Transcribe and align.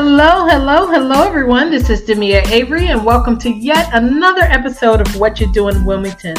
Hello, 0.00 0.46
hello, 0.46 0.86
hello, 0.86 1.26
everyone. 1.26 1.72
This 1.72 1.90
is 1.90 2.02
Demia 2.02 2.48
Avery, 2.52 2.86
and 2.86 3.04
welcome 3.04 3.36
to 3.38 3.50
yet 3.50 3.90
another 3.92 4.42
episode 4.42 5.00
of 5.00 5.16
What 5.16 5.40
You 5.40 5.52
Do 5.52 5.66
in 5.70 5.84
Wilmington. 5.84 6.36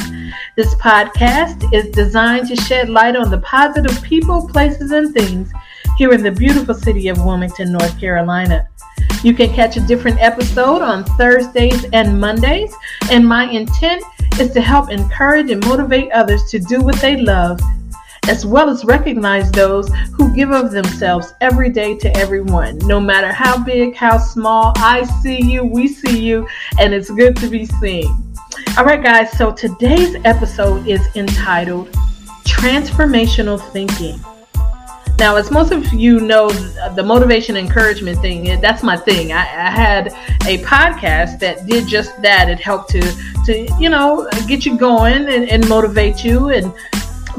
This 0.55 0.73
podcast 0.75 1.67
is 1.73 1.89
designed 1.89 2.47
to 2.47 2.55
shed 2.55 2.87
light 2.87 3.17
on 3.17 3.29
the 3.29 3.39
positive 3.39 4.01
people, 4.01 4.47
places, 4.47 4.91
and 4.91 5.13
things 5.13 5.51
here 5.97 6.13
in 6.13 6.23
the 6.23 6.31
beautiful 6.31 6.73
city 6.73 7.09
of 7.09 7.17
Wilmington, 7.25 7.73
North 7.73 7.99
Carolina. 7.99 8.65
You 9.25 9.33
can 9.33 9.53
catch 9.53 9.75
a 9.75 9.85
different 9.85 10.21
episode 10.21 10.81
on 10.81 11.03
Thursdays 11.03 11.83
and 11.91 12.17
Mondays, 12.17 12.73
and 13.11 13.27
my 13.27 13.43
intent 13.49 14.01
is 14.39 14.51
to 14.51 14.61
help 14.61 14.89
encourage 14.89 15.51
and 15.51 15.61
motivate 15.65 16.13
others 16.13 16.45
to 16.51 16.59
do 16.59 16.79
what 16.79 16.95
they 17.01 17.17
love 17.17 17.59
as 18.29 18.45
well 18.45 18.69
as 18.69 18.85
recognize 18.85 19.51
those 19.51 19.89
who 20.13 20.33
give 20.35 20.51
of 20.51 20.69
themselves 20.69 21.33
every 21.41 21.67
day 21.67 21.97
to 21.97 22.15
everyone, 22.15 22.77
no 22.85 22.99
matter 22.99 23.31
how 23.33 23.61
big, 23.63 23.95
how 23.95 24.19
small. 24.19 24.71
I 24.77 25.03
see 25.23 25.41
you, 25.41 25.63
we 25.63 25.87
see 25.87 26.19
you, 26.19 26.47
and 26.79 26.93
it's 26.93 27.09
good 27.09 27.35
to 27.37 27.49
be 27.49 27.65
seen. 27.65 28.05
All 28.77 28.85
right, 28.85 29.03
guys, 29.03 29.31
so 29.35 29.51
today's 29.51 30.15
episode 30.25 30.87
is 30.87 31.01
entitled 31.15 31.89
Transformational 32.45 33.59
Thinking. 33.71 34.23
Now, 35.17 35.35
as 35.35 35.49
most 35.49 35.71
of 35.71 35.91
you 35.91 36.19
know, 36.19 36.49
the 36.95 37.03
motivation 37.03 37.57
encouragement 37.57 38.19
thing, 38.19 38.47
eh, 38.47 38.59
that's 38.61 38.83
my 38.83 38.95
thing. 38.95 39.31
I, 39.31 39.39
I, 39.39 39.71
had 39.71 40.07
a 40.47 40.59
podcast 40.63 41.39
that 41.39 41.65
did 41.65 41.87
just 41.87 42.21
that. 42.21 42.47
It 42.49 42.59
helped 42.59 42.91
to, 42.91 43.01
to 43.45 43.67
you 43.79 43.89
know, 43.89 44.29
get 44.47 44.65
you 44.65 44.77
going 44.77 45.27
and, 45.27 45.49
and 45.49 45.67
motivate 45.67 46.23
you 46.23 46.49
and 46.49 46.73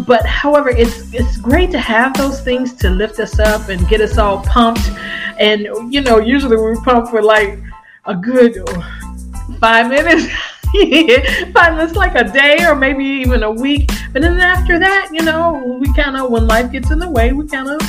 but 0.06 0.24
however 0.26 0.70
it's 0.70 1.12
it's 1.12 1.36
great 1.36 1.70
to 1.70 1.78
have 1.78 2.14
those 2.14 2.40
things 2.40 2.72
to 2.74 2.90
lift 2.90 3.18
us 3.18 3.38
up 3.38 3.68
and 3.68 3.86
get 3.88 4.00
us 4.00 4.18
all 4.18 4.42
pumped. 4.44 4.90
And 5.38 5.62
you 5.92 6.00
know 6.00 6.18
usually 6.18 6.56
we 6.56 6.76
pump 6.82 7.08
for 7.08 7.22
like 7.22 7.58
a 8.04 8.14
good 8.14 8.62
five 9.58 9.88
minutes. 9.88 10.26
Five 11.52 11.74
minutes 11.74 11.96
like 11.96 12.14
a 12.14 12.22
day 12.22 12.64
or 12.64 12.76
maybe 12.76 13.04
even 13.04 13.42
a 13.42 13.50
week. 13.50 13.90
But 14.12 14.22
then 14.22 14.38
after 14.38 14.78
that 14.78 15.10
you 15.12 15.22
know 15.22 15.78
we 15.80 15.92
kind 15.94 16.16
of 16.16 16.30
when 16.30 16.46
life 16.46 16.70
gets 16.70 16.92
in 16.92 17.00
the 17.00 17.10
way 17.10 17.32
we 17.32 17.48
kind 17.48 17.68
of 17.68 17.80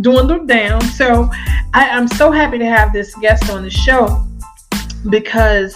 dwindle 0.00 0.46
down. 0.46 0.80
So 0.80 1.28
I, 1.72 1.90
i'm 1.90 2.08
so 2.08 2.30
happy 2.30 2.58
to 2.58 2.66
have 2.66 2.92
this 2.92 3.14
guest 3.16 3.50
on 3.50 3.62
the 3.62 3.70
show 3.70 4.26
because 5.08 5.74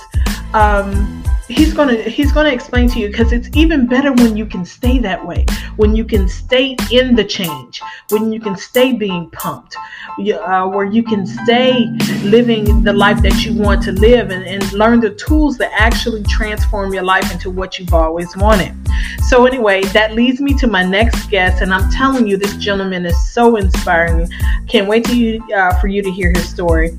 um 0.53 1.23
he's 1.55 1.72
to 1.74 2.02
he's 2.10 2.33
to 2.33 2.52
explain 2.52 2.88
to 2.88 2.98
you 2.98 3.08
because 3.08 3.33
it's 3.33 3.48
even 3.55 3.86
better 3.86 4.12
when 4.12 4.36
you 4.36 4.47
can 4.47 4.64
stay 4.64 4.98
that 4.98 5.24
way. 5.24 5.47
When 5.77 5.94
you 5.94 6.05
can 6.05 6.28
stay 6.28 6.77
in 6.91 7.14
the 7.14 7.24
change. 7.24 7.80
When 8.10 8.33
you 8.33 8.41
can 8.41 8.56
stay 8.56 8.92
being 8.92 9.30
pumped. 9.30 9.77
Uh, 10.19 10.69
where 10.69 10.84
you 10.84 11.02
can 11.02 11.27
stay 11.27 11.86
living 12.22 12.84
the 12.84 12.92
life 12.92 13.20
that 13.22 13.44
you 13.44 13.55
want 13.55 13.82
to 13.82 13.92
live 13.92 14.30
and, 14.30 14.44
and 14.44 14.72
learn 14.72 15.00
the 15.00 15.10
tools 15.14 15.58
that 15.58 15.72
actually 15.72 16.22
transform 16.25 16.92
your 16.94 17.02
life 17.02 17.32
into 17.32 17.50
what 17.50 17.78
you've 17.78 17.94
always 17.94 18.36
wanted. 18.36 18.72
So 19.28 19.47
anyway 19.47 19.82
that 19.98 20.14
leads 20.14 20.41
me 20.41 20.55
to 20.58 20.66
my 20.66 20.84
next 20.84 21.30
guest 21.30 21.62
and 21.62 21.72
i'm 21.72 21.91
telling 21.91 22.27
you 22.27 22.36
this 22.36 22.56
gentleman 22.56 23.06
is 23.06 23.32
so 23.32 23.56
inspiring. 23.56 24.28
Can't 24.69 24.88
wait 24.88 25.05
to 25.06 25.16
you 25.16 25.42
uh, 25.55 25.78
for 25.80 25.88
you 25.88 26.02
to 26.02 26.10
hear 26.10 26.30
his 26.30 26.48
story 26.48 26.97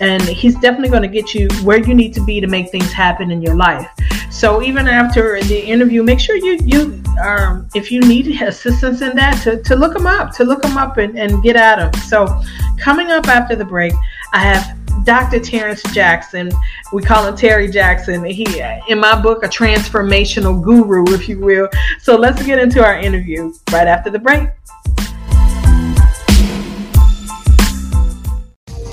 and 0.00 0.22
he's 0.22 0.54
definitely 0.54 0.90
going 0.90 1.02
to 1.02 1.08
get 1.08 1.34
you 1.34 1.48
where 1.62 1.78
you 1.78 1.94
need 1.94 2.14
to 2.14 2.24
be 2.24 2.40
to 2.40 2.46
make 2.46 2.70
things 2.70 2.92
happen 2.92 3.30
in 3.30 3.42
your 3.42 3.54
life. 3.54 3.88
So 4.30 4.62
even 4.62 4.86
after 4.86 5.40
the 5.42 5.58
interview, 5.58 6.02
make 6.02 6.20
sure 6.20 6.36
you 6.36 6.58
you 6.64 7.02
um, 7.22 7.68
if 7.74 7.90
you 7.90 8.00
need 8.00 8.40
assistance 8.42 9.00
in 9.02 9.16
that 9.16 9.42
to, 9.42 9.62
to 9.62 9.76
look 9.76 9.96
him 9.96 10.06
up, 10.06 10.32
to 10.36 10.44
look 10.44 10.64
him 10.64 10.76
up 10.76 10.98
and, 10.98 11.18
and 11.18 11.42
get 11.42 11.56
at 11.56 11.78
him. 11.78 11.92
So 12.02 12.40
coming 12.78 13.10
up 13.10 13.26
after 13.28 13.56
the 13.56 13.64
break, 13.64 13.92
I 14.32 14.38
have 14.38 14.78
Dr. 15.04 15.40
Terence 15.40 15.82
Jackson. 15.94 16.50
We 16.92 17.02
call 17.02 17.26
him 17.26 17.36
Terry 17.36 17.68
Jackson. 17.68 18.24
He, 18.24 18.46
in 18.88 18.98
my 18.98 19.20
book, 19.20 19.42
a 19.42 19.48
transformational 19.48 20.62
guru, 20.62 21.04
if 21.14 21.28
you 21.28 21.38
will. 21.38 21.68
So 22.00 22.16
let's 22.16 22.44
get 22.44 22.58
into 22.58 22.84
our 22.84 22.98
interview 22.98 23.52
right 23.72 23.86
after 23.86 24.10
the 24.10 24.18
break. 24.18 24.48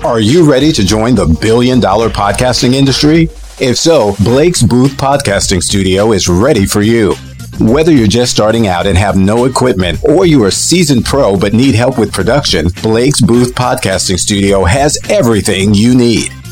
Are 0.06 0.20
you 0.20 0.48
ready 0.48 0.70
to 0.70 0.86
join 0.86 1.16
the 1.16 1.26
billion 1.26 1.80
dollar 1.80 2.08
podcasting 2.08 2.74
industry? 2.74 3.24
If 3.58 3.76
so, 3.76 4.14
Blake's 4.22 4.62
Booth 4.62 4.92
Podcasting 4.92 5.60
Studio 5.60 6.12
is 6.12 6.28
ready 6.28 6.64
for 6.64 6.80
you. 6.80 7.16
Whether 7.58 7.90
you're 7.90 8.06
just 8.06 8.30
starting 8.30 8.68
out 8.68 8.86
and 8.86 8.96
have 8.96 9.16
no 9.16 9.46
equipment, 9.46 9.98
or 10.04 10.24
you're 10.24 10.46
a 10.46 10.52
seasoned 10.52 11.06
pro 11.06 11.36
but 11.36 11.54
need 11.54 11.74
help 11.74 11.98
with 11.98 12.12
production, 12.12 12.68
Blake's 12.84 13.20
Booth 13.20 13.52
Podcasting 13.56 14.16
Studio 14.16 14.62
has 14.62 14.96
everything 15.10 15.74
you 15.74 15.92
need. 15.96 16.30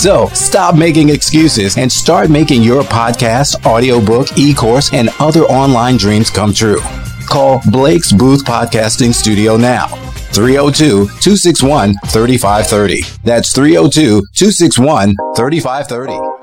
So 0.00 0.28
stop 0.28 0.76
making 0.76 1.10
excuses 1.10 1.76
and 1.76 1.92
start 1.92 2.30
making 2.30 2.62
your 2.62 2.82
podcast, 2.82 3.66
audiobook, 3.66 4.28
e 4.38 4.54
course, 4.54 4.94
and 4.94 5.10
other 5.18 5.42
online 5.42 5.98
dreams 5.98 6.30
come 6.30 6.54
true. 6.54 6.80
Call 7.28 7.60
Blake's 7.70 8.10
Booth 8.10 8.42
Podcasting 8.42 9.12
Studio 9.12 9.58
now. 9.58 9.88
302 10.32 11.04
261 11.04 11.96
3530. 12.06 13.02
That's 13.24 13.52
302 13.52 14.22
261 14.32 15.14
3530. 15.36 16.39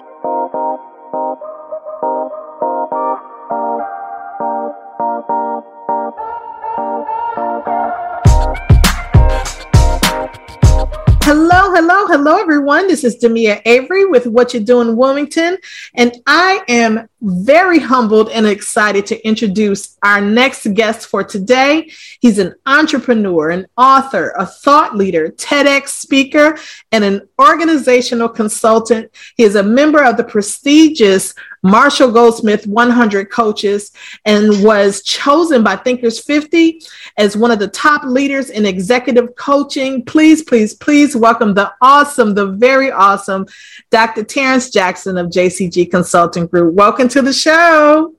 Everyone. 12.67 12.89
This 12.89 13.05
is 13.05 13.23
Demia 13.23 13.61
Avery 13.63 14.03
with 14.03 14.27
What 14.27 14.53
You 14.53 14.59
Do 14.59 14.81
in 14.81 14.97
Wilmington, 14.97 15.57
and 15.95 16.11
I 16.27 16.61
am 16.67 17.07
very 17.21 17.79
humbled 17.79 18.29
and 18.29 18.45
excited 18.45 19.05
to 19.05 19.25
introduce 19.25 19.97
our 20.03 20.19
next 20.19 20.73
guest 20.73 21.07
for 21.07 21.23
today. 21.23 21.89
He's 22.19 22.39
an 22.39 22.55
entrepreneur, 22.65 23.51
an 23.51 23.67
author, 23.77 24.33
a 24.37 24.45
thought 24.45 24.97
leader, 24.97 25.29
TEDx 25.29 25.87
speaker, 25.87 26.57
and 26.91 27.05
an 27.05 27.29
organizational 27.39 28.27
consultant. 28.27 29.11
He 29.37 29.43
is 29.43 29.55
a 29.55 29.63
member 29.63 30.03
of 30.03 30.17
the 30.17 30.25
prestigious 30.25 31.33
Marshall 31.67 32.11
Goldsmith 32.11 32.65
100 32.65 33.29
coaches 33.29 33.91
and 34.23 34.63
was 34.63 35.03
chosen 35.03 35.63
by 35.63 35.75
Thinkers 35.75 36.17
50 36.23 36.81
as 37.17 37.35
one 37.35 37.51
of 37.51 37.59
the 37.59 37.67
top 37.67 38.05
leaders 38.05 38.49
in 38.49 38.65
executive 38.65 39.35
coaching. 39.35 40.05
Please, 40.05 40.43
please, 40.43 40.73
please 40.73 41.13
welcome 41.13 41.53
the 41.53 41.73
awesome, 41.81 42.33
the 42.33 42.47
very 42.53 42.89
awesome 42.89 43.45
Dr. 43.91 44.23
Terence 44.23 44.69
Jackson 44.69 45.17
of 45.17 45.27
JCG 45.27 45.91
Consulting 45.91 46.47
Group. 46.47 46.73
Welcome 46.73 47.09
to 47.09 47.21
the 47.21 47.33
show. 47.33 48.15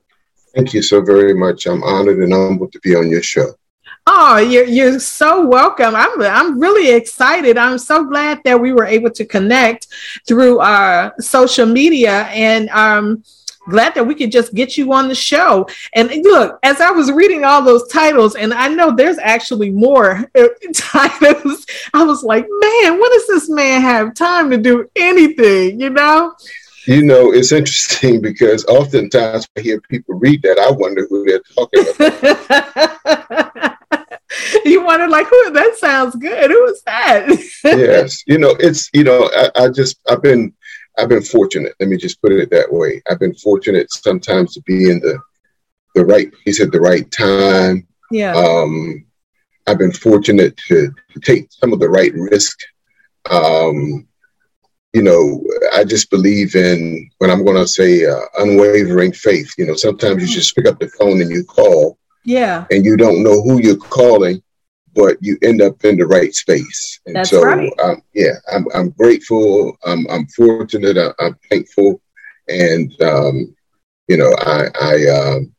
Thank 0.55 0.75
you 0.75 0.83
so 0.83 1.01
very 1.01 1.33
much. 1.33 1.67
I'm 1.67 1.83
honored 1.83 2.19
and 2.19 2.35
humbled 2.35 2.73
to 2.73 2.81
be 2.81 2.95
on 2.95 3.09
your 3.09 3.23
show. 3.23 3.55
Oh, 4.11 4.39
you're 4.39 4.65
you're 4.65 4.99
so 5.01 5.47
welcome. 5.47 5.95
I'm 5.95 6.23
I'm 6.23 6.59
really 6.59 6.95
excited. 6.95 7.59
I'm 7.59 7.77
so 7.77 8.05
glad 8.05 8.41
that 8.45 8.59
we 8.59 8.73
were 8.73 8.87
able 8.87 9.11
to 9.11 9.25
connect 9.27 9.87
through 10.27 10.61
our 10.61 11.15
social 11.19 11.67
media 11.67 12.23
and 12.33 12.71
um 12.71 13.23
glad 13.69 13.95
that 13.95 14.07
we 14.07 14.15
could 14.15 14.33
just 14.33 14.55
get 14.55 14.77
you 14.77 14.93
on 14.93 15.09
the 15.09 15.15
show. 15.15 15.67
And 15.95 16.11
look, 16.25 16.59
as 16.63 16.81
I 16.81 16.91
was 16.91 17.13
reading 17.13 17.45
all 17.45 17.63
those 17.63 17.87
titles, 17.89 18.35
and 18.35 18.53
I 18.53 18.69
know 18.69 18.95
there's 18.95 19.19
actually 19.19 19.71
more 19.71 20.25
uh, 20.35 20.49
titles, 20.75 21.67
I 21.95 22.05
was 22.05 22.23
like, 22.23 22.47
man, 22.49 23.01
when 23.01 23.11
does 23.11 23.27
this 23.27 23.49
man 23.49 23.81
have 23.83 24.15
time 24.15 24.51
to 24.51 24.57
do 24.57 24.89
anything? 24.97 25.81
You 25.81 25.91
know? 25.91 26.35
You 26.87 27.03
know, 27.03 27.33
it's 27.33 27.53
interesting 27.53 28.21
because 28.29 28.65
oftentimes 28.65 29.47
I 29.57 29.61
hear 29.61 29.81
people 29.83 30.15
read 30.15 30.43
that, 30.43 30.59
I 30.59 30.71
wonder 30.71 31.07
who 31.09 31.25
they're 31.25 31.43
talking 31.55 31.85
about. 31.97 33.75
you 34.65 34.85
wonder 34.85 35.09
like 35.09 35.27
who 35.27 35.51
that 35.53 35.75
sounds 35.77 36.15
good 36.17 36.51
who 36.51 36.67
is 36.67 36.83
that 36.83 37.27
yes 37.65 38.23
you 38.27 38.37
know 38.39 38.55
it's 38.61 38.91
you 38.93 39.03
know 39.03 39.31
I, 39.35 39.65
I, 39.65 39.69
just 39.69 39.99
i've 40.09 40.23
been 40.23 40.53
i've 40.99 41.09
been 41.09 41.23
fortunate 41.23 41.75
let 41.81 41.89
me 41.89 41.97
just 41.97 42.21
put 42.21 42.33
it 42.33 42.51
that 42.51 42.73
way 42.73 43.03
i've 43.11 43.19
been 43.19 43.35
fortunate 43.35 43.91
sometimes 43.91 44.55
to 44.55 44.63
be 44.63 44.91
in 44.91 45.01
the 45.01 45.19
the 45.95 46.05
right 46.05 46.33
place 46.43 46.61
at 46.61 46.71
the 46.71 46.81
right 46.81 47.11
time 47.11 47.87
yeah 48.11 48.35
um 48.35 49.05
i've 49.67 49.79
been 49.79 49.93
fortunate 49.93 50.57
to, 50.57 50.93
to 51.13 51.21
take 51.21 51.49
some 51.51 51.73
of 51.73 51.81
the 51.81 51.89
right 51.89 52.13
risk 52.15 52.59
um 53.31 54.07
you 54.93 55.03
know 55.03 55.43
I 55.79 55.85
just 55.85 56.11
believe 56.11 56.55
in 56.55 57.09
when 57.19 57.31
I'm 57.31 57.45
going 57.45 57.57
to 57.57 57.67
say 57.67 58.05
uh, 58.05 58.21
unwavering 58.39 59.13
faith. 59.13 59.53
You 59.59 59.67
know, 59.67 59.77
sometimes 59.77 60.23
you 60.23 60.35
just 60.35 60.55
pick 60.57 60.67
up 60.67 60.79
the 60.79 60.89
phone 60.89 61.21
and 61.21 61.31
you 61.31 61.45
call. 61.45 61.99
Yeah. 62.25 62.67
And 62.71 62.85
you 62.85 62.97
don't 62.97 63.23
know 63.23 63.41
who 63.43 63.61
you're 63.63 63.77
calling, 63.77 64.43
but 64.99 65.17
you 65.21 65.39
end 65.43 65.63
up 65.63 65.85
in 65.85 65.97
the 65.97 66.07
right 66.07 66.35
space. 66.35 67.01
And 67.07 67.15
That's 67.15 67.31
so, 67.31 67.45
right. 67.45 67.73
um, 67.81 68.03
yeah, 68.15 68.33
I'm, 68.53 68.67
I'm 68.75 68.91
grateful. 68.91 69.79
I'm, 69.87 70.05
I'm 70.11 70.27
fortunate. 70.27 70.99
I, 70.99 71.25
I'm 71.25 71.39
thankful. 71.49 72.01
And, 72.49 72.93
um, 73.01 73.55
you 74.09 74.17
know, 74.17 74.35
I, 74.41 74.67
I, 74.81 75.07
um, 75.07 75.55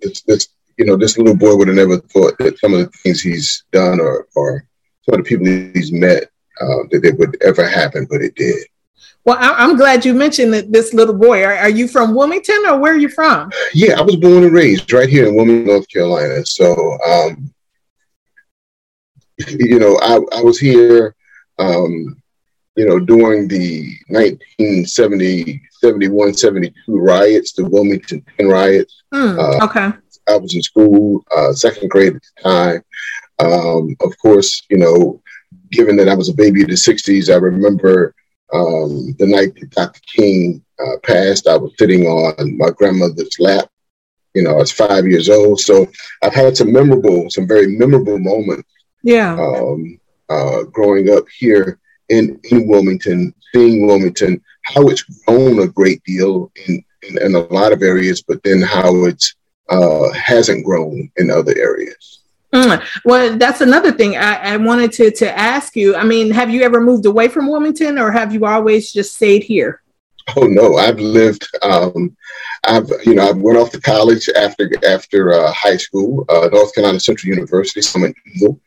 this, 0.00 0.22
this, 0.22 0.48
you 0.76 0.86
know, 0.86 0.96
this 0.96 1.16
little 1.16 1.36
boy 1.36 1.54
would 1.54 1.68
have 1.68 1.76
never 1.76 1.98
thought 1.98 2.36
that 2.38 2.58
some 2.58 2.74
of 2.74 2.80
the 2.80 2.90
things 3.04 3.20
he's 3.20 3.64
done 3.70 4.00
or, 4.00 4.26
or 4.34 4.66
some 5.02 5.20
of 5.20 5.24
the 5.24 5.28
people 5.28 5.46
he's 5.46 5.92
met, 5.92 6.24
uh, 6.60 6.82
that 6.90 7.04
it 7.04 7.16
would 7.16 7.40
ever 7.44 7.68
happen, 7.68 8.08
but 8.10 8.22
it 8.22 8.34
did. 8.34 8.66
Well, 9.24 9.36
I- 9.38 9.62
am 9.62 9.76
glad 9.76 10.04
you 10.04 10.14
mentioned 10.14 10.52
that 10.52 10.72
this 10.72 10.92
little 10.92 11.14
boy. 11.14 11.44
Are, 11.44 11.54
are, 11.54 11.70
you 11.70 11.86
from 11.86 12.14
Wilmington 12.14 12.66
or 12.66 12.78
where 12.78 12.92
are 12.92 12.98
you 12.98 13.08
from? 13.08 13.50
Yeah, 13.72 13.98
I 13.98 14.02
was 14.02 14.16
born 14.16 14.42
and 14.42 14.52
raised 14.52 14.92
right 14.92 15.08
here 15.08 15.28
in 15.28 15.36
Wilmington, 15.36 15.66
North 15.66 15.88
Carolina. 15.88 16.44
So, 16.44 16.98
um, 17.06 17.53
you 19.48 19.78
know, 19.78 19.98
I, 20.02 20.20
I 20.36 20.42
was 20.42 20.58
here, 20.58 21.14
um, 21.58 22.20
you 22.76 22.86
know, 22.86 22.98
during 22.98 23.48
the 23.48 23.96
1970, 24.08 25.62
71, 25.80 26.34
72 26.34 26.74
riots, 26.88 27.52
the 27.52 27.64
Wilmington 27.64 28.24
10 28.38 28.48
riots. 28.48 29.02
Mm, 29.12 29.38
uh, 29.38 29.64
okay. 29.64 29.92
I 30.28 30.36
was 30.36 30.54
in 30.54 30.62
school, 30.62 31.24
uh, 31.36 31.52
second 31.52 31.90
grade 31.90 32.16
at 32.16 32.22
the 32.22 32.42
time. 32.42 32.84
Um, 33.38 33.96
of 34.00 34.16
course, 34.18 34.62
you 34.70 34.78
know, 34.78 35.22
given 35.70 35.96
that 35.96 36.08
I 36.08 36.14
was 36.14 36.28
a 36.28 36.34
baby 36.34 36.62
of 36.62 36.68
the 36.68 36.74
60s, 36.74 37.32
I 37.32 37.36
remember 37.36 38.14
um, 38.52 39.14
the 39.18 39.26
night 39.26 39.54
that 39.56 39.70
Dr. 39.70 40.00
King 40.14 40.64
uh, 40.78 40.98
passed, 41.02 41.48
I 41.48 41.56
was 41.56 41.72
sitting 41.78 42.06
on 42.06 42.56
my 42.56 42.70
grandmother's 42.70 43.36
lap. 43.38 43.68
You 44.34 44.42
know, 44.42 44.50
I 44.50 44.58
was 44.58 44.72
five 44.72 45.06
years 45.06 45.28
old. 45.28 45.60
So 45.60 45.86
I've 46.22 46.34
had 46.34 46.56
some 46.56 46.72
memorable, 46.72 47.30
some 47.30 47.46
very 47.46 47.66
memorable 47.68 48.18
moments. 48.18 48.68
Yeah. 49.04 49.34
Um, 49.34 50.00
uh, 50.28 50.64
growing 50.64 51.10
up 51.10 51.24
here 51.28 51.78
in, 52.08 52.40
in 52.50 52.66
Wilmington, 52.66 53.34
seeing 53.52 53.86
Wilmington, 53.86 54.42
how 54.62 54.88
it's 54.88 55.02
grown 55.02 55.60
a 55.60 55.68
great 55.68 56.02
deal 56.04 56.50
in, 56.66 56.82
in, 57.02 57.22
in 57.22 57.34
a 57.34 57.40
lot 57.52 57.72
of 57.72 57.82
areas, 57.82 58.22
but 58.22 58.42
then 58.42 58.62
how 58.62 59.04
it 59.04 59.22
uh, 59.68 60.10
hasn't 60.12 60.64
grown 60.64 61.10
in 61.16 61.30
other 61.30 61.54
areas. 61.56 62.22
Mm. 62.52 62.82
Well, 63.04 63.36
that's 63.36 63.60
another 63.60 63.92
thing 63.92 64.16
I, 64.16 64.54
I, 64.54 64.56
wanted 64.56 64.92
to, 64.92 65.10
to 65.10 65.38
ask 65.38 65.76
you. 65.76 65.96
I 65.96 66.04
mean, 66.04 66.30
have 66.30 66.50
you 66.50 66.62
ever 66.62 66.80
moved 66.80 67.04
away 67.04 67.28
from 67.28 67.48
Wilmington 67.48 67.98
or 67.98 68.10
have 68.12 68.32
you 68.32 68.46
always 68.46 68.92
just 68.92 69.16
stayed 69.16 69.42
here? 69.42 69.82
Oh 70.36 70.46
no, 70.46 70.76
I've 70.76 70.98
lived. 70.98 71.46
Um, 71.62 72.16
I've 72.66 72.88
you 73.04 73.14
know 73.14 73.28
I 73.28 73.32
went 73.32 73.58
off 73.58 73.70
to 73.72 73.80
college 73.80 74.28
after 74.30 74.70
after 74.86 75.34
uh, 75.34 75.52
high 75.52 75.76
school, 75.76 76.24
uh, 76.30 76.48
North 76.50 76.74
Carolina 76.74 76.98
Central 76.98 77.28
University. 77.28 77.82
So 77.82 77.98
I'm 77.98 78.06
an 78.06 78.14
Eagle. 78.34 78.58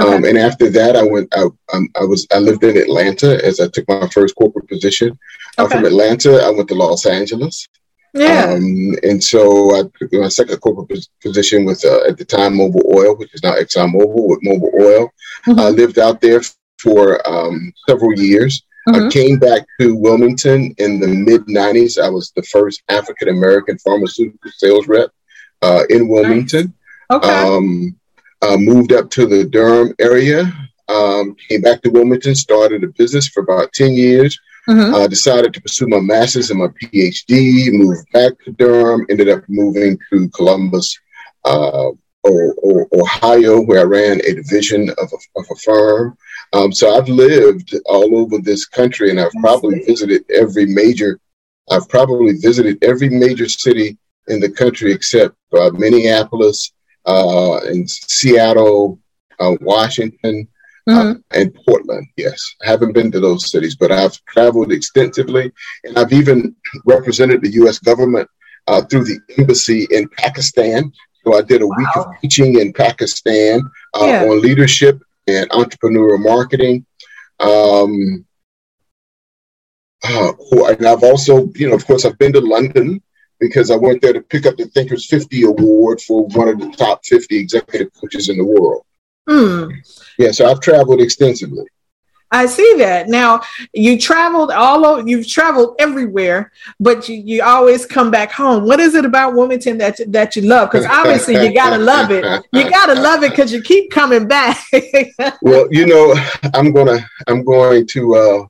Okay. 0.00 0.14
Um, 0.14 0.24
and 0.24 0.38
after 0.38 0.70
that, 0.70 0.96
I 0.96 1.02
went. 1.02 1.28
I, 1.34 1.44
um, 1.74 1.88
I 2.00 2.04
was. 2.04 2.26
I 2.32 2.38
lived 2.38 2.64
in 2.64 2.76
Atlanta 2.76 3.44
as 3.44 3.60
I 3.60 3.68
took 3.68 3.86
my 3.88 4.08
first 4.08 4.34
corporate 4.36 4.68
position. 4.68 5.18
Uh, 5.58 5.64
okay. 5.64 5.76
from 5.76 5.84
Atlanta, 5.84 6.42
I 6.42 6.50
went 6.50 6.68
to 6.68 6.74
Los 6.74 7.04
Angeles. 7.04 7.68
Yeah. 8.14 8.52
Um, 8.52 8.94
and 9.02 9.22
so 9.22 9.74
I 9.74 9.82
took 9.98 10.12
my 10.12 10.28
second 10.28 10.58
corporate 10.60 11.06
position 11.22 11.64
with, 11.64 11.84
uh, 11.84 12.04
at 12.04 12.18
the 12.18 12.24
time, 12.24 12.54
Mobil 12.54 12.84
Oil, 12.94 13.16
which 13.16 13.34
is 13.34 13.42
now 13.42 13.54
ExxonMobil 13.54 14.28
with 14.28 14.42
Mobil 14.42 14.72
Oil. 14.80 15.10
Mm-hmm. 15.46 15.58
I 15.58 15.68
lived 15.70 15.98
out 15.98 16.20
there 16.20 16.42
for 16.78 17.26
um, 17.26 17.72
several 17.88 18.12
years. 18.18 18.62
Mm-hmm. 18.88 19.06
I 19.06 19.10
came 19.10 19.38
back 19.38 19.62
to 19.80 19.94
Wilmington 19.94 20.74
in 20.78 21.00
the 21.00 21.06
mid 21.06 21.46
90s. 21.46 22.02
I 22.02 22.08
was 22.08 22.32
the 22.34 22.42
first 22.42 22.82
African 22.88 23.28
American 23.28 23.78
pharmaceutical 23.78 24.50
sales 24.56 24.88
rep 24.88 25.10
uh, 25.62 25.84
in 25.88 26.08
Wilmington. 26.08 26.74
Nice. 27.08 27.18
Okay. 27.18 27.28
Um, 27.28 27.96
uh, 28.42 28.56
moved 28.56 28.92
up 28.92 29.08
to 29.10 29.26
the 29.26 29.44
Durham 29.44 29.94
area, 29.98 30.52
um, 30.88 31.34
came 31.48 31.60
back 31.60 31.80
to 31.82 31.90
Wilmington, 31.90 32.34
started 32.34 32.84
a 32.84 32.88
business 32.88 33.28
for 33.28 33.42
about 33.42 33.72
10 33.72 33.92
years. 33.92 34.38
Mm-hmm. 34.68 34.94
Uh, 34.94 35.08
decided 35.08 35.52
to 35.52 35.60
pursue 35.60 35.88
my 35.88 35.98
master's 35.98 36.50
and 36.50 36.60
my 36.60 36.68
PhD, 36.68 37.72
moved 37.72 38.06
back 38.12 38.32
to 38.44 38.52
Durham, 38.52 39.04
ended 39.10 39.28
up 39.28 39.42
moving 39.48 39.98
to 40.10 40.28
Columbus, 40.28 40.96
uh, 41.44 41.90
or, 42.22 42.54
or, 42.62 42.86
Ohio, 42.92 43.60
where 43.60 43.80
I 43.80 43.82
ran 43.82 44.20
a 44.20 44.34
division 44.34 44.88
of 44.90 45.12
a, 45.12 45.40
of 45.40 45.46
a 45.50 45.56
firm. 45.56 46.16
Um, 46.52 46.72
so 46.72 46.96
I've 46.96 47.08
lived 47.08 47.74
all 47.86 48.16
over 48.16 48.38
this 48.38 48.64
country 48.64 49.10
and 49.10 49.18
I've 49.18 49.32
probably 49.40 49.82
visited 49.84 50.24
every 50.30 50.66
major, 50.66 51.18
I've 51.68 51.88
probably 51.88 52.34
visited 52.34 52.78
every 52.84 53.08
major 53.08 53.48
city 53.48 53.98
in 54.28 54.38
the 54.38 54.50
country 54.50 54.92
except 54.92 55.34
uh, 55.58 55.70
Minneapolis 55.70 56.72
uh, 57.06 57.60
in 57.70 57.86
Seattle, 57.86 58.98
uh, 59.40 59.56
Washington, 59.60 60.48
mm-hmm. 60.88 61.10
uh, 61.10 61.14
and 61.32 61.54
Portland. 61.66 62.06
Yes, 62.16 62.54
I 62.64 62.70
haven't 62.70 62.92
been 62.92 63.10
to 63.12 63.20
those 63.20 63.50
cities, 63.50 63.76
but 63.76 63.92
I've 63.92 64.18
traveled 64.26 64.72
extensively, 64.72 65.52
and 65.84 65.98
I've 65.98 66.12
even 66.12 66.54
represented 66.84 67.42
the 67.42 67.52
U.S. 67.52 67.78
government 67.78 68.28
uh, 68.66 68.82
through 68.82 69.04
the 69.04 69.18
embassy 69.38 69.86
in 69.90 70.08
Pakistan. 70.08 70.92
So 71.24 71.36
I 71.36 71.42
did 71.42 71.62
a 71.62 71.66
wow. 71.66 71.74
week 71.76 71.96
of 71.96 72.06
teaching 72.20 72.60
in 72.60 72.72
Pakistan 72.72 73.62
uh, 73.94 74.04
yeah. 74.04 74.24
on 74.24 74.40
leadership 74.40 75.00
and 75.26 75.48
entrepreneurial 75.50 76.22
marketing. 76.22 76.84
Um, 77.38 78.24
uh, 80.04 80.32
and 80.52 80.86
I've 80.86 81.04
also, 81.04 81.48
you 81.54 81.68
know, 81.68 81.76
of 81.76 81.86
course, 81.86 82.04
I've 82.04 82.18
been 82.18 82.32
to 82.32 82.40
London 82.40 83.00
because 83.42 83.72
I 83.72 83.76
went 83.76 84.00
there 84.00 84.12
to 84.12 84.20
pick 84.20 84.46
up 84.46 84.56
the 84.56 84.66
Thinkers 84.66 85.04
50 85.06 85.42
Award 85.42 86.00
for 86.00 86.26
one 86.28 86.48
of 86.48 86.60
the 86.60 86.70
top 86.70 87.04
50 87.04 87.36
executive 87.36 87.88
coaches 88.00 88.28
in 88.28 88.38
the 88.38 88.44
world. 88.44 88.84
Mm. 89.28 89.72
Yeah, 90.16 90.30
so 90.30 90.46
I've 90.46 90.60
traveled 90.60 91.00
extensively. 91.00 91.64
I 92.30 92.46
see 92.46 92.74
that. 92.78 93.08
Now 93.08 93.42
you 93.74 93.98
traveled 93.98 94.52
all 94.52 94.86
over, 94.86 95.06
you've 95.06 95.26
traveled 95.26 95.74
everywhere, 95.80 96.52
but 96.78 97.08
you, 97.08 97.16
you 97.16 97.42
always 97.42 97.84
come 97.84 98.12
back 98.12 98.30
home. 98.30 98.64
What 98.64 98.78
is 98.78 98.94
it 98.94 99.04
about 99.04 99.34
Wilmington 99.34 99.76
that 99.78 99.98
that 100.06 100.36
you 100.36 100.42
love? 100.42 100.70
Because 100.70 100.86
obviously 100.86 101.34
you 101.44 101.52
gotta 101.52 101.78
love 101.78 102.10
it. 102.12 102.24
You 102.52 102.70
gotta 102.70 102.94
love 102.94 103.24
it 103.24 103.32
because 103.32 103.52
you 103.52 103.60
keep 103.60 103.90
coming 103.90 104.28
back. 104.28 104.64
well, 105.42 105.66
you 105.70 105.84
know, 105.84 106.14
I'm 106.54 106.72
gonna 106.72 107.06
I'm 107.26 107.44
going 107.44 107.86
to 107.88 108.14
uh 108.14 108.46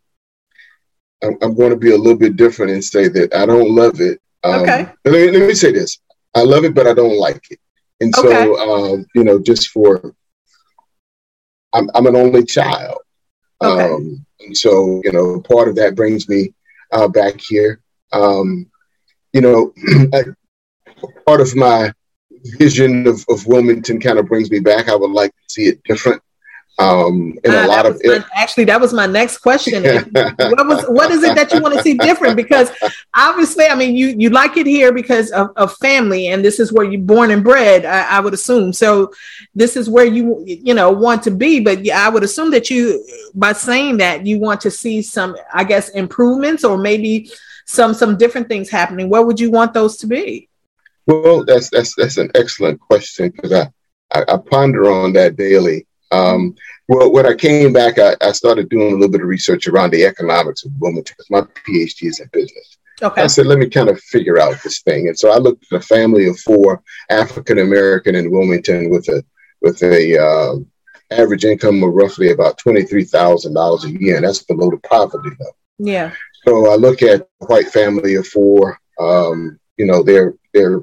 I'm, 1.25 1.38
I'm 1.40 1.54
going 1.54 1.70
to 1.70 1.76
be 1.76 1.92
a 1.92 1.96
little 1.96 2.18
bit 2.18 2.37
different 2.37 2.72
and 2.72 2.84
say 2.84 3.08
that 3.08 3.34
I 3.34 3.46
don't 3.46 3.75
love 3.75 4.00
it. 4.00 4.20
Um, 4.44 4.62
okay. 4.62 4.88
Let 5.04 5.12
me, 5.12 5.38
let 5.38 5.49
me 5.49 5.54
say 5.54 5.72
this: 5.72 5.99
I 6.34 6.42
love 6.42 6.64
it, 6.64 6.75
but 6.75 6.87
I 6.87 6.94
don't 6.94 7.18
like 7.18 7.42
it. 7.50 7.58
And 8.00 8.14
so, 8.14 8.28
okay. 8.28 8.94
um, 8.94 9.06
you 9.14 9.22
know, 9.25 9.38
just 9.38 9.68
for 9.68 10.14
I'm, 11.72 11.88
I'm 11.94 12.06
an 12.06 12.16
only 12.16 12.44
child. 12.44 12.99
Okay. 13.62 13.94
Um, 13.94 14.26
and 14.40 14.56
so, 14.56 15.00
you 15.04 15.12
know, 15.12 15.40
part 15.40 15.68
of 15.68 15.76
that 15.76 15.94
brings 15.94 16.28
me 16.28 16.52
uh, 16.90 17.08
back 17.08 17.40
here. 17.40 17.80
Um, 18.12 18.70
you 19.32 19.40
know, 19.40 19.72
part 21.26 21.40
of 21.40 21.54
my 21.56 21.92
vision 22.58 23.06
of, 23.06 23.25
of 23.28 23.46
Wilmington 23.46 24.00
kind 24.00 24.18
of 24.18 24.26
brings 24.26 24.50
me 24.50 24.61
back. 24.61 24.88
I 24.88 24.96
would 24.96 25.11
like 25.11 25.30
to 25.30 25.42
see 25.49 25.66
it 25.66 25.82
different. 25.84 26.22
Um, 26.79 27.38
and 27.45 27.55
uh, 27.55 27.67
a 27.67 27.69
lot 27.69 27.87
of 27.87 28.00
my, 28.02 28.25
actually, 28.35 28.64
that 28.64 28.81
was 28.81 28.93
my 28.93 29.07
next 29.07 29.38
question. 29.38 29.83
what 29.83 30.67
was 30.67 30.85
what 30.88 31.11
is 31.11 31.23
it 31.23 31.35
that 31.37 31.52
you 31.52 31.61
want 31.61 31.75
to 31.75 31.83
see 31.83 31.95
different? 31.95 32.35
Because 32.35 32.71
obviously, 33.14 33.67
I 33.67 33.75
mean, 33.75 33.95
you 33.95 34.09
you 34.09 34.31
like 34.31 34.57
it 34.57 34.67
here 34.67 34.93
because 34.93 35.31
of, 35.33 35.50
of 35.57 35.76
family, 35.76 36.29
and 36.29 36.45
this 36.45 36.59
is 36.59 36.73
where 36.73 36.85
you're 36.85 37.00
born 37.00 37.31
and 37.31 37.45
bred. 37.45 37.85
I, 37.85 38.17
I, 38.17 38.21
would 38.21 38.33
assume 38.33 38.73
so. 38.73 39.12
This 39.55 39.76
is 39.76 39.91
where 39.91 40.07
you 40.07 40.43
you 40.47 40.73
know 40.73 40.91
want 40.91 41.23
to 41.25 41.31
be, 41.31 41.61
but 41.61 41.88
I 41.91 42.09
would 42.09 42.23
assume 42.23 42.50
that 42.52 42.71
you, 42.71 43.05
by 43.35 43.52
saying 43.52 43.99
that, 43.99 44.26
you 44.26 44.38
want 44.38 44.61
to 44.62 44.71
see 44.71 45.02
some, 45.02 45.37
I 45.52 45.64
guess, 45.64 45.91
improvements 45.91 46.64
or 46.64 46.79
maybe 46.79 47.31
some 47.67 47.93
some 47.93 48.17
different 48.17 48.49
things 48.49 48.71
happening. 48.71 49.11
What 49.11 49.26
would 49.26 49.38
you 49.38 49.50
want 49.50 49.75
those 49.75 49.99
to 49.99 50.07
be? 50.07 50.49
Well, 51.07 51.45
that's 51.45 51.69
that's 51.69 51.95
that's 51.95 52.17
an 52.17 52.31
excellent 52.35 52.81
question 52.81 53.31
because 53.31 53.52
I, 53.52 53.69
I 54.11 54.25
I 54.26 54.37
ponder 54.38 54.91
on 54.91 55.12
that 55.12 55.37
daily. 55.37 55.87
Um, 56.12 56.54
well, 56.88 57.11
when 57.11 57.26
I 57.26 57.35
came 57.35 57.73
back, 57.73 57.99
I, 57.99 58.14
I, 58.21 58.33
started 58.33 58.69
doing 58.69 58.88
a 58.88 58.97
little 58.97 59.09
bit 59.09 59.23
of 59.23 59.26
research 59.26 59.66
around 59.66 59.92
the 59.92 60.04
economics 60.04 60.64
of 60.64 60.73
Wilmington 60.78 61.14
because 61.16 61.31
my 61.31 61.40
PhD 61.40 62.09
is 62.09 62.21
in 62.21 62.28
business. 62.33 62.78
Okay. 63.00 63.23
I 63.23 63.26
said, 63.26 63.47
let 63.47 63.59
me 63.59 63.69
kind 63.69 63.88
of 63.88 63.99
figure 64.00 64.38
out 64.38 64.62
this 64.62 64.83
thing. 64.83 65.09
And 65.09 65.19
so 65.19 65.33
I 65.33 65.38
looked 65.38 65.64
at 65.73 65.78
a 65.78 65.81
family 65.81 66.28
of 66.28 66.38
four 66.38 66.83
African 67.11 67.59
American 67.59 68.14
in 68.14 68.31
Wilmington 68.31 68.90
with 68.90 69.09
a 69.09 69.25
with 69.62 69.83
a 69.83 70.21
uh, 70.21 70.57
average 71.19 71.45
income 71.45 71.83
of 71.83 71.95
roughly 71.95 72.31
about 72.31 72.59
twenty 72.59 72.85
three 72.85 73.04
thousand 73.04 73.54
dollars 73.54 73.85
a 73.85 73.90
year, 73.90 74.16
and 74.16 74.26
that's 74.26 74.42
below 74.42 74.71
the 74.71 74.78
poverty 74.88 75.31
level. 75.31 75.57
Yeah. 75.78 76.12
So 76.47 76.71
I 76.71 76.76
look 76.76 77.02
at 77.02 77.23
a 77.40 77.47
white 77.47 77.69
family 77.69 78.16
of 78.16 78.26
four. 78.26 78.78
Um, 79.00 79.59
you 79.76 79.87
know, 79.87 80.02
their 80.02 80.35
their 80.52 80.83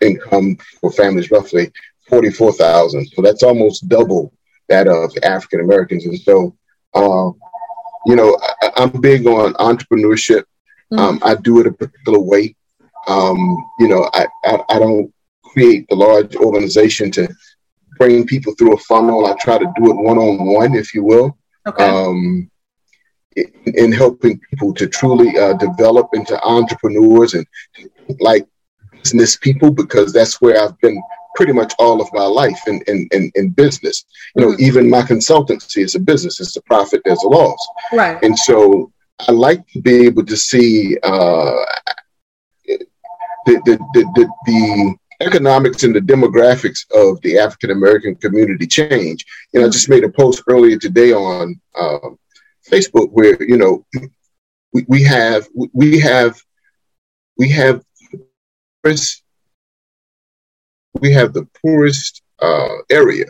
income 0.00 0.56
for 0.80 0.92
families 0.92 1.30
roughly 1.30 1.72
forty 2.08 2.30
four 2.30 2.52
thousand. 2.52 3.06
So 3.08 3.22
that's 3.22 3.42
almost 3.42 3.88
double 3.88 4.32
that 4.70 4.88
of 4.88 5.12
African 5.22 5.60
Americans. 5.60 6.06
And 6.06 6.18
so, 6.18 6.56
uh, 6.94 7.30
you 8.06 8.16
know, 8.16 8.38
I, 8.62 8.82
am 8.82 9.00
big 9.00 9.26
on 9.26 9.52
entrepreneurship. 9.54 10.44
Mm-hmm. 10.92 10.98
Um, 10.98 11.20
I 11.22 11.34
do 11.34 11.60
it 11.60 11.66
a 11.66 11.72
particular 11.72 12.18
way. 12.18 12.56
Um, 13.06 13.38
you 13.78 13.88
know, 13.88 14.08
I, 14.14 14.26
I, 14.44 14.62
I 14.70 14.78
don't 14.78 15.12
create 15.44 15.86
the 15.88 15.96
large 15.96 16.34
organization 16.36 17.10
to 17.12 17.28
bring 17.98 18.26
people 18.26 18.54
through 18.54 18.74
a 18.74 18.78
funnel. 18.78 19.26
I 19.26 19.34
try 19.40 19.58
to 19.58 19.72
do 19.76 19.90
it 19.90 19.96
one 19.96 20.18
on 20.18 20.46
one, 20.46 20.74
if 20.74 20.94
you 20.94 21.04
will. 21.04 21.36
Okay. 21.66 21.84
Um, 21.84 22.50
in, 23.36 23.52
in, 23.66 23.92
helping 23.92 24.40
people 24.50 24.74
to 24.74 24.86
truly 24.86 25.38
uh, 25.38 25.52
develop 25.54 26.08
into 26.14 26.40
entrepreneurs 26.42 27.34
and 27.34 27.46
like 28.18 28.46
business 28.92 29.36
people, 29.36 29.70
because 29.70 30.12
that's 30.12 30.40
where 30.40 30.60
I've 30.60 30.78
been 30.80 31.00
pretty 31.34 31.52
much 31.52 31.72
all 31.78 32.00
of 32.00 32.08
my 32.12 32.24
life 32.24 32.60
in, 32.66 32.80
in, 32.86 33.08
in, 33.12 33.30
in 33.34 33.50
business. 33.50 34.04
You 34.36 34.42
know, 34.42 34.52
mm-hmm. 34.52 34.64
even 34.64 34.90
my 34.90 35.02
consultancy 35.02 35.82
is 35.82 35.94
a 35.94 36.00
business. 36.00 36.40
It's 36.40 36.56
a 36.56 36.62
profit, 36.62 37.02
there's 37.04 37.22
a 37.22 37.28
loss. 37.28 37.68
Right. 37.92 38.22
And 38.22 38.38
so 38.38 38.92
I 39.28 39.32
like 39.32 39.66
to 39.68 39.80
be 39.80 40.06
able 40.06 40.24
to 40.26 40.36
see 40.36 40.96
uh, 41.02 41.64
the, 42.66 43.60
the, 43.64 43.78
the, 43.94 44.04
the, 44.14 44.28
the 44.46 44.96
economics 45.20 45.82
and 45.82 45.94
the 45.94 46.00
demographics 46.00 46.90
of 46.92 47.20
the 47.20 47.38
African 47.38 47.70
American 47.70 48.14
community 48.16 48.66
change. 48.66 49.24
You 49.52 49.60
know, 49.60 49.66
I 49.66 49.70
just 49.70 49.88
made 49.88 50.04
a 50.04 50.08
post 50.08 50.42
earlier 50.48 50.78
today 50.78 51.12
on 51.12 51.60
uh, 51.74 52.10
Facebook 52.68 53.10
where 53.12 53.42
you 53.42 53.56
know 53.56 53.84
we, 54.72 54.84
we 54.88 55.02
have 55.04 55.46
we 55.72 55.98
have 56.00 56.40
we 57.36 57.48
have 57.50 57.82
we 60.94 61.12
have 61.12 61.32
the 61.32 61.46
poorest 61.62 62.22
uh, 62.40 62.76
area 62.90 63.26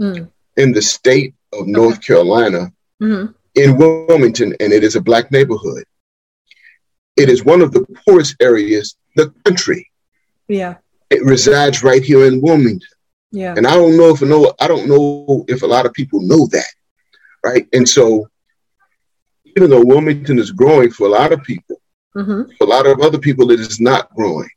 mm. 0.00 0.28
in 0.56 0.72
the 0.72 0.82
state 0.82 1.34
of 1.52 1.66
North. 1.66 2.04
Carolina 2.04 2.72
mm-hmm. 3.02 3.32
in 3.54 3.76
Wilmington, 3.76 4.54
and 4.60 4.72
it 4.72 4.84
is 4.84 4.96
a 4.96 5.00
black 5.00 5.30
neighborhood. 5.32 5.84
It 7.16 7.28
is 7.28 7.44
one 7.44 7.62
of 7.62 7.72
the 7.72 7.86
poorest 8.04 8.36
areas 8.40 8.96
in 9.16 9.24
the 9.24 9.30
country. 9.44 9.90
Yeah 10.46 10.76
it 11.10 11.24
resides 11.24 11.82
right 11.82 12.02
here 12.02 12.26
in 12.26 12.40
Wilmington. 12.40 12.88
Yeah. 13.30 13.54
And 13.56 13.66
I 13.66 13.74
don't 13.74 13.96
know 13.96 14.10
if 14.10 14.22
I 14.22 14.26
know 14.26 14.54
I 14.60 14.68
don't 14.68 14.88
know 14.88 15.44
if 15.48 15.62
a 15.62 15.66
lot 15.66 15.86
of 15.86 15.92
people 15.92 16.20
know 16.20 16.46
that. 16.48 16.72
Right. 17.44 17.66
And 17.72 17.88
so 17.88 18.28
even 19.56 19.70
though 19.70 19.84
Wilmington 19.84 20.38
is 20.38 20.50
growing 20.50 20.90
for 20.90 21.06
a 21.06 21.10
lot 21.10 21.32
of 21.32 21.42
people, 21.42 21.80
mm-hmm. 22.16 22.50
for 22.56 22.64
a 22.64 22.70
lot 22.70 22.86
of 22.86 23.00
other 23.00 23.18
people 23.18 23.50
it 23.50 23.60
is 23.60 23.80
not 23.80 24.14
growing. 24.14 24.48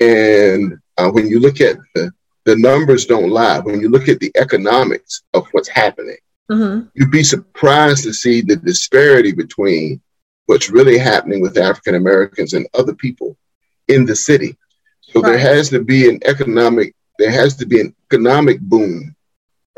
And 0.00 0.78
uh, 0.98 1.10
when 1.10 1.28
you 1.28 1.40
look 1.40 1.60
at 1.60 1.76
the, 1.94 2.10
the 2.44 2.56
numbers 2.56 3.06
don't 3.06 3.30
lie. 3.30 3.60
When 3.60 3.80
you 3.80 3.88
look 3.88 4.08
at 4.08 4.20
the 4.20 4.32
economics 4.36 5.22
of 5.34 5.46
what's 5.52 5.68
happening, 5.68 6.16
mm-hmm. 6.50 6.86
you'd 6.94 7.10
be 7.10 7.24
surprised 7.24 8.04
to 8.04 8.12
see 8.12 8.40
the 8.40 8.56
disparity 8.56 9.32
between 9.32 10.00
what's 10.46 10.70
really 10.70 10.98
happening 10.98 11.40
with 11.40 11.56
African 11.56 11.94
Americans 11.94 12.52
and 12.52 12.66
other 12.74 12.94
people 12.94 13.36
in 13.88 14.04
the 14.04 14.16
city. 14.16 14.56
So 15.00 15.20
right. 15.20 15.30
there 15.30 15.38
has 15.38 15.68
to 15.70 15.82
be 15.82 16.08
an 16.08 16.20
economic, 16.24 16.94
there 17.18 17.30
has 17.30 17.56
to 17.56 17.66
be 17.66 17.80
an 17.80 17.94
economic 18.10 18.60
boom, 18.60 19.14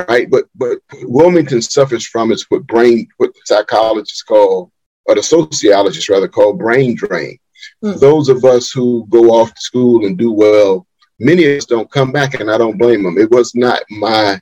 right? 0.08 0.30
But 0.30 0.44
but 0.54 0.78
Wilmington 1.02 1.60
suffers 1.62 2.06
from 2.06 2.32
is 2.32 2.46
what 2.48 2.66
brain, 2.66 3.08
what 3.18 3.32
psychologists 3.44 4.22
call, 4.22 4.72
or 5.06 5.14
the 5.14 5.22
sociologists 5.22 6.08
rather 6.08 6.28
call 6.28 6.54
brain 6.54 6.94
drain. 6.94 7.38
Mm. 7.82 8.00
Those 8.00 8.28
of 8.28 8.44
us 8.44 8.70
who 8.70 9.06
go 9.10 9.30
off 9.30 9.52
to 9.54 9.60
school 9.60 10.06
and 10.06 10.16
do 10.16 10.32
well, 10.32 10.86
many 11.18 11.44
of 11.44 11.58
us 11.58 11.66
don't 11.66 11.90
come 11.90 12.12
back, 12.12 12.40
and 12.40 12.50
I 12.50 12.58
don't 12.58 12.78
blame 12.78 13.02
them. 13.02 13.18
It 13.18 13.30
was 13.30 13.54
not 13.54 13.82
my 13.90 14.40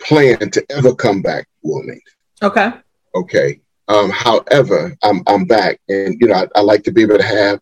plan 0.00 0.50
to 0.50 0.64
ever 0.70 0.94
come 0.94 1.22
back 1.22 1.48
Wilmington. 1.62 2.00
Okay. 2.42 2.72
Okay. 3.14 3.60
Um, 3.88 4.10
however, 4.10 4.96
I'm 5.02 5.22
I'm 5.26 5.44
back, 5.44 5.80
and 5.88 6.20
you 6.20 6.28
know 6.28 6.34
I, 6.34 6.46
I 6.56 6.60
like 6.60 6.82
to 6.84 6.92
be 6.92 7.02
able 7.02 7.18
to 7.18 7.24
have 7.24 7.60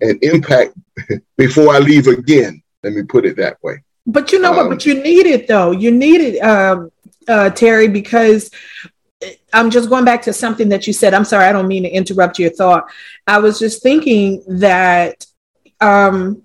an 0.00 0.18
impact 0.22 0.74
before 1.36 1.74
I 1.74 1.78
leave 1.78 2.06
again. 2.06 2.62
Let 2.82 2.94
me 2.94 3.02
put 3.02 3.24
it 3.24 3.36
that 3.36 3.62
way. 3.62 3.82
But 4.06 4.32
you 4.32 4.40
know 4.40 4.50
um, 4.50 4.56
what? 4.56 4.68
But 4.68 4.86
you 4.86 5.02
need 5.02 5.26
it 5.26 5.46
though. 5.46 5.70
You 5.70 5.90
need 5.90 6.20
it, 6.20 6.38
um, 6.40 6.90
uh, 7.28 7.50
Terry, 7.50 7.88
because 7.88 8.50
I'm 9.52 9.70
just 9.70 9.88
going 9.88 10.04
back 10.04 10.22
to 10.22 10.32
something 10.32 10.68
that 10.70 10.86
you 10.86 10.92
said. 10.92 11.14
I'm 11.14 11.24
sorry, 11.24 11.46
I 11.46 11.52
don't 11.52 11.68
mean 11.68 11.84
to 11.84 11.90
interrupt 11.90 12.38
your 12.38 12.50
thought. 12.50 12.88
I 13.26 13.38
was 13.38 13.58
just 13.58 13.82
thinking 13.82 14.42
that 14.48 15.24
um, 15.80 16.42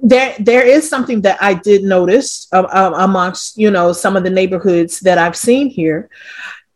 there 0.00 0.36
there 0.38 0.66
is 0.66 0.88
something 0.88 1.22
that 1.22 1.42
I 1.42 1.54
did 1.54 1.82
notice 1.82 2.46
uh, 2.52 2.62
uh, 2.62 2.92
amongst 2.98 3.58
you 3.58 3.70
know 3.70 3.92
some 3.92 4.16
of 4.16 4.24
the 4.24 4.30
neighborhoods 4.30 5.00
that 5.00 5.18
I've 5.18 5.36
seen 5.36 5.68
here, 5.68 6.08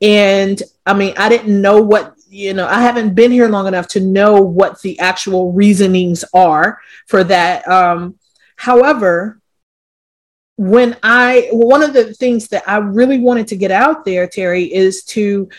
and 0.00 0.60
I 0.86 0.94
mean 0.94 1.14
I 1.16 1.28
didn't 1.28 1.60
know 1.60 1.80
what 1.80 2.16
you 2.32 2.54
know, 2.54 2.66
I 2.66 2.80
haven't 2.80 3.14
been 3.14 3.30
here 3.30 3.48
long 3.48 3.66
enough 3.66 3.88
to 3.88 4.00
know 4.00 4.40
what 4.40 4.80
the 4.80 4.98
actual 4.98 5.52
reasonings 5.52 6.24
are 6.32 6.80
for 7.06 7.22
that. 7.24 7.68
Um, 7.68 8.18
however, 8.56 9.38
when 10.56 10.96
I, 11.02 11.48
one 11.52 11.82
of 11.82 11.92
the 11.92 12.14
things 12.14 12.48
that 12.48 12.66
I 12.66 12.78
really 12.78 13.18
wanted 13.18 13.48
to 13.48 13.56
get 13.56 13.70
out 13.70 14.06
there, 14.06 14.26
Terry, 14.26 14.64
is 14.64 15.04
to 15.04 15.50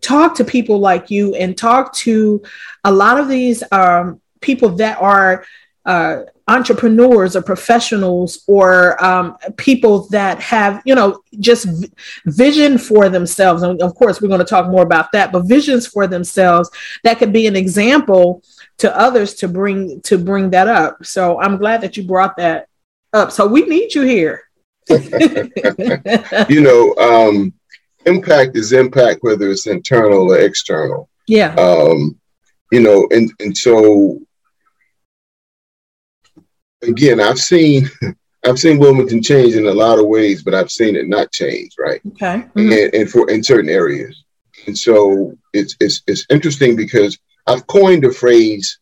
talk 0.00 0.34
to 0.36 0.44
people 0.44 0.80
like 0.80 1.08
you 1.08 1.36
and 1.36 1.56
talk 1.56 1.92
to 1.94 2.42
a 2.82 2.90
lot 2.90 3.20
of 3.20 3.28
these 3.28 3.62
um, 3.70 4.20
people 4.40 4.70
that 4.70 5.00
are 5.00 5.44
uh, 5.88 6.24
entrepreneurs 6.48 7.34
or 7.34 7.40
professionals 7.40 8.44
or 8.46 9.02
um, 9.02 9.36
people 9.56 10.06
that 10.08 10.38
have 10.38 10.82
you 10.84 10.94
know 10.94 11.20
just 11.40 11.64
v- 11.64 11.90
vision 12.26 12.76
for 12.76 13.08
themselves. 13.08 13.62
And 13.62 13.80
of 13.80 13.94
course 13.94 14.20
we're 14.20 14.28
going 14.28 14.40
to 14.40 14.46
talk 14.46 14.70
more 14.70 14.82
about 14.82 15.10
that 15.12 15.32
but 15.32 15.46
visions 15.46 15.86
for 15.86 16.06
themselves 16.06 16.70
that 17.04 17.18
could 17.18 17.32
be 17.32 17.46
an 17.46 17.56
example 17.56 18.42
to 18.78 18.94
others 18.96 19.34
to 19.36 19.48
bring 19.48 20.02
to 20.02 20.18
bring 20.18 20.50
that 20.50 20.68
up. 20.68 21.04
So 21.06 21.40
i'm 21.40 21.56
glad 21.56 21.80
that 21.80 21.96
you 21.96 22.04
brought 22.04 22.36
that 22.36 22.68
up. 23.14 23.32
So 23.32 23.46
we 23.46 23.62
need 23.62 23.94
you 23.94 24.02
here. 24.02 24.44
You 26.50 26.60
know 26.60 26.94
um, 26.96 27.54
impact 28.04 28.56
is 28.56 28.72
impact 28.72 29.22
whether 29.22 29.50
it's 29.50 29.66
internal 29.66 30.32
or 30.32 30.38
external. 30.38 31.08
Yeah. 31.26 31.54
Um, 31.54 32.18
you 32.72 32.80
know 32.80 33.08
and 33.10 33.32
and 33.40 33.56
so 33.56 34.20
again, 36.82 37.20
I've 37.20 37.38
seen 37.38 37.88
I've 38.46 38.58
seen 38.58 38.78
Wilmington 38.78 39.22
change 39.22 39.54
in 39.54 39.66
a 39.66 39.72
lot 39.72 39.98
of 39.98 40.06
ways, 40.06 40.42
but 40.42 40.54
I've 40.54 40.70
seen 40.70 40.96
it 40.96 41.08
not 41.08 41.32
change, 41.32 41.74
right? 41.78 42.00
Okay. 42.06 42.44
Mm-hmm. 42.54 42.72
And, 42.72 42.94
and 42.94 43.10
for 43.10 43.28
in 43.30 43.42
certain 43.42 43.68
areas, 43.68 44.24
and 44.66 44.78
so 44.78 45.36
it's 45.52 45.76
it's 45.80 46.02
it's 46.06 46.24
interesting 46.30 46.76
because 46.76 47.18
I've 47.46 47.66
coined 47.66 48.04
a 48.04 48.12
phrase, 48.12 48.78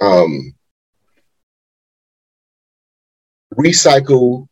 um, 0.00 0.54
recycle, 3.54 4.48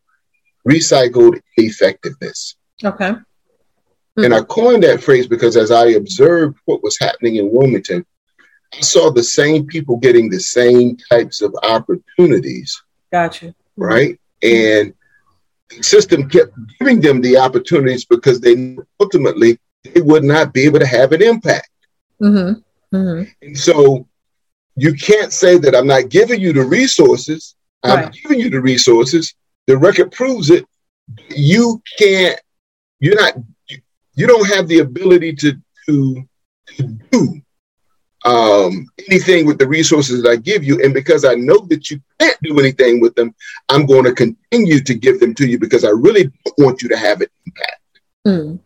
recycled 0.68 1.40
effectiveness. 1.56 2.56
Okay. 2.82 3.10
Mm-hmm. 3.10 4.24
And 4.24 4.34
I 4.34 4.42
coined 4.42 4.82
that 4.84 5.02
phrase 5.02 5.26
because 5.26 5.56
as 5.56 5.70
I 5.70 5.90
observed 5.90 6.58
what 6.64 6.82
was 6.82 6.98
happening 6.98 7.36
in 7.36 7.52
Wilmington, 7.52 8.04
I 8.72 8.80
saw 8.80 9.10
the 9.10 9.22
same 9.22 9.66
people 9.66 9.96
getting 9.96 10.28
the 10.30 10.40
same 10.40 10.96
types 10.96 11.42
of 11.42 11.54
opportunities. 11.62 12.80
Gotcha. 13.12 13.54
Right. 13.76 14.18
And 14.42 14.94
the 15.68 15.82
system 15.82 16.28
kept 16.28 16.52
giving 16.78 17.00
them 17.00 17.20
the 17.20 17.36
opportunities 17.36 18.04
because 18.04 18.40
they 18.40 18.76
ultimately 19.00 19.58
they 19.82 20.00
would 20.00 20.24
not 20.24 20.52
be 20.52 20.62
able 20.62 20.78
to 20.78 20.86
have 20.86 21.12
an 21.12 21.22
impact. 21.22 21.70
Mm-hmm. 22.20 22.96
Mm-hmm. 22.96 23.30
And 23.42 23.58
so 23.58 24.06
you 24.76 24.94
can't 24.94 25.32
say 25.32 25.58
that 25.58 25.74
I'm 25.74 25.86
not 25.86 26.08
giving 26.08 26.40
you 26.40 26.52
the 26.52 26.64
resources. 26.64 27.56
I'm 27.82 28.04
right. 28.04 28.12
giving 28.12 28.40
you 28.40 28.50
the 28.50 28.60
resources. 28.60 29.34
The 29.66 29.76
record 29.76 30.12
proves 30.12 30.50
it. 30.50 30.64
You 31.30 31.82
can't. 31.98 32.38
You're 32.98 33.20
not. 33.20 33.34
You 34.14 34.26
don't 34.26 34.48
have 34.54 34.68
the 34.68 34.80
ability 34.80 35.34
to 35.36 35.54
to 35.86 36.28
to 36.76 36.82
do 37.10 37.39
um, 38.24 38.86
anything 39.08 39.46
with 39.46 39.58
the 39.58 39.66
resources 39.66 40.22
that 40.22 40.30
I 40.30 40.36
give 40.36 40.62
you. 40.62 40.82
And 40.82 40.92
because 40.92 41.24
I 41.24 41.34
know 41.34 41.58
that 41.70 41.90
you 41.90 42.00
can't 42.18 42.36
do 42.42 42.58
anything 42.58 43.00
with 43.00 43.14
them, 43.14 43.34
I'm 43.68 43.86
going 43.86 44.04
to 44.04 44.12
continue 44.12 44.80
to 44.80 44.94
give 44.94 45.20
them 45.20 45.34
to 45.34 45.46
you 45.46 45.58
because 45.58 45.84
I 45.84 45.90
really 45.90 46.24
don't 46.24 46.58
want 46.58 46.82
you 46.82 46.88
to 46.90 46.96
have 46.96 47.20
an 47.20 47.28
impact. 47.46 48.00
Mm. 48.26 48.58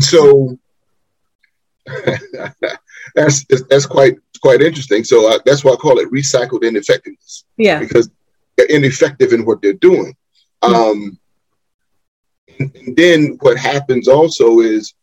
So 0.00 0.58
that's 3.14 3.44
that's 3.68 3.86
quite 3.86 4.16
quite 4.42 4.60
interesting. 4.60 5.04
So 5.04 5.30
uh, 5.32 5.38
that's 5.44 5.64
why 5.64 5.72
I 5.72 5.76
call 5.76 5.98
it 5.98 6.10
recycled 6.12 6.62
ineffectiveness. 6.62 7.44
Yeah, 7.56 7.78
because 7.78 8.10
they're 8.56 8.66
ineffective 8.66 9.32
in 9.32 9.46
what 9.46 9.62
they're 9.62 9.72
doing. 9.74 10.14
Mm. 10.62 10.74
Um, 10.74 11.18
and 12.58 12.96
then 12.96 13.38
what 13.40 13.58
happens 13.58 14.08
also 14.08 14.60
is 14.60 14.94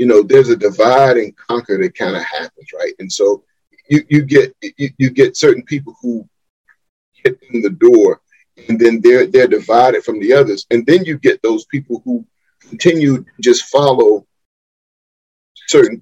you 0.00 0.06
know, 0.06 0.22
there's 0.22 0.48
a 0.48 0.56
divide 0.56 1.18
and 1.18 1.36
conquer 1.36 1.76
that 1.76 1.94
kind 1.94 2.16
of 2.16 2.22
happens, 2.22 2.72
right? 2.72 2.94
And 3.00 3.12
so 3.12 3.44
you, 3.90 4.02
you 4.08 4.22
get 4.22 4.56
you, 4.62 4.88
you 4.96 5.10
get 5.10 5.36
certain 5.36 5.62
people 5.62 5.94
who 6.00 6.26
get 7.22 7.38
in 7.50 7.60
the 7.60 7.68
door 7.68 8.22
and 8.66 8.80
then 8.80 9.02
they're 9.02 9.26
they're 9.26 9.46
divided 9.46 10.02
from 10.02 10.18
the 10.18 10.32
others. 10.32 10.66
And 10.70 10.86
then 10.86 11.04
you 11.04 11.18
get 11.18 11.42
those 11.42 11.66
people 11.66 12.00
who 12.06 12.24
continue 12.62 13.18
to 13.18 13.42
just 13.42 13.64
follow 13.64 14.26
certain. 15.68 16.00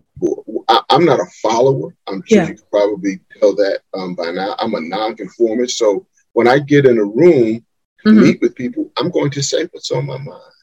I, 0.69 0.81
am 0.90 1.05
not 1.05 1.19
a 1.19 1.26
follower. 1.43 1.93
I'm 2.07 2.23
sure 2.25 2.38
yeah. 2.38 2.49
you 2.50 2.55
could 2.55 2.71
probably 2.71 3.21
tell 3.40 3.57
that 3.57 3.81
um, 3.95 4.14
by 4.14 4.31
now. 4.31 4.55
I'm 4.61 4.75
a 4.75 4.81
nonconformist. 4.81 5.76
So 5.76 6.07
when 6.35 6.47
I 6.47 6.61
get 6.61 6.87
in 6.87 6.99
a 6.99 7.05
room 7.05 7.67
to 8.05 8.09
mm-hmm. 8.09 8.21
meet 8.21 8.40
with 8.40 8.55
people, 8.55 8.93
I'm 8.97 9.11
going 9.11 9.33
to 9.33 9.43
say 9.43 9.64
what's 9.73 9.90
on 9.90 10.07
my 10.07 10.19
mind. 10.19 10.55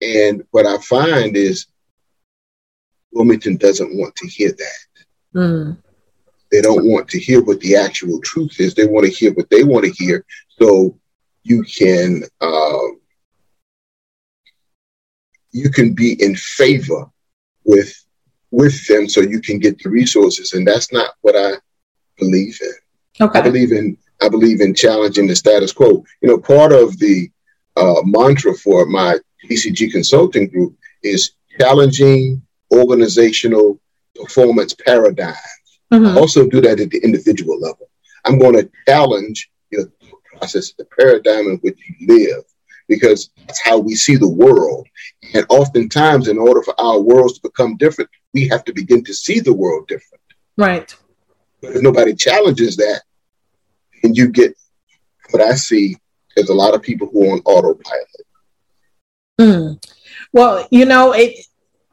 And 0.00 0.42
what 0.52 0.64
I 0.64 0.78
find 0.78 1.36
is 1.36 1.66
Wilmington 3.16 3.56
doesn't 3.56 3.96
want 3.96 4.14
to 4.16 4.28
hear 4.28 4.52
that. 4.52 4.86
Mm. 5.34 5.78
They 6.52 6.60
don't 6.60 6.86
want 6.86 7.08
to 7.08 7.18
hear 7.18 7.42
what 7.42 7.60
the 7.60 7.74
actual 7.74 8.20
truth 8.20 8.60
is. 8.60 8.74
They 8.74 8.86
want 8.86 9.06
to 9.06 9.12
hear 9.12 9.32
what 9.32 9.48
they 9.50 9.64
want 9.64 9.86
to 9.86 9.90
hear. 9.92 10.24
So 10.60 10.98
you 11.42 11.64
can 11.64 12.22
uh, 12.40 12.86
you 15.50 15.70
can 15.70 15.94
be 15.94 16.22
in 16.22 16.36
favor 16.36 17.10
with 17.64 17.92
with 18.50 18.86
them, 18.86 19.08
so 19.08 19.22
you 19.22 19.40
can 19.40 19.58
get 19.58 19.82
the 19.82 19.88
resources. 19.88 20.52
And 20.52 20.66
that's 20.66 20.92
not 20.92 21.14
what 21.22 21.36
I 21.36 21.54
believe 22.18 22.58
in. 22.60 23.26
Okay. 23.26 23.38
I 23.38 23.42
believe 23.42 23.72
in 23.72 23.96
I 24.22 24.28
believe 24.28 24.60
in 24.60 24.74
challenging 24.74 25.26
the 25.26 25.34
status 25.34 25.72
quo. 25.72 26.04
You 26.20 26.28
know, 26.28 26.38
part 26.38 26.72
of 26.72 26.98
the 26.98 27.30
uh, 27.76 28.02
mantra 28.04 28.54
for 28.54 28.86
my 28.86 29.18
JCG 29.50 29.90
consulting 29.90 30.48
group 30.48 30.76
is 31.02 31.32
challenging 31.58 32.45
organizational 32.72 33.80
performance 34.14 34.74
paradigm. 34.74 35.34
Mm-hmm. 35.92 36.06
I 36.06 36.20
also 36.20 36.48
do 36.48 36.60
that 36.62 36.80
at 36.80 36.90
the 36.90 36.98
individual 37.02 37.60
level. 37.60 37.88
I'm 38.24 38.38
going 38.38 38.54
to 38.54 38.68
challenge 38.88 39.50
your 39.70 39.84
process, 40.24 40.72
the 40.72 40.84
paradigm 40.84 41.46
in 41.46 41.58
which 41.58 41.78
you 41.88 42.06
live, 42.08 42.44
because 42.88 43.30
that's 43.46 43.60
how 43.62 43.78
we 43.78 43.94
see 43.94 44.16
the 44.16 44.28
world. 44.28 44.86
And 45.34 45.46
oftentimes, 45.48 46.28
in 46.28 46.38
order 46.38 46.62
for 46.62 46.78
our 46.80 47.00
worlds 47.00 47.34
to 47.34 47.48
become 47.48 47.76
different, 47.76 48.10
we 48.34 48.48
have 48.48 48.64
to 48.64 48.72
begin 48.72 49.04
to 49.04 49.14
see 49.14 49.40
the 49.40 49.54
world 49.54 49.86
different. 49.88 50.22
Right. 50.56 50.94
But 51.60 51.76
if 51.76 51.82
nobody 51.82 52.14
challenges 52.14 52.76
that, 52.76 53.02
and 54.02 54.16
you 54.16 54.28
get 54.28 54.56
what 55.30 55.42
I 55.42 55.54
see 55.54 55.96
is 56.36 56.48
a 56.48 56.54
lot 56.54 56.74
of 56.74 56.82
people 56.82 57.08
who 57.08 57.28
are 57.28 57.32
on 57.34 57.40
autopilot. 57.44 58.26
Mm. 59.40 59.84
Well, 60.32 60.66
you 60.70 60.84
know, 60.84 61.12
it, 61.12 61.46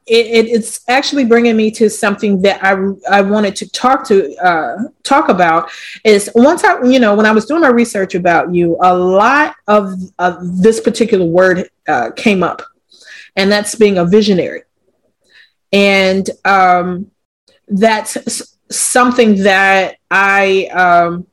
it, 0.06 0.46
it's 0.46 0.80
actually 0.88 1.24
bringing 1.24 1.56
me 1.56 1.70
to 1.70 1.88
something 1.88 2.42
that 2.42 2.62
I, 2.62 2.74
I 3.10 3.22
wanted 3.22 3.56
to 3.56 3.70
talk 3.70 4.06
to 4.08 4.34
uh, 4.36 4.76
talk 5.02 5.28
about 5.28 5.70
is 6.04 6.30
once 6.34 6.62
I 6.62 6.82
you 6.82 6.98
know 6.98 7.14
when 7.14 7.26
I 7.26 7.32
was 7.32 7.46
doing 7.46 7.62
my 7.62 7.68
research 7.68 8.14
about 8.14 8.54
you 8.54 8.76
a 8.82 8.94
lot 8.96 9.56
of, 9.66 9.94
of 10.18 10.62
this 10.62 10.80
particular 10.80 11.24
word 11.24 11.70
uh, 11.88 12.10
came 12.10 12.42
up 12.42 12.62
and 13.36 13.50
that's 13.50 13.74
being 13.74 13.98
a 13.98 14.04
visionary. 14.04 14.62
And 15.72 16.28
um, 16.44 17.10
that's 17.66 18.56
something 18.70 19.42
that 19.42 19.96
I 20.10 20.66
um, 20.66 21.26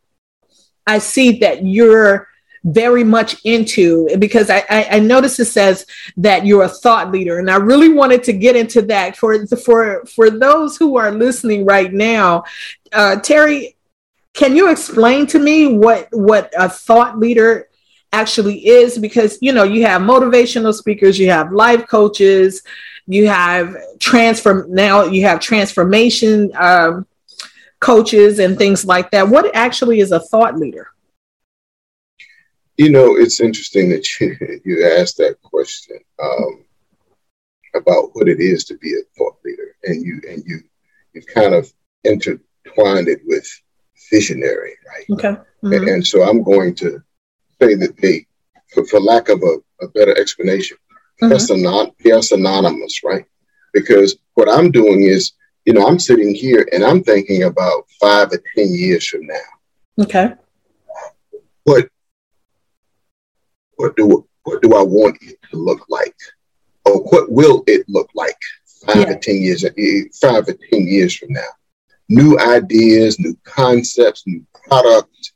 I 0.88 0.98
see 0.98 1.40
that 1.40 1.64
you're 1.64 2.28
very 2.64 3.04
much 3.04 3.44
into 3.44 4.08
because 4.20 4.50
I, 4.50 4.64
I, 4.70 4.88
I 4.92 5.00
notice 5.00 5.40
it 5.40 5.46
says 5.46 5.86
that 6.18 6.46
you're 6.46 6.64
a 6.64 6.70
thought 6.70 7.12
leader 7.12 7.40
and 7.40 7.50
I 7.50 7.56
really 7.56 7.90
wanted 7.90 8.24
to 8.26 8.34
get 8.34 8.56
into 8.56 8.84
that. 8.84 9.18
For 9.18 9.48
for 9.48 10.06
for 10.06 10.30
those 10.30 10.78
who 10.78 10.98
are 10.98 11.12
listening 11.12 11.66
right 11.66 11.92
now 11.92 12.44
uh, 12.94 13.16
Terry 13.18 13.76
can 14.34 14.56
you 14.56 14.70
explain 14.70 15.28
to 15.28 15.40
me 15.40 15.74
what 15.74 16.08
what 16.12 16.54
a 16.58 16.70
thought 16.70 17.18
leader 17.18 17.68
actually 18.14 18.68
is? 18.68 18.98
Because 18.98 19.40
you 19.42 19.54
know 19.54 19.64
you 19.64 19.86
have 19.86 20.02
motivational 20.02 20.74
speakers 20.74 21.18
you 21.18 21.30
have 21.32 21.52
life 21.52 21.88
coaches 21.88 22.62
you 23.08 23.28
have 23.28 23.76
transform 24.00 24.74
now 24.74 25.04
you 25.04 25.24
have 25.24 25.40
transformation 25.40 26.52
um, 26.56 27.08
coaches 27.80 28.38
and 28.38 28.58
things 28.58 28.86
like 28.86 29.10
that. 29.12 29.28
What 29.28 29.54
actually 29.56 30.00
is 30.00 30.12
a 30.12 30.20
thought 30.20 30.58
leader 30.58 30.91
you 32.82 32.90
know, 32.90 33.16
it's 33.16 33.40
interesting 33.40 33.90
that 33.90 34.08
you, 34.20 34.36
you 34.66 34.88
asked 34.98 35.18
that 35.18 35.40
question 35.44 36.00
um, 36.22 36.66
about 37.76 38.10
what 38.14 38.28
it 38.28 38.40
is 38.40 38.64
to 38.66 38.78
be 38.78 38.92
a 38.94 39.04
thought 39.16 39.38
leader, 39.46 39.76
and 39.84 40.04
you 40.04 40.20
and 40.28 40.44
you 40.48 40.62
you've 41.14 41.28
kind 41.28 41.54
of 41.54 41.72
intertwined 42.04 43.08
it 43.08 43.22
with 43.26 43.48
visionary, 44.10 44.74
right? 44.88 45.06
Okay. 45.12 45.30
Mm-hmm. 45.64 45.74
And, 45.74 45.88
and, 45.90 46.08
so 46.08 46.24
I'm 46.24 46.42
going 46.42 46.74
to 46.76 47.04
say 47.62 47.76
that 47.76 47.98
they, 48.02 48.26
for, 48.74 48.84
for 48.88 49.00
lack 49.00 49.30
of 49.30 49.44
a, 49.44 49.86
a 49.86 49.88
better 49.90 50.18
explanation, 50.18 50.78
mm-hmm. 51.22 51.30
that's 51.30 52.32
anonymous, 52.32 53.02
right? 53.04 53.26
Because 53.74 54.18
what 54.34 54.50
I'm 54.50 54.72
doing 54.72 55.04
is, 55.04 55.34
you 55.66 55.74
know, 55.74 55.86
I'm 55.86 56.00
sitting 56.00 56.34
here 56.34 56.68
and 56.74 56.84
I'm 56.84 57.04
thinking 57.04 57.44
about 57.44 57.86
five 58.00 58.32
or 58.32 58.42
ten 58.56 58.74
years 58.74 59.08
from 59.08 59.28
now. 59.28 60.04
Okay. 60.04 60.34
What 61.64 61.88
what 63.82 63.96
do 63.96 64.28
what 64.44 64.62
do 64.62 64.76
I 64.76 64.84
want 64.84 65.18
it 65.22 65.38
to 65.52 65.58
look 65.58 65.86
like, 65.90 66.16
or 66.86 67.02
what 67.04 67.32
will 67.32 67.64
it 67.68 67.84
look 67.88 68.10
like 68.14 68.38
five 68.86 69.08
yeah. 69.08 69.12
or 69.12 69.18
ten 69.18 69.42
years 69.42 69.64
eh, 69.64 70.04
five 70.22 70.48
or 70.48 70.56
ten 70.70 70.88
years 70.88 71.16
from 71.16 71.34
now? 71.34 71.52
New 72.10 72.38
ideas, 72.40 73.20
new 73.20 73.36
concepts, 73.44 74.24
new 74.28 74.46
products. 74.68 75.34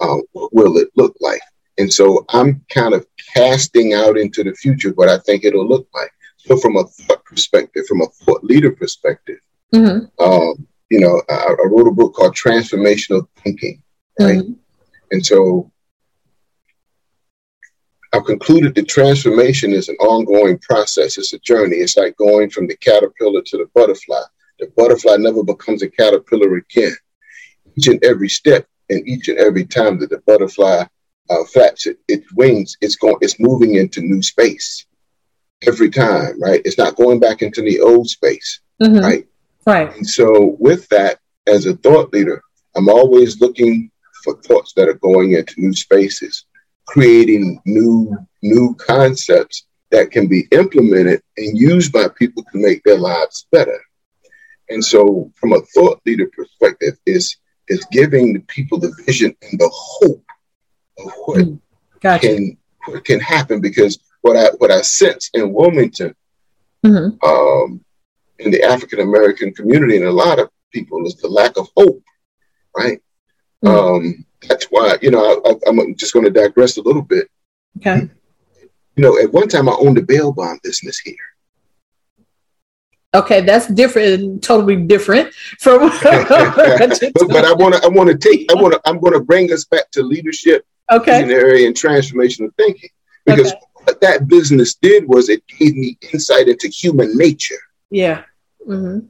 Uh, 0.00 0.18
what 0.32 0.54
will 0.54 0.76
it 0.76 0.88
look 0.96 1.14
like? 1.20 1.40
And 1.78 1.92
so 1.92 2.24
I'm 2.28 2.64
kind 2.68 2.92
of 2.92 3.06
casting 3.34 3.94
out 3.94 4.18
into 4.18 4.44
the 4.44 4.52
future 4.52 4.90
what 4.90 5.08
I 5.08 5.18
think 5.18 5.44
it'll 5.44 5.66
look 5.66 5.88
like. 5.94 6.10
So 6.36 6.56
from 6.56 6.76
a 6.76 6.84
thought 6.84 7.24
perspective, 7.24 7.84
from 7.86 8.02
a 8.02 8.06
thought 8.06 8.44
leader 8.44 8.70
perspective, 8.70 9.38
mm-hmm. 9.74 10.06
um, 10.22 10.66
you 10.90 11.00
know, 11.00 11.22
I, 11.28 11.34
I, 11.34 11.66
wrote 11.66 11.88
a 11.88 11.92
book 11.92 12.14
called 12.14 12.34
Transformational 12.34 13.26
Thinking, 13.42 13.82
right? 14.18 14.38
Mm-hmm. 14.38 14.52
And 15.10 15.24
so 15.24 15.70
I've 18.12 18.24
concluded 18.24 18.74
that 18.74 18.88
transformation 18.88 19.72
is 19.72 19.88
an 19.88 19.96
ongoing 19.96 20.58
process. 20.58 21.18
It's 21.18 21.32
a 21.34 21.38
journey. 21.40 21.76
It's 21.76 21.96
like 21.96 22.16
going 22.16 22.50
from 22.50 22.66
the 22.66 22.76
caterpillar 22.76 23.42
to 23.42 23.56
the 23.58 23.68
butterfly. 23.74 24.22
The 24.58 24.72
butterfly 24.76 25.16
never 25.18 25.44
becomes 25.44 25.82
a 25.82 25.90
caterpillar 25.90 26.56
again. 26.56 26.96
Each 27.76 27.86
and 27.88 28.02
every 28.02 28.28
step 28.28 28.66
and 28.88 29.06
each 29.06 29.28
and 29.28 29.38
every 29.38 29.66
time 29.66 29.98
that 30.00 30.10
the 30.10 30.22
butterfly 30.26 30.84
uh, 31.30 31.44
flaps 31.52 31.86
it, 31.86 31.98
its 32.08 32.32
wings, 32.32 32.76
it's 32.80 32.96
going, 32.96 33.16
it's 33.20 33.38
moving 33.38 33.74
into 33.74 34.00
new 34.00 34.22
space 34.22 34.86
every 35.66 35.90
time, 35.90 36.40
right? 36.40 36.62
It's 36.64 36.78
not 36.78 36.96
going 36.96 37.20
back 37.20 37.42
into 37.42 37.60
the 37.60 37.80
old 37.80 38.08
space, 38.08 38.60
mm-hmm. 38.82 38.98
right? 38.98 39.26
Right. 39.66 39.94
And 39.94 40.06
so, 40.06 40.56
with 40.58 40.88
that, 40.88 41.18
as 41.46 41.66
a 41.66 41.76
thought 41.76 42.12
leader, 42.12 42.42
I'm 42.74 42.88
always 42.88 43.40
looking 43.40 43.90
for 44.24 44.40
thoughts 44.42 44.72
that 44.74 44.88
are 44.88 44.94
going 44.94 45.32
into 45.32 45.60
new 45.60 45.74
spaces 45.74 46.46
creating 46.88 47.60
new 47.66 48.16
new 48.42 48.74
concepts 48.76 49.66
that 49.90 50.10
can 50.10 50.26
be 50.26 50.46
implemented 50.52 51.22
and 51.36 51.58
used 51.58 51.92
by 51.92 52.08
people 52.08 52.42
to 52.52 52.58
make 52.58 52.82
their 52.84 52.98
lives 52.98 53.46
better. 53.52 53.78
And 54.70 54.84
so, 54.84 55.30
from 55.36 55.52
a 55.52 55.60
thought 55.74 56.00
leader 56.04 56.30
perspective, 56.34 56.98
is 57.06 57.36
is 57.68 57.86
giving 57.92 58.32
the 58.32 58.40
people 58.40 58.78
the 58.78 58.94
vision 59.06 59.34
and 59.42 59.58
the 59.58 59.70
hope 59.72 60.24
of 60.98 61.12
what 61.24 61.38
mm, 61.38 61.60
gotcha. 62.00 62.26
can 62.26 62.56
what 62.86 63.04
can 63.04 63.20
happen. 63.20 63.60
Because 63.60 63.98
what 64.22 64.36
I 64.36 64.48
what 64.58 64.70
I 64.70 64.82
sense 64.82 65.30
in 65.34 65.52
Wilmington, 65.52 66.14
mm-hmm. 66.84 67.28
um, 67.28 67.84
in 68.38 68.50
the 68.50 68.62
African 68.62 69.00
American 69.00 69.52
community, 69.54 69.96
and 69.96 70.06
a 70.06 70.12
lot 70.12 70.38
of 70.38 70.50
people, 70.72 71.06
is 71.06 71.16
the 71.16 71.28
lack 71.28 71.56
of 71.56 71.68
hope. 71.76 72.02
Right. 72.76 73.00
Mm-hmm. 73.64 73.68
Um, 73.68 74.26
that's 74.46 74.66
why, 74.66 74.96
you 75.02 75.10
know, 75.10 75.42
I, 75.44 75.68
am 75.68 75.94
just 75.96 76.12
going 76.12 76.24
to 76.24 76.30
digress 76.30 76.76
a 76.76 76.82
little 76.82 77.02
bit. 77.02 77.28
Okay. 77.78 78.08
You 78.96 79.02
know, 79.02 79.18
at 79.18 79.32
one 79.32 79.48
time 79.48 79.68
I 79.68 79.76
owned 79.78 79.98
a 79.98 80.02
bail 80.02 80.32
bond 80.32 80.60
business 80.62 80.98
here. 80.98 81.16
Okay, 83.14 83.40
that's 83.40 83.66
different, 83.68 84.42
totally 84.42 84.76
different 84.76 85.32
from. 85.58 85.88
but, 86.02 86.18
but, 87.28 87.44
I 87.44 87.52
want 87.54 87.74
to, 87.74 87.80
I 87.82 87.88
want 87.88 88.10
to 88.10 88.18
take, 88.18 88.50
I 88.50 88.60
want 88.60 88.74
to, 88.74 88.80
I'm 88.84 89.00
going 89.00 89.14
to 89.14 89.20
bring 89.20 89.50
us 89.50 89.64
back 89.64 89.90
to 89.92 90.02
leadership, 90.02 90.66
okay, 90.92 91.22
visionary, 91.22 91.66
and 91.66 91.74
transformational 91.74 92.54
thinking, 92.56 92.90
because 93.24 93.52
okay. 93.52 93.60
what 93.84 94.00
that 94.02 94.28
business 94.28 94.74
did 94.74 95.08
was 95.08 95.30
it 95.30 95.42
gave 95.46 95.74
me 95.74 95.96
insight 96.12 96.48
into 96.48 96.68
human 96.68 97.16
nature. 97.16 97.58
Yeah. 97.90 98.24
Mm-hmm. 98.66 99.06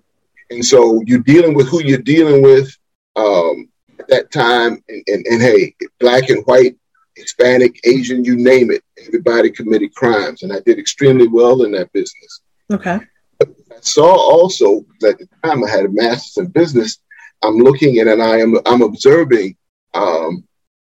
And 0.50 0.64
so 0.64 1.02
you're 1.04 1.18
dealing 1.20 1.54
with 1.54 1.68
who 1.68 1.82
you're 1.82 1.98
dealing 1.98 2.40
with. 2.42 2.74
Um, 3.16 3.68
at 3.98 4.08
that 4.08 4.30
time, 4.30 4.82
and, 4.88 5.04
and, 5.06 5.26
and 5.26 5.42
hey, 5.42 5.74
black 6.00 6.28
and 6.30 6.44
white, 6.44 6.76
Hispanic, 7.16 7.80
Asian, 7.84 8.24
you 8.24 8.36
name 8.36 8.70
it, 8.70 8.82
everybody 9.06 9.50
committed 9.50 9.94
crimes, 9.94 10.42
and 10.42 10.52
I 10.52 10.60
did 10.60 10.78
extremely 10.78 11.26
well 11.26 11.62
in 11.64 11.72
that 11.72 11.92
business. 11.92 12.40
Okay. 12.72 13.00
But 13.38 13.48
I 13.70 13.80
saw 13.80 14.12
also 14.12 14.84
at 15.04 15.18
the 15.18 15.28
time 15.44 15.64
I 15.64 15.70
had 15.70 15.86
a 15.86 15.90
master's 15.90 16.44
in 16.44 16.50
business. 16.50 16.98
I'm 17.42 17.56
looking 17.56 17.98
at 17.98 18.08
and 18.08 18.22
I 18.22 18.38
am 18.38 18.58
I'm 18.66 18.82
observing 18.82 19.56
um, 19.94 20.44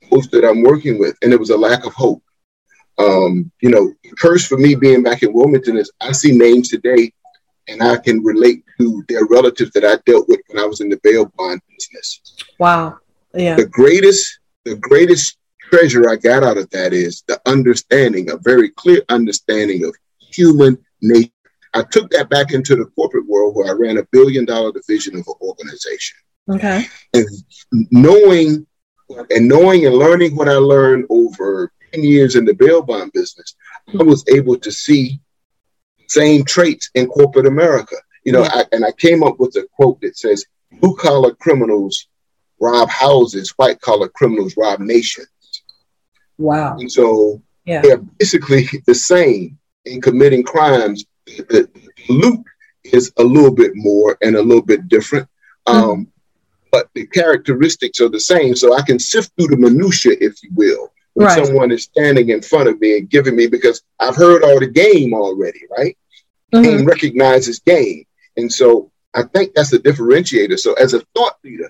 folks 0.10 0.28
that 0.30 0.47
I'm 0.47 0.62
working 0.62 0.99
with, 0.99 1.15
and 1.21 1.34
it 1.34 1.39
was 1.39 1.49
a 1.49 1.58
lack 1.58 1.86
of 1.86 1.93
hope. 1.93 2.23
Um, 2.99 3.52
you 3.62 3.69
know, 3.69 3.91
the 4.04 4.15
curse 4.15 4.45
for 4.45 4.58
me 4.58 4.76
being 4.76 5.02
back 5.02 5.23
in 5.23 5.34
Wilmington 5.34 5.78
is 5.78 5.91
I 5.99 6.12
see 6.12 6.32
names 6.32 6.69
today 6.69 7.12
and 7.67 7.82
I 7.82 7.97
can 7.97 8.23
relate 8.23 8.63
to 8.80 9.04
their 9.08 9.26
relatives 9.26 9.71
that 9.71 9.86
I 9.86 9.97
dealt 10.06 10.28
with 10.28 10.41
when 10.47 10.63
I 10.63 10.67
was 10.67 10.82
in 10.82 10.89
the 10.89 10.99
bail 11.04 11.32
bond 11.38 11.62
business. 11.69 12.21
Wow. 12.60 12.99
Yeah. 13.34 13.56
The 13.56 13.65
greatest, 13.65 14.39
the 14.65 14.76
greatest 14.76 15.38
treasure 15.60 16.10
I 16.10 16.15
got 16.15 16.43
out 16.43 16.58
of 16.58 16.69
that 16.72 16.93
is 16.93 17.24
the 17.28 17.41
understanding, 17.46 18.30
a 18.30 18.38
very 18.38 18.69
clear 18.69 19.02
understanding 19.10 19.86
of 19.86 19.96
human 20.19 20.78
nature. 21.02 21.32
I 21.74 21.84
took 21.84 22.12
that 22.12 22.30
back 22.30 22.54
into 22.54 22.76
the 22.76 22.86
corporate 22.86 23.28
world 23.28 23.56
where 23.56 23.67
I 23.67 23.72
ran 23.72 23.98
a 23.98 24.08
billion 24.12 24.46
dollar 24.46 24.72
division 24.72 25.15
of 25.15 25.26
an 25.28 25.34
organization. 25.41 26.17
Okay. 26.50 26.86
And 27.13 27.28
knowing 27.91 28.67
and 29.30 29.48
knowing 29.48 29.86
and 29.86 29.96
learning 29.96 30.36
what 30.36 30.50
I 30.50 30.56
learned 30.56 31.06
over 31.10 31.72
10 31.93 32.04
years 32.04 32.36
in 32.36 32.46
the 32.46 32.54
bail 32.54 32.82
bond 32.82 33.12
business, 33.13 33.56
I 34.00 34.04
was 34.04 34.24
able 34.28 34.58
to 34.58 34.72
see 34.72 35.19
the 35.98 36.06
same 36.08 36.43
traits 36.43 36.89
in 36.96 37.08
corporate 37.08 37.48
America. 37.48 37.96
You 38.24 38.34
know, 38.34 38.43
I, 38.43 38.65
and 38.72 38.86
I 38.86 38.91
came 38.93 39.24
up 39.24 39.39
with 39.39 39.56
a 39.56 39.67
quote 39.76 40.02
that 40.02 40.17
says, 40.17 40.46
blue 40.80 40.96
collar 40.96 41.34
criminals 41.36 42.08
rob 42.60 42.89
houses, 42.89 43.52
white 43.58 43.80
collar 43.82 44.10
criminals 44.10 44.56
rob 44.58 44.80
nations. 44.80 45.28
Wow. 46.38 46.78
And 46.78 46.92
so 46.92 47.42
yeah. 47.66 47.82
they're 47.82 47.98
basically 47.98 48.68
the 48.86 48.96
same 48.96 49.58
in 49.86 50.02
committing 50.02 50.44
crimes. 50.44 51.06
The, 51.26 51.70
the 51.74 52.13
loop 52.13 52.46
is 52.84 53.12
a 53.18 53.24
little 53.24 53.54
bit 53.54 53.72
more 53.76 54.18
and 54.22 54.36
a 54.36 54.42
little 54.42 54.63
bit 54.63 54.88
different. 54.88 55.28
Mm-hmm. 55.68 55.89
Um, 55.92 56.08
but 56.72 56.89
the 56.96 57.06
characteristics 57.08 58.02
are 58.02 58.10
the 58.10 58.20
same. 58.20 58.56
So 58.56 58.76
I 58.76 58.82
can 58.82 58.98
sift 58.98 59.32
through 59.38 59.48
the 59.48 59.58
minutia, 59.58 60.13
if 60.20 60.42
you 60.44 60.50
will, 60.54 60.92
when 61.13 61.28
right. 61.28 61.46
someone 61.46 61.72
is 61.72 61.84
standing 61.84 62.30
in 62.30 62.42
front 62.42 62.68
of 62.68 62.82
me 62.82 62.98
and 62.98 63.10
giving 63.10 63.36
me 63.36 63.48
because 63.48 63.84
I've 64.00 64.16
heard 64.16 64.44
all 64.44 64.60
the 64.60 64.68
game 64.68 65.13
already, 65.13 65.62
right? 65.78 65.96
Mm-hmm. 66.54 66.78
And 66.78 66.88
recognizes 66.88 67.60
game. 67.60 68.06
And 68.38 68.52
so 68.52 68.92
I 69.13 69.24
think 69.24 69.54
that's 69.54 69.70
the 69.70 69.78
differentiator. 69.78 70.60
So 70.60 70.74
as 70.74 70.94
a 70.94 71.02
thought 71.16 71.38
leader, 71.44 71.70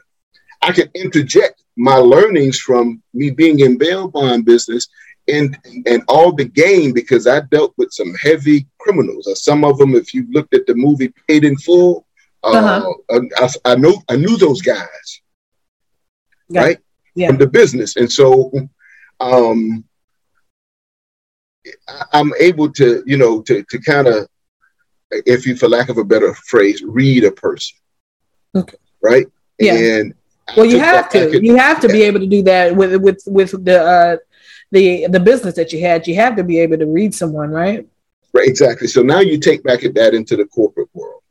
I 0.64 0.72
can 0.72 0.90
interject 0.96 1.64
my 1.76 1.96
learnings 1.96 2.60
from 2.60 3.02
me 3.14 3.32
being 3.32 3.60
in 3.60 3.78
bail 3.78 4.08
bond 4.08 4.46
business 4.46 4.88
and 5.28 5.58
and 5.86 6.04
all 6.08 6.32
the 6.32 6.46
game 6.46 6.94
because 6.94 7.28
I 7.28 7.42
dealt 7.42 7.74
with 7.78 7.92
some 7.92 8.14
heavy 8.16 8.68
criminals. 8.80 9.28
Uh, 9.28 9.36
some 9.36 9.64
of 9.64 9.78
them, 9.78 9.96
if 9.96 10.14
you 10.14 10.26
looked 10.32 10.54
at 10.54 10.66
the 10.66 10.76
movie 10.76 11.14
Paid 11.28 11.46
in 11.46 11.58
Full, 11.58 12.06
uh-huh. 12.44 12.94
uh, 13.10 13.20
I, 13.38 13.72
I, 13.72 13.76
know 13.76 14.02
I 14.10 14.16
knew 14.16 14.38
those 14.38 14.62
guys, 14.62 15.22
yeah. 16.50 16.62
right? 16.62 16.78
Yeah. 17.16 17.28
From 17.28 17.38
the 17.38 17.48
business, 17.48 17.96
and 17.96 18.12
so 18.12 18.52
um, 19.20 19.84
I'm 22.12 22.34
able 22.40 22.72
to, 22.74 23.04
you 23.06 23.18
know, 23.18 23.42
to 23.44 23.64
to 23.70 23.80
kind 23.80 24.08
of, 24.08 24.28
if 25.12 25.46
you, 25.46 25.56
for 25.56 25.70
lack 25.70 25.90
of 25.90 25.98
a 25.98 26.04
better 26.04 26.34
phrase, 26.34 26.82
read 26.84 27.24
a 27.24 27.32
person, 27.32 27.78
okay. 28.56 28.78
right? 29.02 29.28
Yeah. 29.60 29.76
And 29.76 30.14
well, 30.56 30.66
you 30.66 30.80
have 30.80 31.10
to. 31.10 31.44
you 31.44 31.56
have 31.56 31.80
to 31.82 31.88
yeah. 31.88 31.94
be 31.94 32.02
able 32.04 32.20
to 32.20 32.28
do 32.28 32.44
that 32.44 32.76
with 32.76 32.96
with 33.02 33.24
with 33.26 33.52
the 33.64 33.82
uh, 33.82 34.18
the 34.72 35.08
the 35.08 35.20
business 35.20 35.56
that 35.56 35.72
you 35.72 35.82
had. 35.82 36.08
You 36.08 36.16
have 36.16 36.36
to 36.36 36.44
be 36.44 36.60
able 36.60 36.78
to 36.78 36.86
read 36.86 37.14
someone, 37.16 37.50
right? 37.50 37.88
Right. 38.34 38.48
Exactly. 38.48 38.88
So 38.88 39.02
now 39.02 39.20
you 39.20 39.40
take 39.40 39.64
back 39.64 39.82
that 39.82 40.14
into 40.14 40.36
the 40.36 40.46
corporate 40.46 40.90
world. 40.94 41.22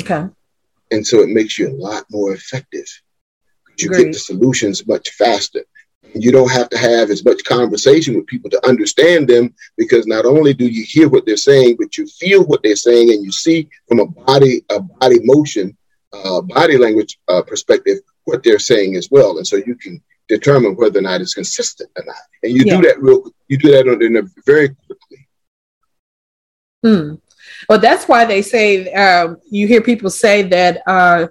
Okay. 0.00 0.28
And 0.90 1.06
so 1.06 1.20
it 1.20 1.30
makes 1.30 1.58
you 1.58 1.70
a 1.70 1.76
lot 1.76 2.04
more 2.10 2.32
effective. 2.32 2.86
You 3.78 3.88
Great. 3.88 4.06
get 4.06 4.12
the 4.12 4.18
solutions 4.18 4.86
much 4.86 5.10
faster. 5.10 5.64
You 6.14 6.32
don't 6.32 6.50
have 6.50 6.68
to 6.70 6.78
have 6.78 7.10
as 7.10 7.24
much 7.24 7.44
conversation 7.44 8.16
with 8.16 8.26
people 8.26 8.50
to 8.50 8.66
understand 8.66 9.28
them 9.28 9.54
because 9.78 10.06
not 10.06 10.26
only 10.26 10.52
do 10.52 10.66
you 10.66 10.84
hear 10.84 11.08
what 11.08 11.24
they're 11.24 11.36
saying, 11.36 11.76
but 11.78 11.96
you 11.96 12.06
feel 12.06 12.44
what 12.44 12.62
they're 12.62 12.76
saying 12.76 13.10
and 13.10 13.24
you 13.24 13.30
see 13.30 13.68
from 13.88 14.00
a 14.00 14.06
body 14.06 14.64
a 14.70 14.80
body 14.80 15.20
motion, 15.22 15.76
uh, 16.12 16.40
body 16.40 16.76
language 16.76 17.18
uh, 17.28 17.42
perspective 17.42 18.00
what 18.24 18.42
they're 18.42 18.58
saying 18.58 18.96
as 18.96 19.08
well. 19.10 19.38
And 19.38 19.46
so 19.46 19.56
you 19.56 19.74
can 19.74 20.02
determine 20.28 20.76
whether 20.76 21.00
or 21.00 21.02
not 21.02 21.20
it's 21.20 21.34
consistent 21.34 21.90
or 21.96 22.04
not. 22.06 22.16
And 22.42 22.52
you 22.52 22.62
yeah. 22.64 22.76
do 22.76 22.88
that 22.88 23.02
real 23.02 23.22
you 23.48 23.58
do 23.58 23.70
that 23.72 23.86
in 23.86 24.16
a 24.16 24.22
very 24.46 24.68
quickly. 24.68 25.28
Hmm. 26.82 27.14
Well, 27.68 27.78
that's 27.78 28.08
why 28.08 28.24
they 28.24 28.42
say 28.42 28.92
uh, 28.92 29.34
you 29.50 29.66
hear 29.66 29.82
people 29.82 30.08
say 30.08 30.42
that 30.42 30.82
uh, 30.86 31.28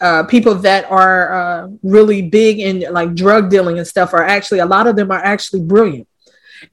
uh, 0.00 0.24
people 0.24 0.54
that 0.56 0.90
are 0.90 1.32
uh, 1.32 1.68
really 1.82 2.22
big 2.22 2.60
in 2.60 2.92
like 2.92 3.14
drug 3.14 3.50
dealing 3.50 3.78
and 3.78 3.86
stuff 3.86 4.12
are 4.12 4.22
actually 4.22 4.60
a 4.60 4.66
lot 4.66 4.86
of 4.86 4.96
them 4.96 5.10
are 5.10 5.24
actually 5.24 5.62
brilliant, 5.62 6.06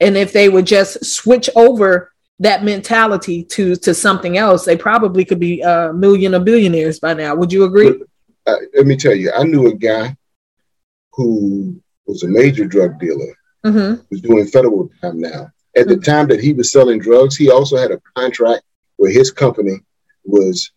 and 0.00 0.16
if 0.16 0.32
they 0.32 0.48
would 0.48 0.66
just 0.66 1.04
switch 1.04 1.48
over 1.56 2.12
that 2.38 2.62
mentality 2.62 3.42
to 3.44 3.74
to 3.76 3.94
something 3.94 4.36
else, 4.36 4.64
they 4.64 4.76
probably 4.76 5.24
could 5.24 5.40
be 5.40 5.60
a 5.62 5.92
million 5.92 6.34
or 6.34 6.40
billionaires 6.40 7.00
by 7.00 7.14
now. 7.14 7.34
Would 7.34 7.52
you 7.52 7.64
agree? 7.64 8.02
Uh, 8.46 8.56
let 8.74 8.86
me 8.86 8.96
tell 8.96 9.14
you, 9.14 9.32
I 9.32 9.44
knew 9.44 9.68
a 9.68 9.74
guy 9.74 10.16
who 11.12 11.80
was 12.06 12.22
a 12.22 12.28
major 12.28 12.64
drug 12.64 12.98
dealer, 12.98 13.36
mm-hmm. 13.64 14.02
who's 14.08 14.20
doing 14.20 14.46
federal 14.46 14.90
time 15.00 15.20
now 15.20 15.52
at 15.76 15.88
the 15.88 15.96
time 15.96 16.28
that 16.28 16.40
he 16.40 16.52
was 16.52 16.70
selling 16.70 16.98
drugs, 16.98 17.36
he 17.36 17.50
also 17.50 17.76
had 17.76 17.90
a 17.90 18.00
contract 18.14 18.62
where 18.96 19.10
his 19.10 19.30
company 19.30 19.78
was 20.24 20.70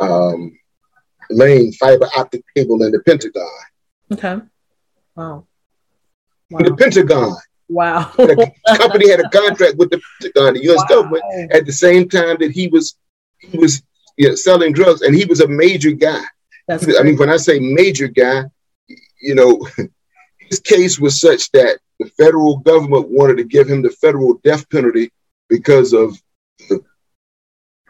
um, 0.00 0.58
laying 1.30 1.72
fiber 1.72 2.08
optic 2.16 2.44
cable 2.54 2.82
in 2.82 2.92
the 2.92 3.00
Pentagon. 3.00 3.46
Okay. 4.12 4.38
Wow. 5.16 5.46
wow. 6.50 6.60
The 6.60 6.76
Pentagon. 6.76 7.36
Wow. 7.68 8.12
the 8.16 8.52
company 8.76 9.10
had 9.10 9.20
a 9.20 9.28
contract 9.30 9.76
with 9.78 9.90
the 9.90 10.00
Pentagon, 10.20 10.54
the 10.54 10.64
U.S. 10.64 10.80
Wow. 10.80 10.86
government, 10.88 11.52
at 11.52 11.64
the 11.64 11.72
same 11.72 12.08
time 12.08 12.36
that 12.40 12.50
he 12.50 12.68
was 12.68 12.96
he 13.38 13.58
was 13.58 13.82
you 14.18 14.28
know, 14.28 14.34
selling 14.34 14.72
drugs, 14.72 15.02
and 15.02 15.14
he 15.14 15.24
was 15.24 15.40
a 15.40 15.48
major 15.48 15.92
guy. 15.92 16.22
That's 16.68 16.86
I 16.98 17.02
mean, 17.02 17.16
when 17.16 17.30
I 17.30 17.36
say 17.36 17.58
major 17.58 18.08
guy, 18.08 18.44
you 19.20 19.34
know, 19.34 19.66
his 20.38 20.60
case 20.60 20.98
was 20.98 21.20
such 21.20 21.50
that 21.52 21.78
the 21.98 22.06
federal 22.10 22.58
government 22.58 23.08
wanted 23.08 23.36
to 23.38 23.44
give 23.44 23.68
him 23.68 23.82
the 23.82 23.90
federal 23.90 24.34
death 24.44 24.68
penalty 24.70 25.10
because 25.48 25.92
of 25.92 26.20
the 26.68 26.82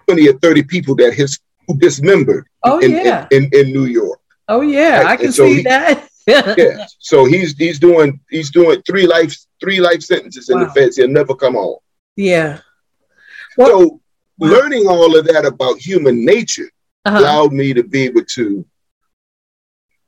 20 0.07 0.29
or 0.29 0.39
30 0.39 0.63
people 0.65 0.95
that 0.97 1.15
his 1.15 1.39
who 1.67 1.79
dismembered 1.79 2.47
oh, 2.65 2.79
in, 2.81 2.91
yeah. 2.91 3.29
in, 3.31 3.45
in, 3.45 3.67
in, 3.67 3.73
New 3.73 3.85
York. 3.85 4.19
Oh 4.49 4.61
yeah, 4.61 4.99
right? 4.99 5.07
I 5.07 5.17
can 5.17 5.33
so 5.33 5.47
see 5.47 5.57
he, 5.57 5.63
that. 5.63 6.09
yeah. 6.27 6.87
So 6.99 7.25
he's 7.25 7.57
he's 7.57 7.79
doing 7.79 8.21
he's 8.31 8.51
doing 8.51 8.83
three 8.83 9.07
life 9.07 9.37
three 9.61 9.81
life 9.81 10.03
sentences 10.03 10.49
in 10.49 10.59
wow. 10.59 10.67
the 10.67 10.71
feds. 10.73 10.97
He'll 10.97 11.09
never 11.09 11.35
come 11.35 11.55
home. 11.55 11.79
Yeah. 12.17 12.59
Well, 13.57 13.81
so 13.81 14.01
wow. 14.39 14.49
learning 14.49 14.87
all 14.89 15.17
of 15.17 15.27
that 15.27 15.45
about 15.47 15.79
human 15.79 16.25
nature 16.25 16.71
uh-huh. 17.05 17.19
allowed 17.19 17.53
me 17.53 17.75
to 17.75 17.83
be 17.83 18.03
able 18.03 18.25
to 18.25 18.65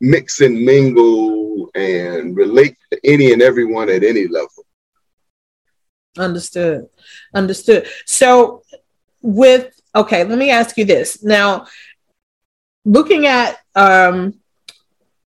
mix 0.01 0.41
and 0.41 0.65
mingle 0.65 1.71
and 1.75 2.37
relate 2.37 2.77
to 2.93 3.01
any 3.05 3.33
and 3.33 3.43
everyone 3.43 3.89
at 3.89 4.05
any 4.05 4.27
level. 4.29 4.65
Understood. 6.17 6.87
Understood. 7.35 7.89
So, 8.07 8.63
with 9.21 9.81
okay, 9.95 10.25
let 10.25 10.39
me 10.39 10.51
ask 10.51 10.77
you 10.77 10.85
this 10.85 11.23
now. 11.23 11.67
Looking 12.85 13.27
at 13.27 13.59
um, 13.75 14.35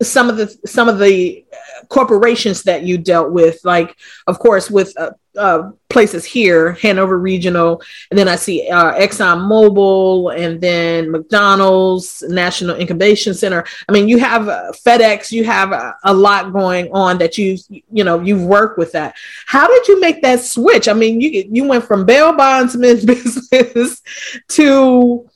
some 0.03 0.31
of 0.31 0.37
the 0.37 0.57
some 0.67 0.89
of 0.89 0.99
the 0.99 1.45
corporations 1.89 2.63
that 2.65 2.83
you 2.83 2.99
dealt 2.99 3.31
with, 3.31 3.61
like 3.65 3.97
of 4.27 4.39
course 4.39 4.71
with 4.71 4.93
uh, 4.99 5.11
uh, 5.37 5.71
places 5.89 6.25
here, 6.25 6.73
Hanover 6.75 7.19
Regional, 7.19 7.83
and 8.11 8.19
then 8.19 8.29
I 8.29 8.37
see 8.37 8.69
uh, 8.69 8.95
Exxon 8.95 9.47
Mobil, 9.49 10.37
and 10.37 10.61
then 10.61 11.11
McDonald's 11.11 12.23
National 12.29 12.77
Incubation 12.77 13.35
Center. 13.35 13.65
I 13.89 13.93
mean, 13.93 14.09
you 14.09 14.19
have 14.19 14.49
uh, 14.49 14.73
FedEx, 14.73 15.33
you 15.33 15.45
have 15.45 15.73
a, 15.73 15.95
a, 16.05 16.13
lot 16.13 16.53
going 16.53 16.91
on 16.93 17.19
that 17.19 17.39
you 17.39 17.59
you 17.91 18.05
know 18.05 18.21
you've 18.21 18.45
worked 18.45 18.79
with 18.79 18.93
that. 18.93 19.17
How 19.47 19.67
did 19.67 19.89
you 19.89 20.01
make 20.01 20.23
that 20.23 20.41
switch? 20.41 20.89
I 20.89 20.93
mean, 20.93 21.21
you 21.21 21.49
you 21.51 21.65
went 21.65 21.85
from 21.85 22.05
bail 22.05 22.33
bondsman 22.37 23.05
business 23.07 24.03
to 24.49 25.29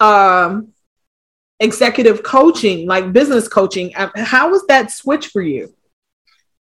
um, 0.00 0.72
executive 1.60 2.22
coaching, 2.22 2.86
like 2.86 3.12
business 3.12 3.48
coaching. 3.48 3.94
Uh, 3.96 4.10
how 4.16 4.50
was 4.50 4.66
that 4.66 4.90
switch 4.90 5.28
for 5.28 5.42
you? 5.42 5.74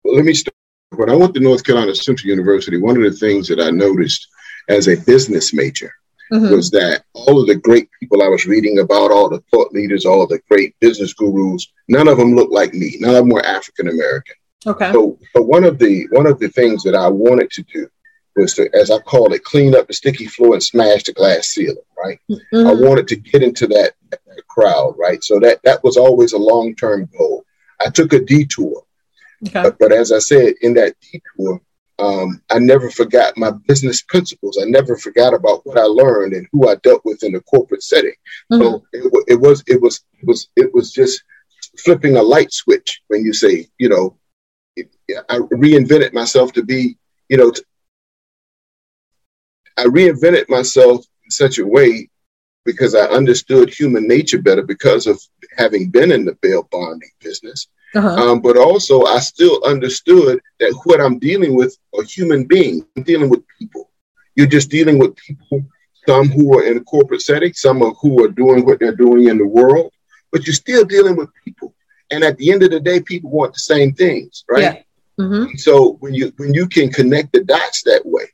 Well, 0.03 0.15
let 0.15 0.25
me 0.25 0.33
start. 0.33 0.56
When 0.91 1.09
I 1.09 1.15
went 1.15 1.33
to 1.33 1.39
North 1.39 1.63
Carolina 1.63 1.93
Central 1.93 2.29
University, 2.29 2.77
one 2.77 2.97
of 2.97 3.03
the 3.03 3.17
things 3.17 3.47
that 3.49 3.59
I 3.59 3.71
noticed 3.71 4.27
as 4.69 4.87
a 4.87 4.95
business 4.95 5.53
major 5.53 5.93
mm-hmm. 6.31 6.53
was 6.53 6.71
that 6.71 7.03
all 7.13 7.41
of 7.41 7.47
the 7.47 7.55
great 7.55 7.89
people 7.99 8.23
I 8.23 8.27
was 8.27 8.45
reading 8.45 8.79
about, 8.79 9.11
all 9.11 9.29
the 9.29 9.43
thought 9.51 9.73
leaders, 9.73 10.05
all 10.05 10.25
the 10.27 10.39
great 10.49 10.75
business 10.79 11.13
gurus, 11.13 11.67
none 11.87 12.07
of 12.07 12.17
them 12.17 12.35
looked 12.35 12.53
like 12.53 12.73
me. 12.73 12.97
None 12.99 13.15
of 13.15 13.23
them 13.23 13.29
were 13.29 13.45
African 13.45 13.89
American. 13.89 14.35
Okay. 14.65 14.91
So, 14.91 15.17
but 15.33 15.43
one 15.43 15.63
of 15.63 15.77
the 15.77 16.07
one 16.11 16.25
of 16.25 16.39
the 16.39 16.49
things 16.49 16.83
that 16.83 16.95
I 16.95 17.07
wanted 17.07 17.51
to 17.51 17.63
do 17.63 17.87
was 18.35 18.53
to, 18.55 18.69
as 18.73 18.91
I 18.91 18.99
call 18.99 19.33
it, 19.33 19.43
clean 19.43 19.75
up 19.75 19.87
the 19.87 19.93
sticky 19.93 20.27
floor 20.27 20.53
and 20.53 20.63
smash 20.63 21.03
the 21.03 21.13
glass 21.13 21.47
ceiling. 21.47 21.77
Right. 21.97 22.19
Mm-hmm. 22.29 22.67
I 22.67 22.73
wanted 22.73 23.07
to 23.09 23.15
get 23.15 23.43
into 23.43 23.67
that, 23.67 23.93
that 24.09 24.47
crowd. 24.47 24.95
Right. 24.97 25.23
So 25.23 25.39
that 25.39 25.59
that 25.63 25.83
was 25.83 25.97
always 25.97 26.33
a 26.33 26.37
long 26.37 26.75
term 26.75 27.09
goal. 27.17 27.45
I 27.85 27.89
took 27.89 28.13
a 28.13 28.19
detour 28.19 28.83
Okay. 29.45 29.63
But, 29.63 29.77
but, 29.79 29.91
as 29.91 30.11
I 30.11 30.19
said, 30.19 30.55
in 30.61 30.73
that 30.75 30.95
detour, 31.01 31.61
um, 31.99 32.41
I 32.49 32.59
never 32.59 32.89
forgot 32.89 33.37
my 33.37 33.51
business 33.67 34.01
principles. 34.01 34.57
I 34.61 34.65
never 34.65 34.95
forgot 34.95 35.33
about 35.33 35.65
what 35.65 35.77
I 35.77 35.83
learned 35.83 36.33
and 36.33 36.47
who 36.51 36.67
I 36.67 36.75
dealt 36.75 37.03
with 37.05 37.23
in 37.23 37.33
the 37.33 37.41
corporate 37.41 37.83
setting. 37.83 38.13
Mm-hmm. 38.51 38.61
So 38.61 38.85
it, 38.93 39.23
it, 39.27 39.39
was 39.39 39.63
it 39.67 39.81
was 39.81 40.03
it 40.19 40.27
was 40.27 40.49
it 40.55 40.73
was 40.73 40.91
just 40.91 41.23
flipping 41.79 42.17
a 42.17 42.23
light 42.23 42.51
switch 42.53 43.01
when 43.07 43.23
you 43.23 43.33
say, 43.33 43.67
you 43.77 43.89
know, 43.89 44.17
it, 44.75 44.95
I 45.29 45.39
reinvented 45.39 46.13
myself 46.13 46.53
to 46.53 46.63
be, 46.63 46.97
you 47.29 47.37
know, 47.37 47.51
I 49.77 49.85
reinvented 49.85 50.49
myself 50.49 51.05
in 51.23 51.31
such 51.31 51.59
a 51.59 51.65
way 51.65 52.09
because 52.65 52.95
I 52.95 53.05
understood 53.05 53.69
human 53.69 54.07
nature 54.07 54.41
better 54.41 54.63
because 54.63 55.07
of 55.07 55.21
having 55.57 55.89
been 55.89 56.11
in 56.11 56.25
the 56.25 56.37
bail 56.41 56.67
bonding 56.71 57.11
business. 57.21 57.67
Uh-huh. 57.97 58.31
Um, 58.31 58.41
but 58.41 58.57
also, 58.57 59.03
I 59.05 59.19
still 59.19 59.63
understood 59.65 60.39
that 60.59 60.79
what 60.83 61.01
I'm 61.01 61.17
dealing 61.19 61.55
with 61.55 61.77
are 61.97 62.03
human 62.03 62.45
beings. 62.45 62.85
I'm 62.95 63.03
dealing 63.03 63.29
with 63.29 63.43
people. 63.57 63.89
You're 64.35 64.47
just 64.47 64.69
dealing 64.69 64.99
with 64.99 65.15
people, 65.15 65.65
some 66.07 66.29
who 66.29 66.57
are 66.57 66.63
in 66.63 66.77
a 66.77 66.81
corporate 66.81 67.21
setting, 67.21 67.53
some 67.53 67.81
are 67.81 67.93
who 68.01 68.23
are 68.23 68.27
doing 68.29 68.65
what 68.65 68.79
they're 68.79 68.95
doing 68.95 69.29
in 69.29 69.37
the 69.39 69.47
world, 69.47 69.91
but 70.31 70.45
you're 70.45 70.53
still 70.53 70.85
dealing 70.85 71.15
with 71.15 71.29
people. 71.43 71.73
And 72.11 72.23
at 72.23 72.37
the 72.37 72.51
end 72.51 72.63
of 72.63 72.69
the 72.69 72.79
day, 72.79 73.01
people 73.01 73.31
want 73.31 73.53
the 73.53 73.59
same 73.59 73.93
things, 73.93 74.45
right? 74.49 74.61
Yeah. 74.61 74.81
Mm-hmm. 75.19 75.55
So 75.55 75.93
when 75.99 76.13
you 76.13 76.31
when 76.37 76.53
you 76.53 76.67
can 76.67 76.91
connect 76.91 77.33
the 77.33 77.43
dots 77.43 77.81
that 77.83 78.03
way, 78.05 78.25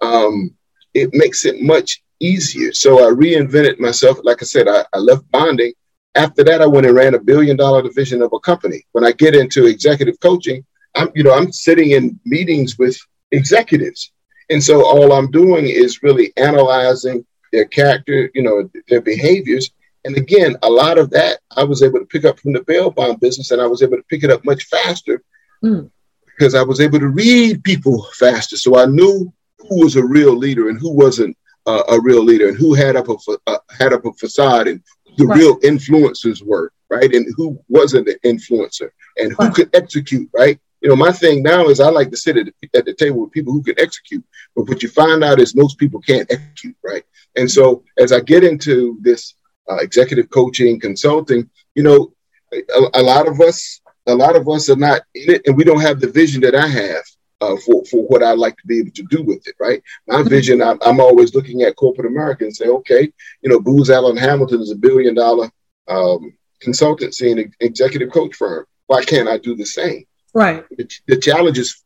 um, 0.00 0.54
it 0.94 1.10
makes 1.12 1.44
it 1.44 1.60
much 1.60 2.02
easier. 2.20 2.72
So 2.72 3.06
I 3.06 3.12
reinvented 3.12 3.78
myself. 3.78 4.18
Like 4.24 4.42
I 4.42 4.46
said, 4.46 4.66
I, 4.66 4.84
I 4.92 4.98
left 4.98 5.30
bonding. 5.30 5.74
After 6.14 6.42
that, 6.44 6.60
I 6.60 6.66
went 6.66 6.86
and 6.86 6.94
ran 6.94 7.14
a 7.14 7.20
billion 7.20 7.56
dollar 7.56 7.82
division 7.82 8.22
of 8.22 8.32
a 8.32 8.40
company. 8.40 8.84
When 8.92 9.04
I 9.04 9.12
get 9.12 9.34
into 9.34 9.66
executive 9.66 10.18
coaching, 10.20 10.64
I'm 10.96 11.10
you 11.14 11.22
know 11.22 11.32
I'm 11.32 11.52
sitting 11.52 11.92
in 11.92 12.18
meetings 12.24 12.78
with 12.78 12.98
executives, 13.30 14.12
and 14.50 14.62
so 14.62 14.84
all 14.84 15.12
I'm 15.12 15.30
doing 15.30 15.68
is 15.68 16.02
really 16.02 16.32
analyzing 16.36 17.24
their 17.52 17.66
character, 17.66 18.30
you 18.34 18.42
know, 18.42 18.70
their 18.88 19.00
behaviors. 19.00 19.70
And 20.04 20.16
again, 20.16 20.56
a 20.62 20.70
lot 20.70 20.98
of 20.98 21.10
that 21.10 21.40
I 21.56 21.64
was 21.64 21.82
able 21.82 21.98
to 21.98 22.06
pick 22.06 22.24
up 22.24 22.40
from 22.40 22.52
the 22.52 22.62
bail 22.62 22.90
bond 22.90 23.20
business, 23.20 23.50
and 23.50 23.60
I 23.60 23.66
was 23.66 23.82
able 23.82 23.96
to 23.96 24.04
pick 24.04 24.24
it 24.24 24.30
up 24.30 24.44
much 24.44 24.64
faster 24.64 25.22
mm. 25.62 25.90
because 26.26 26.54
I 26.54 26.62
was 26.62 26.80
able 26.80 26.98
to 26.98 27.08
read 27.08 27.62
people 27.62 28.06
faster. 28.14 28.56
So 28.56 28.78
I 28.78 28.86
knew 28.86 29.32
who 29.58 29.84
was 29.84 29.96
a 29.96 30.04
real 30.04 30.34
leader 30.34 30.68
and 30.68 30.78
who 30.80 30.90
wasn't 30.90 31.36
uh, 31.66 31.82
a 31.88 32.00
real 32.00 32.24
leader 32.24 32.48
and 32.48 32.56
who 32.56 32.74
had 32.74 32.96
up 32.96 33.08
a 33.08 33.16
uh, 33.46 33.58
had 33.78 33.92
up 33.92 34.04
a 34.04 34.12
facade 34.14 34.68
and 34.68 34.82
the 35.20 35.26
right. 35.26 35.38
real 35.38 35.60
influencers 35.60 36.42
were 36.44 36.72
right 36.88 37.12
and 37.14 37.26
who 37.36 37.62
wasn't 37.68 38.08
an 38.08 38.16
influencer 38.24 38.88
and 39.18 39.32
who 39.32 39.44
right. 39.44 39.54
could 39.54 39.70
execute 39.74 40.28
right 40.32 40.58
you 40.80 40.88
know 40.88 40.96
my 40.96 41.12
thing 41.12 41.42
now 41.42 41.68
is 41.68 41.78
i 41.78 41.88
like 41.90 42.10
to 42.10 42.16
sit 42.16 42.38
at 42.38 42.46
the, 42.46 42.78
at 42.78 42.84
the 42.86 42.94
table 42.94 43.20
with 43.20 43.30
people 43.32 43.52
who 43.52 43.62
can 43.62 43.78
execute 43.78 44.24
but 44.56 44.66
what 44.66 44.82
you 44.82 44.88
find 44.88 45.22
out 45.22 45.38
is 45.38 45.54
most 45.54 45.78
people 45.78 46.00
can't 46.00 46.30
execute 46.32 46.76
right 46.82 47.04
and 47.36 47.50
so 47.50 47.84
as 47.98 48.12
i 48.12 48.20
get 48.20 48.42
into 48.42 48.98
this 49.02 49.34
uh, 49.70 49.76
executive 49.76 50.30
coaching 50.30 50.80
consulting 50.80 51.48
you 51.74 51.82
know 51.82 52.12
a, 52.52 52.60
a 52.94 53.02
lot 53.02 53.28
of 53.28 53.40
us 53.40 53.80
a 54.06 54.14
lot 54.14 54.36
of 54.36 54.48
us 54.48 54.70
are 54.70 54.76
not 54.76 55.02
in 55.14 55.34
it 55.34 55.42
and 55.46 55.56
we 55.56 55.64
don't 55.64 55.82
have 55.82 56.00
the 56.00 56.10
vision 56.10 56.40
that 56.40 56.54
i 56.54 56.66
have 56.66 57.04
uh, 57.40 57.56
for, 57.56 57.84
for 57.86 58.06
what 58.06 58.22
I'd 58.22 58.38
like 58.38 58.56
to 58.58 58.66
be 58.66 58.78
able 58.80 58.92
to 58.92 59.02
do 59.04 59.22
with 59.22 59.46
it, 59.46 59.54
right? 59.58 59.82
My 60.06 60.22
vision, 60.22 60.62
I'm, 60.62 60.78
I'm 60.84 61.00
always 61.00 61.34
looking 61.34 61.62
at 61.62 61.76
corporate 61.76 62.06
America 62.06 62.44
and 62.44 62.54
say, 62.54 62.66
okay, 62.66 63.12
you 63.42 63.50
know, 63.50 63.60
Booz 63.60 63.90
Allen 63.90 64.16
Hamilton 64.16 64.60
is 64.60 64.70
a 64.70 64.76
billion 64.76 65.14
dollar 65.14 65.50
um, 65.88 66.34
consultancy 66.62 67.32
and 67.32 67.54
executive 67.60 68.12
coach 68.12 68.34
firm. 68.36 68.66
Why 68.86 69.04
can't 69.04 69.28
I 69.28 69.38
do 69.38 69.56
the 69.56 69.66
same? 69.66 70.04
Right. 70.34 70.64
The, 70.76 70.88
the 71.06 71.16
challenge 71.16 71.58
is 71.58 71.82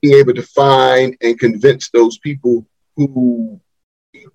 being 0.00 0.18
able 0.18 0.34
to 0.34 0.42
find 0.42 1.16
and 1.20 1.38
convince 1.38 1.90
those 1.90 2.18
people 2.18 2.66
who 2.96 3.60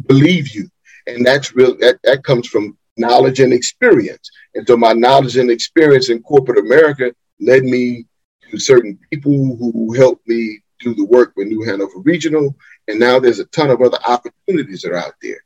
believe 0.06 0.50
you. 0.50 0.70
And 1.08 1.26
that's 1.26 1.56
real, 1.56 1.78
that, 1.78 2.00
that 2.04 2.24
comes 2.24 2.48
from 2.48 2.78
knowledge 2.98 3.40
and 3.40 3.54
experience. 3.54 4.30
And 4.54 4.68
so 4.68 4.78
my 4.78 4.94
knowledge 4.94 5.38
and 5.38 5.52
experience 5.52 6.10
in 6.10 6.22
corporate 6.22 6.60
America 6.60 7.14
led 7.40 7.64
me 7.64 8.06
to 8.56 8.62
certain 8.62 8.98
people 9.12 9.32
who 9.32 9.94
helped 9.94 10.28
me 10.28 10.60
do 10.80 10.94
the 10.94 11.06
work 11.06 11.34
with 11.36 11.48
New 11.48 11.64
Hanover 11.64 12.00
Regional. 12.00 12.56
And 12.88 13.00
now 13.00 13.20
there's 13.20 13.40
a 13.40 13.46
ton 13.46 13.70
of 13.70 13.82
other 13.82 13.98
opportunities 14.08 14.82
that 14.82 14.92
are 14.92 14.98
out 14.98 15.16
there 15.22 15.44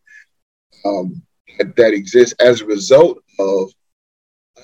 um, 0.85 1.21
that, 1.57 1.75
that 1.75 1.93
exist 1.93 2.35
as 2.39 2.61
a 2.61 2.65
result 2.65 3.19
of 3.39 3.71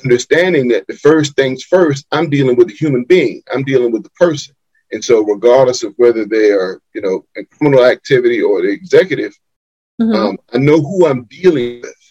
understanding 0.03 0.67
that 0.69 0.87
the 0.87 0.95
first 0.95 1.35
things 1.35 1.63
first, 1.63 2.05
I'm 2.11 2.29
dealing 2.29 2.55
with 2.55 2.69
a 2.69 2.73
human 2.73 3.05
being, 3.05 3.41
I'm 3.53 3.63
dealing 3.63 3.91
with 3.91 4.03
the 4.03 4.09
person. 4.11 4.55
And 4.91 5.03
so, 5.03 5.23
regardless 5.23 5.83
of 5.83 5.93
whether 5.97 6.25
they 6.25 6.51
are, 6.51 6.79
you 6.93 7.01
know, 7.01 7.25
in 7.35 7.45
criminal 7.45 7.85
activity 7.85 8.41
or 8.41 8.61
the 8.61 8.69
executive, 8.69 9.33
mm-hmm. 9.99 10.13
um, 10.13 10.37
I 10.53 10.59
know 10.59 10.79
who 10.79 11.07
I'm 11.07 11.23
dealing 11.25 11.81
with. 11.81 12.04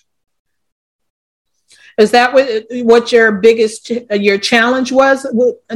Is 1.98 2.11
that 2.11 2.33
what 2.33 2.64
what 2.70 3.12
your 3.12 3.33
biggest 3.33 3.90
your 4.11 4.38
challenge 4.38 4.90
was 4.92 5.26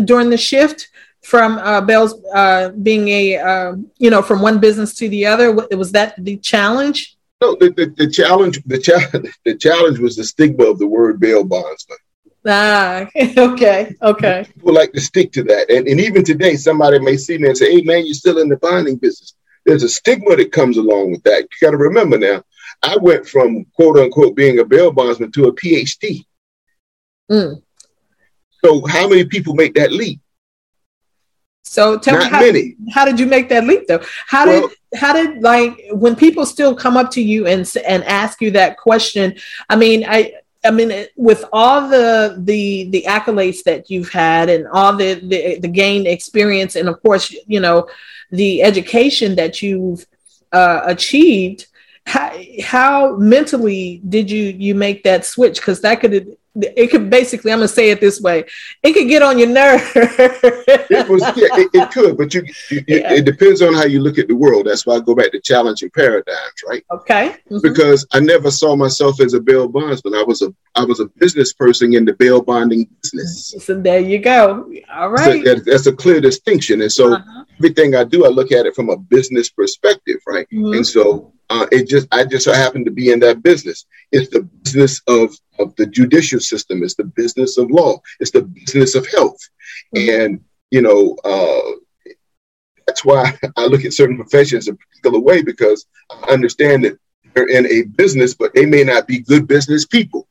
during 0.05 0.31
the 0.31 0.37
shift 0.37 0.89
from 1.23 1.59
uh, 1.59 1.81
Bell's 1.81 2.15
uh, 2.35 2.71
being 2.71 3.09
a 3.09 3.37
uh, 3.37 3.75
you 3.99 4.11
know 4.11 4.23
from 4.23 4.43
one 4.43 4.59
business 4.59 4.95
to 4.97 5.09
the 5.09 5.27
other? 5.27 5.53
Was 5.53 5.93
that 5.93 6.15
the 6.19 6.37
challenge? 6.39 7.17
No, 7.41 7.55
the, 7.55 7.71
the, 7.71 7.95
the 7.97 8.11
challenge 8.11 8.63
the 8.65 8.79
challenge 8.79 9.39
the 9.45 9.55
challenge 9.55 9.99
was 9.99 10.17
the 10.17 10.25
stigma 10.25 10.65
of 10.65 10.79
the 10.79 10.87
word 10.87 11.21
bail 11.21 11.45
bondsman. 11.45 11.99
Ah, 12.47 13.09
okay, 13.39 13.95
okay. 14.03 14.47
People 14.55 14.73
like 14.73 14.93
to 14.93 15.01
stick 15.01 15.33
to 15.33 15.43
that, 15.45 15.71
and 15.71 15.87
and 15.87 16.01
even 16.01 16.25
today, 16.25 16.57
somebody 16.57 16.99
may 16.99 17.17
see 17.17 17.39
me 17.39 17.49
and 17.49 17.59
say, 17.59 17.73
"Hey, 17.73 17.83
man, 17.83 18.07
you're 18.07 18.15
still 18.15 18.39
in 18.39 18.49
the 18.49 18.57
bonding 18.57 18.97
business." 18.97 19.35
There's 19.67 19.83
a 19.83 19.89
stigma 19.89 20.35
that 20.37 20.51
comes 20.51 20.79
along 20.79 21.11
with 21.11 21.23
that. 21.25 21.43
You 21.43 21.67
got 21.67 21.73
to 21.73 21.77
remember 21.77 22.17
now, 22.17 22.43
I 22.83 22.97
went 22.97 23.27
from 23.27 23.65
quote 23.75 23.99
unquote 23.99 24.37
being 24.37 24.59
a 24.59 24.65
bail 24.65 24.93
bondsman 24.93 25.33
to 25.33 25.47
a 25.47 25.55
PhD. 25.55 26.25
Mm. 27.31 27.63
So 28.65 28.87
how 28.87 29.09
many 29.09 29.25
people 29.25 29.55
make 29.55 29.75
that 29.75 29.93
leap? 29.93 30.21
So 31.63 31.99
tell 31.99 32.15
Not 32.15 32.25
me 32.25 32.31
how, 32.31 32.41
many. 32.41 32.77
how 32.93 33.05
did 33.05 33.21
you 33.21 33.27
make 33.27 33.49
that 33.51 33.65
leap 33.65 33.87
though? 33.87 34.03
How 34.27 34.47
well, 34.47 34.69
did 34.69 34.99
how 34.99 35.13
did 35.13 35.43
like 35.43 35.79
when 35.93 36.17
people 36.17 36.47
still 36.47 36.75
come 36.75 36.97
up 36.97 37.11
to 37.13 37.23
you 37.23 37.47
and 37.47 37.71
and 37.87 38.03
ask 38.05 38.41
you 38.41 38.51
that 38.53 38.79
question? 38.79 39.37
I 39.69 39.77
mean, 39.77 40.05
I 40.09 40.33
I 40.65 40.71
mean, 40.71 41.07
with 41.17 41.45
all 41.53 41.89
the 41.89 42.37
the 42.39 42.89
the 42.91 43.05
accolades 43.07 43.63
that 43.65 43.91
you've 43.91 44.09
had 44.09 44.49
and 44.49 44.67
all 44.69 44.97
the 44.97 45.15
the, 45.15 45.59
the 45.61 45.69
gained 45.69 46.07
experience, 46.07 46.75
and 46.75 46.89
of 46.89 47.01
course, 47.03 47.35
you 47.47 47.61
know, 47.61 47.89
the 48.31 48.63
education 48.63 49.37
that 49.37 49.63
you've 49.63 50.07
uh, 50.53 50.81
achieved, 50.85 51.67
how, 52.09 52.33
how 52.63 53.17
mentally 53.17 54.01
did 54.09 54.31
you 54.31 54.45
you 54.45 54.75
make 54.75 55.05
that 55.05 55.27
switch? 55.27 55.61
Because 55.61 55.83
that 55.83 56.01
could 56.01 56.39
it 56.63 56.89
could 56.91 57.11
basically 57.11 57.53
i'm 57.53 57.59
gonna 57.59 57.69
say 57.69 57.91
it 57.91 58.01
this 58.01 58.21
way 58.21 58.45
it 58.83 58.93
could 58.93 59.09
get 59.09 59.23
on 59.23 59.39
your 59.39 59.49
nerve 59.49 59.81
it 59.95 61.09
was 61.09 61.23
yeah, 61.37 61.49
it, 61.53 61.71
it, 61.73 61.91
could 61.91 62.17
but 62.17 62.33
you, 62.35 62.43
you 62.71 62.85
yeah. 62.87 63.13
it, 63.13 63.19
it, 63.19 63.25
depends 63.25 63.63
on 63.63 63.75
how 63.75 63.85
you 63.85 64.01
look 64.01 64.19
at 64.19 64.29
the 64.29 64.35
world 64.35 64.67
that's 64.67 64.87
why 64.87 64.95
i 64.95 65.01
go 65.01 65.15
back 65.15 65.31
to 65.31 65.41
challenging 65.41 65.91
paradigms 65.91 66.63
right 66.69 66.85
okay 66.91 67.37
mm-hmm. 67.51 67.59
because 67.63 68.07
i 68.13 68.21
never 68.21 68.51
saw 68.51 68.75
myself 68.75 69.21
as 69.21 69.35
a 69.35 69.41
bail 69.41 69.69
bondsman 69.69 70.15
i 70.15 70.23
was 70.23 70.43
a 70.43 70.53
i 70.75 70.85
was 70.85 71.01
a 71.01 71.07
business 71.19 71.53
person 71.53 71.95
in 71.95 72.05
the 72.05 72.13
bail 72.15 72.43
bonding 72.43 72.89
business 73.03 73.55
so 73.59 73.81
there 73.81 74.01
you 74.01 74.19
go 74.19 74.71
all 74.93 75.11
right 75.11 75.45
so 75.45 75.55
that, 75.55 75.65
that's 75.65 75.87
a 75.87 75.93
clear 75.93 76.21
distinction 76.21 76.83
and 76.83 76.93
so 76.93 77.15
uh-huh. 77.15 77.45
everything 77.59 77.95
i 77.95 78.05
do 78.05 78.25
i 78.25 78.29
look 78.29 78.53
at 78.53 78.67
it 78.67 78.75
from 78.75 78.91
a 78.91 78.97
business 78.97 79.49
perspective 79.49 80.17
right 80.27 80.47
mm-hmm. 80.51 80.75
and 80.75 80.87
so 80.87 81.33
uh, 81.51 81.67
it 81.73 81.89
just 81.89 82.07
I 82.13 82.25
just 82.25 82.45
so 82.45 82.53
happen 82.53 82.85
to 82.85 82.91
be 82.91 83.11
in 83.11 83.21
that 83.21 83.43
business. 83.43 83.87
It's 84.13 84.31
the 84.31 84.43
business 84.43 85.01
of 85.07 85.35
of 85.59 85.75
the 85.77 85.87
judicial 85.87 86.41
system. 86.41 86.83
It's 86.83 86.95
the 86.95 87.05
business 87.05 87.59
of 87.59 87.71
law. 87.71 88.01
It's 88.21 88.31
the 88.31 88.43
business 88.43 88.95
of 88.95 89.07
health, 89.09 89.41
mm-hmm. 89.95 90.23
and 90.23 90.45
you 90.71 90.83
know 90.83 91.17
uh, 91.25 92.13
that's 92.87 93.05
why 93.05 93.39
I 93.57 93.67
look 93.67 93.85
at 93.85 93.93
certain 93.93 94.17
professions 94.17 94.69
a 94.69 94.75
particular 94.75 95.21
way 95.21 95.43
because 95.43 95.87
I 96.11 96.33
understand 96.33 96.85
that 96.85 96.99
they're 97.35 97.49
in 97.49 97.67
a 97.67 97.83
business, 97.83 98.35
but 98.35 98.55
they 98.55 98.67
may 98.67 98.83
not 98.83 99.07
be 99.07 99.21
good 99.21 99.47
business 99.47 99.85
people. 99.85 100.27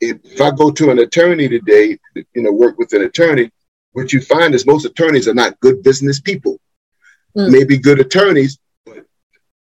If, 0.00 0.18
if 0.24 0.40
I 0.40 0.50
go 0.50 0.70
to 0.70 0.90
an 0.90 0.98
attorney 1.00 1.48
today, 1.48 1.98
you 2.14 2.42
know, 2.42 2.52
work 2.52 2.78
with 2.78 2.92
an 2.94 3.02
attorney, 3.02 3.50
what 3.92 4.12
you 4.12 4.20
find 4.20 4.54
is 4.54 4.66
most 4.66 4.86
attorneys 4.86 5.28
are 5.28 5.34
not 5.34 5.60
good 5.60 5.82
business 5.82 6.20
people. 6.20 6.58
Mm. 7.36 7.52
Maybe 7.52 7.76
good 7.76 8.00
attorneys, 8.00 8.58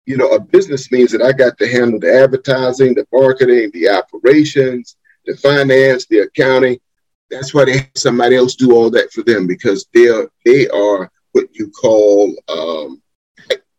you 0.08 0.16
know, 0.16 0.30
a 0.30 0.40
business 0.40 0.90
means 0.90 1.12
that 1.12 1.20
I 1.20 1.32
got 1.32 1.58
to 1.58 1.68
handle 1.68 2.00
the 2.00 2.22
advertising, 2.22 2.94
the 2.94 3.06
marketing, 3.12 3.70
the 3.74 3.90
operations, 3.90 4.96
the 5.26 5.36
finance, 5.36 6.06
the 6.06 6.20
accounting. 6.20 6.80
That's 7.30 7.52
why 7.52 7.66
they 7.66 7.76
have 7.76 7.90
somebody 7.94 8.34
else 8.34 8.54
do 8.54 8.72
all 8.72 8.88
that 8.92 9.12
for 9.12 9.22
them 9.22 9.46
because 9.46 9.86
they 9.92 10.08
are 10.08 10.30
they 10.46 10.66
are 10.68 11.10
what 11.32 11.48
you 11.52 11.70
call 11.70 12.34
um, 12.48 13.02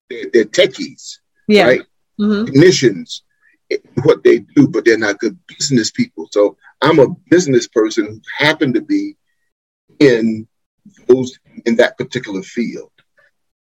they're, 0.07 0.25
they're 0.31 0.45
techies, 0.45 1.17
yeah. 1.47 1.63
right? 1.63 1.81
Mm-hmm. 2.19 2.45
Technicians, 2.45 3.23
what 4.03 4.23
they 4.23 4.39
do, 4.55 4.67
but 4.67 4.85
they're 4.85 4.99
not 4.99 5.17
good 5.17 5.35
business 5.47 5.89
people. 5.89 6.27
So 6.31 6.57
I'm 6.83 6.99
a 6.99 7.09
business 7.31 7.67
person 7.67 8.05
who 8.05 8.21
happened 8.37 8.75
to 8.75 8.81
be 8.81 9.15
in 9.97 10.47
those 11.07 11.39
in 11.65 11.75
that 11.77 11.97
particular 11.97 12.43
field. 12.43 12.91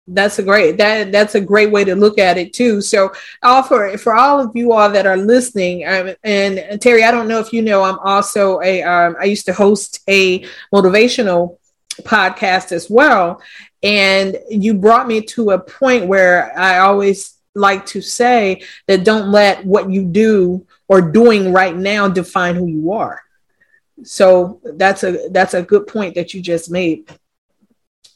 That's 0.08 0.40
a 0.40 0.44
great 0.44 0.78
that 0.78 1.12
that's 1.12 1.36
a 1.36 1.42
great 1.42 1.72
way 1.72 1.84
to 1.84 1.96
look 1.96 2.18
at 2.18 2.38
it 2.38 2.54
too. 2.54 2.82
So 2.82 3.12
all 3.44 3.64
for 3.64 3.98
for 3.98 4.14
all 4.14 4.40
of 4.40 4.52
you 4.56 4.74
all 4.74 4.90
that 4.90 5.06
are 5.06 5.18
listening 5.18 5.88
um, 5.88 6.16
and, 6.24 6.60
and, 6.60 6.82
terry 6.82 7.04
i 7.04 7.12
don't 7.12 7.28
know 7.28 7.40
if 7.40 7.54
you 7.54 7.62
know 7.62 7.84
i'm 7.84 8.00
also 8.00 8.60
a 8.62 8.82
um, 8.82 9.16
I 9.20 9.26
used 9.26 9.46
to 9.46 9.54
host 9.54 10.02
a 10.10 10.44
motivational 10.74 11.58
podcast 12.02 12.72
as 12.72 12.90
well. 12.90 13.42
And 13.84 14.38
you 14.50 14.74
brought 14.74 15.08
me 15.08 15.22
to 15.22 15.52
a 15.52 15.60
point 15.60 16.08
where 16.08 16.58
i 16.58 16.80
always 16.80 17.38
like 17.54 17.86
to 17.86 18.02
say 18.02 18.64
that 18.88 19.04
don't 19.04 19.32
let 19.32 19.66
what 19.66 19.90
you 19.90 20.06
do 20.06 20.66
or 20.88 21.02
doing 21.02 21.52
right 21.52 21.76
now 21.76 22.08
define 22.08 22.56
who 22.56 22.68
you 22.68 22.92
are. 22.94 23.22
So 24.04 24.62
that's 24.64 25.04
a 25.04 25.30
that's 25.30 25.54
a 25.54 25.62
good 25.62 25.88
point 25.88 26.16
that 26.16 26.34
you 26.34 26.42
just 26.42 26.72
made. 26.72 27.10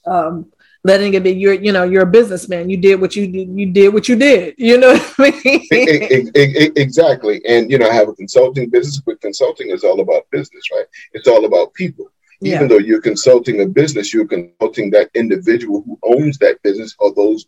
Um, 0.05 0.51
letting 0.85 1.15
it 1.15 1.23
be 1.23 1.31
you're 1.31 1.55
you 1.55 1.71
know 1.71 1.83
you're 1.83 2.03
a 2.03 2.15
businessman. 2.19 2.69
You 2.69 2.77
did 2.77 3.01
what 3.01 3.15
you 3.15 3.27
did 3.27 3.49
you 3.59 3.65
did 3.73 3.93
what 3.93 4.07
you 4.07 4.15
did. 4.15 4.53
You 4.65 4.77
know 4.77 4.93
I 5.17 5.31
mean? 5.43 6.31
exactly. 6.85 7.41
And 7.45 7.71
you 7.71 7.77
know 7.79 7.89
i 7.89 7.93
have 7.93 8.07
a 8.07 8.13
consulting 8.13 8.69
business 8.69 9.01
but 9.05 9.19
consulting 9.19 9.69
is 9.71 9.83
all 9.83 9.99
about 9.99 10.29
business 10.29 10.63
right? 10.71 10.85
It's 11.13 11.27
all 11.27 11.45
about 11.45 11.73
people. 11.73 12.07
Even 12.41 12.61
yeah. 12.61 12.67
though 12.67 12.85
you're 12.87 13.01
consulting 13.01 13.61
a 13.61 13.65
business 13.65 14.13
you're 14.13 14.27
consulting 14.27 14.91
that 14.91 15.09
individual 15.15 15.81
who 15.85 15.97
owns 16.03 16.37
that 16.37 16.61
business 16.61 16.95
or 16.99 17.13
those 17.15 17.45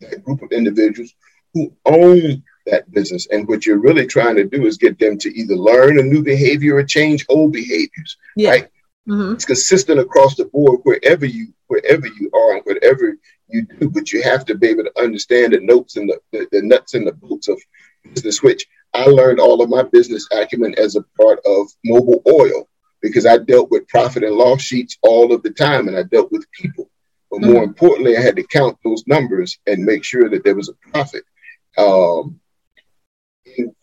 that 0.00 0.24
group 0.24 0.40
of 0.42 0.52
individuals 0.52 1.12
who 1.54 1.72
own 1.84 2.42
that 2.66 2.90
business. 2.92 3.26
And 3.32 3.46
what 3.48 3.66
you're 3.66 3.86
really 3.88 4.06
trying 4.06 4.36
to 4.36 4.44
do 4.44 4.66
is 4.66 4.76
get 4.78 4.98
them 4.98 5.18
to 5.18 5.28
either 5.38 5.56
learn 5.56 5.98
a 5.98 6.02
new 6.02 6.22
behavior 6.22 6.76
or 6.76 6.84
change 6.84 7.26
old 7.28 7.52
behaviors 7.52 8.16
yeah. 8.36 8.50
right 8.50 8.70
mm-hmm. 9.08 9.34
it's 9.34 9.44
consistent 9.44 10.00
across 10.00 10.36
the 10.36 10.44
board 10.46 10.80
wherever 10.82 11.26
you 11.26 11.52
wherever 11.66 12.06
you 12.06 12.30
are 12.34 12.56
and 12.56 12.62
whatever 12.64 13.16
you 13.48 13.62
do, 13.62 13.90
but 13.90 14.12
you 14.12 14.22
have 14.22 14.44
to 14.44 14.54
be 14.54 14.68
able 14.68 14.84
to 14.84 15.02
understand 15.02 15.52
the 15.52 15.60
notes 15.60 15.96
and 15.96 16.08
the, 16.08 16.18
the, 16.32 16.46
the 16.52 16.62
nuts 16.62 16.94
and 16.94 17.06
the 17.06 17.12
bolts 17.12 17.48
of 17.48 17.60
business, 18.14 18.42
which 18.42 18.66
I 18.92 19.06
learned 19.06 19.40
all 19.40 19.62
of 19.62 19.70
my 19.70 19.82
business 19.82 20.28
acumen 20.32 20.74
as 20.78 20.96
a 20.96 21.02
part 21.20 21.40
of 21.44 21.66
Mobil 21.86 22.20
Oil 22.26 22.68
because 23.02 23.26
I 23.26 23.38
dealt 23.38 23.70
with 23.70 23.88
profit 23.88 24.24
and 24.24 24.34
loss 24.34 24.62
sheets 24.62 24.96
all 25.02 25.32
of 25.32 25.42
the 25.42 25.50
time 25.50 25.88
and 25.88 25.96
I 25.96 26.04
dealt 26.04 26.30
with 26.32 26.50
people. 26.52 26.90
But 27.30 27.42
more 27.42 27.54
mm-hmm. 27.54 27.64
importantly, 27.64 28.16
I 28.16 28.20
had 28.20 28.36
to 28.36 28.46
count 28.46 28.78
those 28.84 29.04
numbers 29.06 29.58
and 29.66 29.84
make 29.84 30.04
sure 30.04 30.30
that 30.30 30.44
there 30.44 30.54
was 30.54 30.68
a 30.68 30.90
profit. 30.90 31.24
Um, 31.76 32.40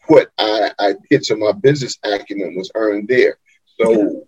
what 0.07 0.29
I, 0.38 0.71
I 0.79 0.95
did, 1.10 1.25
so 1.25 1.36
my 1.36 1.51
business 1.51 1.97
acumen 2.03 2.55
was 2.55 2.71
earned 2.75 3.07
there. 3.07 3.38
So 3.79 4.27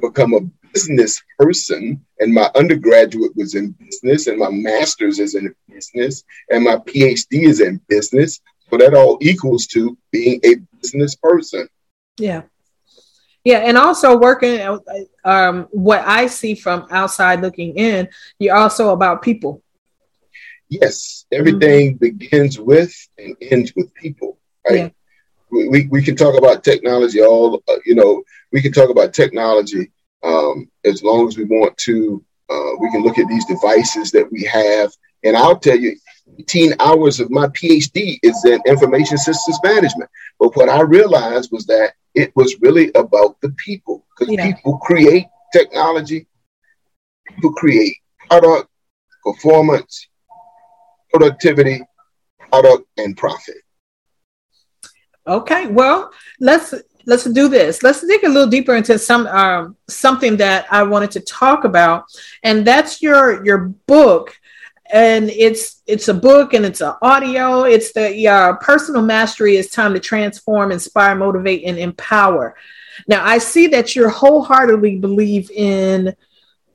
become 0.00 0.34
a 0.34 0.40
business 0.72 1.22
person, 1.38 2.04
and 2.20 2.32
my 2.32 2.50
undergraduate 2.54 3.36
was 3.36 3.54
in 3.54 3.72
business, 3.72 4.26
and 4.26 4.38
my 4.38 4.50
master's 4.50 5.18
is 5.18 5.34
in 5.34 5.54
business, 5.68 6.24
and 6.50 6.64
my 6.64 6.76
PhD 6.76 7.46
is 7.46 7.60
in 7.60 7.80
business. 7.88 8.40
So 8.70 8.76
that 8.76 8.94
all 8.94 9.18
equals 9.20 9.66
to 9.68 9.96
being 10.10 10.40
a 10.44 10.56
business 10.80 11.14
person. 11.14 11.68
Yeah. 12.18 12.42
Yeah, 13.44 13.58
and 13.58 13.78
also 13.78 14.18
working. 14.18 14.60
Um, 15.24 15.68
what 15.70 16.02
I 16.06 16.26
see 16.26 16.54
from 16.54 16.86
outside 16.90 17.40
looking 17.40 17.78
in, 17.78 18.08
you're 18.38 18.56
also 18.56 18.90
about 18.90 19.22
people. 19.22 19.62
Yes, 20.68 21.24
everything 21.32 21.94
mm-hmm. 21.94 22.18
begins 22.18 22.58
with 22.58 22.94
and 23.16 23.34
ends 23.40 23.72
with 23.74 23.92
people. 23.94 24.38
Right. 24.68 24.76
Yeah. 24.76 24.88
We, 25.50 25.68
we, 25.68 25.86
we 25.86 26.02
can 26.02 26.14
talk 26.14 26.36
about 26.36 26.62
technology 26.62 27.22
all 27.22 27.62
uh, 27.68 27.76
you 27.86 27.94
know 27.94 28.22
we 28.52 28.62
can 28.62 28.72
talk 28.72 28.90
about 28.90 29.12
technology 29.12 29.90
um, 30.22 30.70
as 30.84 31.02
long 31.02 31.28
as 31.28 31.36
we 31.36 31.44
want 31.44 31.76
to, 31.78 32.24
uh, 32.50 32.70
we 32.80 32.90
can 32.90 33.02
look 33.02 33.18
at 33.18 33.28
these 33.28 33.44
devices 33.46 34.10
that 34.12 34.30
we 34.30 34.42
have. 34.44 34.92
And 35.24 35.36
I'll 35.36 35.58
tell 35.58 35.78
you, 35.78 35.96
18 36.40 36.74
hours 36.80 37.20
of 37.20 37.30
my 37.30 37.48
PhD 37.48 38.18
is 38.22 38.44
in 38.44 38.60
information 38.66 39.18
systems 39.18 39.58
management. 39.62 40.10
But 40.38 40.56
what 40.56 40.68
I 40.68 40.82
realized 40.82 41.50
was 41.52 41.66
that 41.66 41.92
it 42.14 42.34
was 42.36 42.56
really 42.60 42.90
about 42.94 43.40
the 43.40 43.50
people 43.50 44.04
because 44.10 44.32
yeah. 44.32 44.52
people 44.52 44.78
create 44.78 45.26
technology, 45.52 46.26
people 47.28 47.52
create 47.52 47.96
product, 48.28 48.68
performance, 49.24 50.08
productivity, 51.10 51.80
product, 52.50 52.84
and 52.96 53.16
profit. 53.16 53.56
Okay, 55.26 55.66
well, 55.66 56.10
let's 56.40 56.74
let's 57.06 57.24
do 57.24 57.48
this. 57.48 57.82
Let's 57.82 58.06
dig 58.06 58.24
a 58.24 58.28
little 58.28 58.48
deeper 58.48 58.76
into 58.76 58.98
some 58.98 59.26
um, 59.26 59.76
something 59.88 60.36
that 60.36 60.66
I 60.70 60.82
wanted 60.82 61.10
to 61.12 61.20
talk 61.20 61.64
about, 61.64 62.04
and 62.42 62.66
that's 62.66 63.02
your 63.02 63.44
your 63.44 63.58
book. 63.86 64.38
And 64.90 65.28
it's 65.30 65.82
it's 65.86 66.08
a 66.08 66.14
book 66.14 66.54
and 66.54 66.64
it's 66.64 66.80
an 66.80 66.94
audio. 67.02 67.64
It's 67.64 67.92
the 67.92 68.58
personal 68.60 69.02
mastery 69.02 69.56
is 69.56 69.70
time 69.70 69.92
to 69.94 70.00
transform, 70.00 70.72
inspire, 70.72 71.14
motivate, 71.14 71.64
and 71.64 71.78
empower. 71.78 72.56
Now 73.06 73.24
I 73.24 73.38
see 73.38 73.66
that 73.68 73.94
you 73.94 74.08
wholeheartedly 74.08 74.96
believe 74.96 75.50
in 75.50 76.14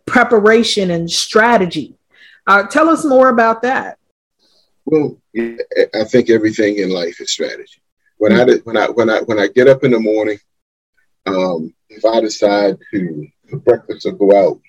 preparation 0.06 0.92
and 0.92 1.10
strategy. 1.10 1.96
Uh, 2.46 2.64
tell 2.64 2.90
us 2.90 3.04
more 3.04 3.30
about 3.30 3.62
that. 3.64 3.98
Well, 4.86 5.18
I 5.36 6.04
think 6.04 6.30
everything 6.30 6.78
in 6.78 6.90
life 6.90 7.20
is 7.22 7.32
strategy 7.32 7.83
when 8.24 8.40
I 8.40 8.54
when 8.64 8.78
I 8.78 8.90
when 8.90 9.10
I 9.10 9.20
when 9.22 9.40
I 9.40 9.48
get 9.48 9.68
up 9.68 9.84
in 9.84 9.92
the 9.92 10.00
morning, 10.00 10.40
um, 11.26 11.74
if 11.90 12.06
I 12.06 12.22
decide 12.22 12.78
to 12.92 13.28
for 13.50 13.60
breakfast 13.60 14.06
or 14.06 14.14
go 14.14 14.32
out 14.48 14.62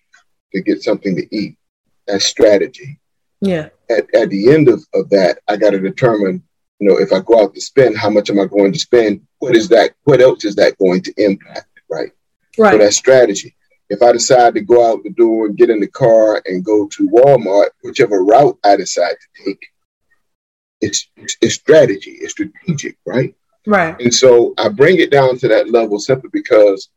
to 0.53 0.61
get 0.61 0.83
something 0.83 1.15
to 1.15 1.37
eat, 1.37 1.57
that's 2.05 2.25
strategy. 2.25 2.99
Yeah. 3.41 3.69
At 3.89 4.13
at 4.13 4.31
the 4.31 4.53
end 4.53 4.69
of, 4.69 4.85
of 4.93 5.09
that, 5.11 5.39
I 5.47 5.57
got 5.57 5.71
to 5.71 5.79
determine, 5.79 6.43
you 6.81 6.89
know, 6.89 6.99
if 6.99 7.13
I 7.13 7.21
go 7.21 7.45
out 7.45 7.55
to 7.55 7.61
spend, 7.61 7.97
how 7.97 8.11
much 8.11 8.29
am 8.29 8.41
I 8.41 8.47
going 8.47 8.73
to 8.73 8.79
spend? 8.79 9.21
What 9.39 9.55
is 9.55 9.69
that? 9.69 9.93
What 10.03 10.21
else 10.21 10.45
is 10.45 10.57
that 10.57 10.77
going 10.79 11.03
to 11.03 11.15
impact? 11.17 11.69
Right. 11.89 12.11
Right. 12.59 12.73
So 12.73 12.79
that's 12.79 12.97
strategy. 12.97 13.55
If 13.89 14.03
I 14.03 14.11
decide 14.11 14.55
to 14.55 14.63
go 14.63 14.91
out 14.91 15.05
the 15.05 15.11
door 15.11 15.47
and 15.47 15.57
get 15.57 15.71
in 15.71 15.79
the 15.79 15.87
car 15.87 16.43
and 16.47 16.65
go 16.65 16.89
to 16.89 17.09
Walmart, 17.09 17.69
whichever 17.83 18.25
route 18.25 18.59
I 18.65 18.75
decide 18.75 19.15
to 19.15 19.45
take, 19.45 19.65
it's, 20.81 21.09
it's 21.41 21.55
strategy, 21.55 22.17
it's 22.21 22.33
strategic, 22.33 22.97
right? 23.07 23.35
Right. 23.67 23.99
And 24.01 24.13
so 24.13 24.55
I 24.59 24.69
bring 24.69 24.99
it 24.99 25.11
down 25.11 25.39
to 25.39 25.49
that 25.49 25.71
level 25.71 25.99
simply 25.99 26.31
because 26.33 26.91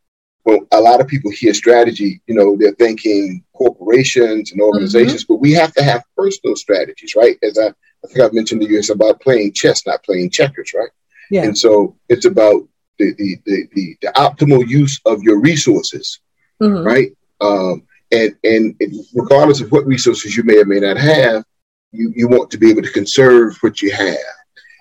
when 0.43 0.65
a 0.71 0.79
lot 0.79 1.01
of 1.01 1.07
people 1.07 1.31
hear 1.31 1.53
strategy, 1.53 2.21
you 2.27 2.35
know, 2.35 2.55
they're 2.57 2.73
thinking 2.73 3.43
corporations 3.53 4.51
and 4.51 4.61
organizations, 4.61 5.23
mm-hmm. 5.23 5.33
but 5.33 5.41
we 5.41 5.51
have 5.53 5.73
to 5.73 5.83
have 5.83 6.03
personal 6.15 6.55
strategies, 6.55 7.15
right? 7.15 7.37
As 7.43 7.57
I, 7.57 7.67
I 7.67 8.07
think 8.07 8.19
I've 8.19 8.33
mentioned 8.33 8.61
to 8.61 8.67
you, 8.67 8.79
it's 8.79 8.89
about 8.89 9.19
playing 9.21 9.53
chess, 9.53 9.85
not 9.85 10.03
playing 10.03 10.29
checkers, 10.29 10.73
right? 10.73 10.89
Yeah. 11.29 11.43
And 11.43 11.57
so 11.57 11.95
it's 12.09 12.25
about 12.25 12.67
the 12.97 13.13
the 13.13 13.37
the, 13.45 13.67
the, 13.73 13.97
the 14.01 14.07
optimal 14.13 14.67
use 14.67 14.99
of 15.05 15.21
your 15.21 15.39
resources, 15.39 16.19
mm-hmm. 16.61 16.85
right? 16.85 17.11
Um, 17.41 17.83
and 18.11 18.35
and 18.43 18.81
regardless 19.13 19.61
of 19.61 19.71
what 19.71 19.85
resources 19.85 20.35
you 20.35 20.43
may 20.43 20.59
or 20.59 20.65
may 20.65 20.79
not 20.79 20.97
have, 20.97 21.43
you, 21.91 22.13
you 22.15 22.27
want 22.27 22.51
to 22.51 22.57
be 22.57 22.69
able 22.69 22.83
to 22.83 22.91
conserve 22.91 23.57
what 23.61 23.81
you 23.81 23.91
have. 23.91 24.17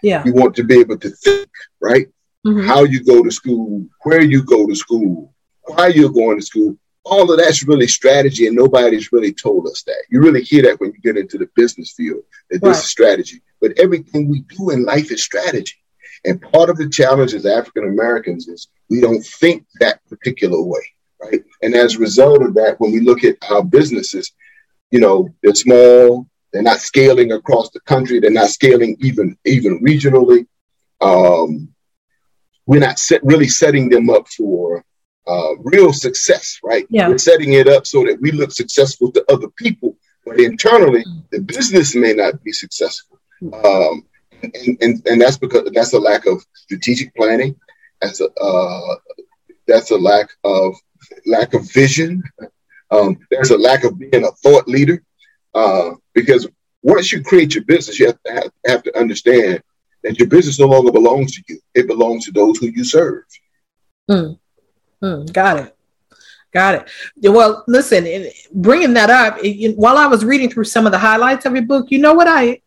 Yeah. 0.06 0.22
You 0.24 0.32
want 0.34 0.54
to 0.54 0.62
be 0.62 0.78
able 0.78 0.98
to 0.98 1.10
think, 1.10 1.50
right? 1.80 2.06
Mm-hmm. 2.46 2.64
How 2.68 2.84
you 2.84 3.02
go 3.02 3.24
to 3.24 3.30
school, 3.30 3.84
where 4.04 4.22
you 4.22 4.44
go 4.44 4.64
to 4.64 4.74
school, 4.76 5.34
why 5.64 5.88
you're 5.88 6.12
going 6.12 6.38
to 6.38 6.46
school. 6.46 6.76
All 7.04 7.28
of 7.28 7.38
that's 7.38 7.64
really 7.64 7.88
strategy, 7.88 8.46
and 8.46 8.54
nobody's 8.54 9.10
really 9.10 9.32
told 9.32 9.66
us 9.66 9.82
that. 9.82 10.04
You 10.08 10.20
really 10.20 10.44
hear 10.44 10.62
that 10.62 10.78
when 10.78 10.92
you 10.92 11.00
get 11.00 11.16
into 11.16 11.38
the 11.38 11.48
business 11.56 11.92
field, 11.96 12.22
that 12.50 12.62
right. 12.62 12.68
this 12.68 12.84
is 12.84 12.90
strategy. 12.90 13.42
But 13.60 13.76
everything 13.80 14.28
we 14.28 14.42
do 14.42 14.70
in 14.70 14.84
life 14.84 15.10
is 15.10 15.24
strategy. 15.24 15.74
And 16.24 16.40
part 16.40 16.70
of 16.70 16.76
the 16.76 16.88
challenge 16.88 17.34
as 17.34 17.44
African 17.44 17.88
Americans 17.88 18.46
is 18.46 18.68
we 18.88 19.00
don't 19.00 19.24
think 19.24 19.66
that 19.80 20.00
particular 20.08 20.62
way, 20.62 20.84
right? 21.20 21.42
And 21.62 21.74
as 21.74 21.96
a 21.96 21.98
result 21.98 22.42
of 22.42 22.54
that, 22.54 22.78
when 22.78 22.92
we 22.92 23.00
look 23.00 23.24
at 23.24 23.38
our 23.50 23.64
businesses, 23.64 24.32
you 24.92 25.00
know, 25.00 25.28
they're 25.42 25.54
small, 25.54 26.28
they're 26.52 26.62
not 26.62 26.80
scaling 26.80 27.32
across 27.32 27.70
the 27.70 27.80
country. 27.80 28.20
They're 28.20 28.30
not 28.30 28.50
scaling 28.50 28.96
even 29.00 29.36
even 29.44 29.84
regionally. 29.84 30.46
Um, 31.00 31.68
we're 32.66 32.80
not 32.80 32.98
set, 32.98 33.22
really 33.24 33.48
setting 33.48 33.88
them 33.88 34.10
up 34.10 34.26
for 34.28 34.84
uh, 35.26 35.56
real 35.58 35.92
success, 35.92 36.58
right? 36.62 36.86
Yeah. 36.88 37.08
We're 37.08 37.18
setting 37.18 37.52
it 37.54 37.68
up 37.68 37.86
so 37.86 38.04
that 38.04 38.20
we 38.20 38.32
look 38.32 38.52
successful 38.52 39.12
to 39.12 39.24
other 39.32 39.48
people, 39.50 39.96
but 40.24 40.40
internally, 40.40 41.04
the 41.30 41.40
business 41.40 41.94
may 41.94 42.12
not 42.12 42.42
be 42.42 42.52
successful. 42.52 43.18
Um, 43.42 44.04
and, 44.42 44.78
and, 44.80 45.06
and 45.06 45.20
that's 45.20 45.36
because 45.36 45.68
that's 45.72 45.92
a 45.92 45.98
lack 45.98 46.26
of 46.26 46.44
strategic 46.54 47.14
planning. 47.14 47.56
That's 48.00 48.20
a 48.20 48.28
uh, 48.40 48.96
that's 49.66 49.90
a 49.90 49.96
lack 49.96 50.30
of 50.44 50.74
lack 51.26 51.54
of 51.54 51.70
vision. 51.72 52.22
Um, 52.90 53.18
there's 53.30 53.50
a 53.50 53.58
lack 53.58 53.84
of 53.84 53.98
being 53.98 54.24
a 54.24 54.30
thought 54.42 54.68
leader. 54.68 55.02
Uh, 55.56 55.94
because 56.12 56.46
once 56.82 57.10
you 57.10 57.22
create 57.22 57.54
your 57.54 57.64
business, 57.64 57.98
you 57.98 58.06
have 58.06 58.22
to 58.22 58.32
have, 58.32 58.50
have, 58.66 58.82
to 58.82 58.98
understand 58.98 59.62
that 60.02 60.18
your 60.18 60.28
business 60.28 60.60
no 60.60 60.66
longer 60.66 60.92
belongs 60.92 61.34
to 61.34 61.42
you. 61.48 61.58
It 61.74 61.86
belongs 61.86 62.26
to 62.26 62.30
those 62.30 62.58
who 62.58 62.66
you 62.66 62.84
serve. 62.84 63.24
Mm. 64.10 64.38
Mm, 65.02 65.32
got 65.32 65.56
it. 65.60 65.76
Got 66.52 66.86
it. 67.22 67.30
Well, 67.30 67.64
listen, 67.66 68.26
bringing 68.52 68.92
that 68.94 69.08
up, 69.08 69.38
it, 69.42 69.76
while 69.78 69.96
I 69.96 70.06
was 70.06 70.26
reading 70.26 70.50
through 70.50 70.64
some 70.64 70.84
of 70.84 70.92
the 70.92 70.98
highlights 70.98 71.46
of 71.46 71.54
your 71.54 71.64
book, 71.64 71.90
you 71.90 72.00
know 72.00 72.12
what 72.12 72.28
I, 72.28 72.60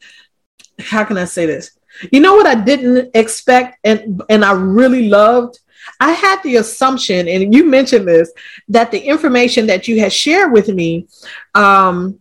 how 0.80 1.04
can 1.04 1.18
I 1.20 1.26
say 1.26 1.46
this? 1.46 1.78
You 2.12 2.22
know 2.22 2.34
what 2.34 2.48
I 2.48 2.56
didn't 2.56 3.12
expect 3.14 3.78
and, 3.84 4.24
and 4.30 4.44
I 4.44 4.54
really 4.54 5.10
loved? 5.10 5.60
I 6.00 6.12
had 6.12 6.42
the 6.42 6.56
assumption, 6.56 7.28
and 7.28 7.54
you 7.54 7.66
mentioned 7.66 8.08
this, 8.08 8.32
that 8.70 8.90
the 8.90 9.00
information 9.00 9.68
that 9.68 9.88
you 9.88 10.00
had 10.00 10.12
shared 10.12 10.52
with 10.52 10.70
me 10.70 11.08
um, 11.54 12.20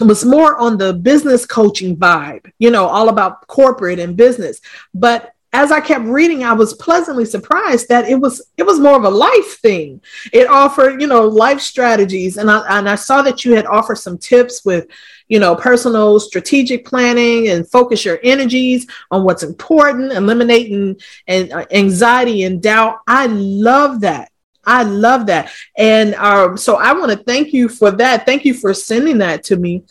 was 0.00 0.24
more 0.24 0.56
on 0.56 0.78
the 0.78 0.92
business 0.92 1.46
coaching 1.46 1.96
vibe, 1.96 2.50
you 2.58 2.70
know, 2.70 2.86
all 2.86 3.08
about 3.08 3.46
corporate 3.46 3.98
and 3.98 4.16
business. 4.16 4.60
But 4.94 5.32
as 5.56 5.72
I 5.72 5.80
kept 5.80 6.04
reading, 6.04 6.44
I 6.44 6.52
was 6.52 6.74
pleasantly 6.74 7.24
surprised 7.24 7.88
that 7.88 8.08
it 8.08 8.16
was 8.16 8.42
it 8.58 8.64
was 8.64 8.78
more 8.78 8.96
of 8.96 9.04
a 9.04 9.08
life 9.08 9.58
thing. 9.60 10.02
It 10.32 10.48
offered, 10.48 11.00
you 11.00 11.06
know, 11.06 11.26
life 11.26 11.60
strategies, 11.60 12.36
and 12.36 12.50
I 12.50 12.78
and 12.78 12.86
I 12.86 12.94
saw 12.96 13.22
that 13.22 13.44
you 13.44 13.54
had 13.54 13.64
offered 13.64 13.96
some 13.96 14.18
tips 14.18 14.66
with, 14.66 14.86
you 15.28 15.38
know, 15.38 15.56
personal 15.56 16.20
strategic 16.20 16.84
planning 16.84 17.48
and 17.48 17.70
focus 17.70 18.04
your 18.04 18.18
energies 18.22 18.86
on 19.10 19.24
what's 19.24 19.44
important, 19.44 20.12
eliminating 20.12 21.00
and 21.26 21.50
uh, 21.52 21.64
anxiety 21.70 22.44
and 22.44 22.62
doubt. 22.62 22.98
I 23.06 23.26
love 23.26 24.00
that. 24.00 24.30
I 24.66 24.82
love 24.82 25.26
that, 25.26 25.52
and 25.76 26.14
um, 26.16 26.56
so 26.56 26.76
I 26.76 26.92
want 26.92 27.12
to 27.12 27.18
thank 27.18 27.52
you 27.52 27.68
for 27.68 27.90
that. 27.92 28.26
Thank 28.26 28.44
you 28.44 28.52
for 28.52 28.74
sending 28.74 29.18
that 29.18 29.44
to 29.44 29.56
me. 29.56 29.84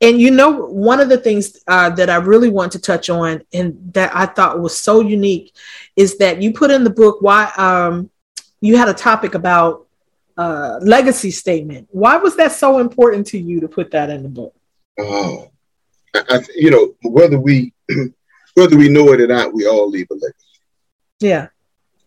And 0.00 0.20
you 0.20 0.30
know, 0.30 0.66
one 0.66 1.00
of 1.00 1.08
the 1.08 1.18
things 1.18 1.58
uh, 1.66 1.90
that 1.90 2.08
I 2.08 2.16
really 2.16 2.50
want 2.50 2.72
to 2.72 2.78
touch 2.78 3.10
on 3.10 3.42
and 3.52 3.92
that 3.94 4.14
I 4.14 4.26
thought 4.26 4.60
was 4.60 4.78
so 4.78 5.00
unique 5.00 5.54
is 5.96 6.18
that 6.18 6.40
you 6.40 6.52
put 6.52 6.70
in 6.70 6.84
the 6.84 6.90
book 6.90 7.20
why 7.20 7.50
um, 7.56 8.10
you 8.60 8.76
had 8.76 8.88
a 8.88 8.94
topic 8.94 9.34
about 9.34 9.86
uh, 10.36 10.78
legacy 10.82 11.32
statement. 11.32 11.88
Why 11.90 12.16
was 12.16 12.36
that 12.36 12.52
so 12.52 12.78
important 12.78 13.26
to 13.28 13.38
you 13.38 13.60
to 13.60 13.68
put 13.68 13.90
that 13.90 14.08
in 14.08 14.22
the 14.22 14.28
book? 14.28 14.54
Oh, 15.00 15.50
I, 16.14 16.40
you 16.54 16.70
know, 16.70 16.94
whether 17.02 17.38
we 17.38 17.72
whether 18.54 18.76
we 18.76 18.88
know 18.88 19.12
it 19.12 19.20
or 19.20 19.26
not, 19.26 19.52
we 19.52 19.66
all 19.66 19.90
leave 19.90 20.06
a 20.10 20.14
legacy. 20.14 20.60
Yeah. 21.18 21.48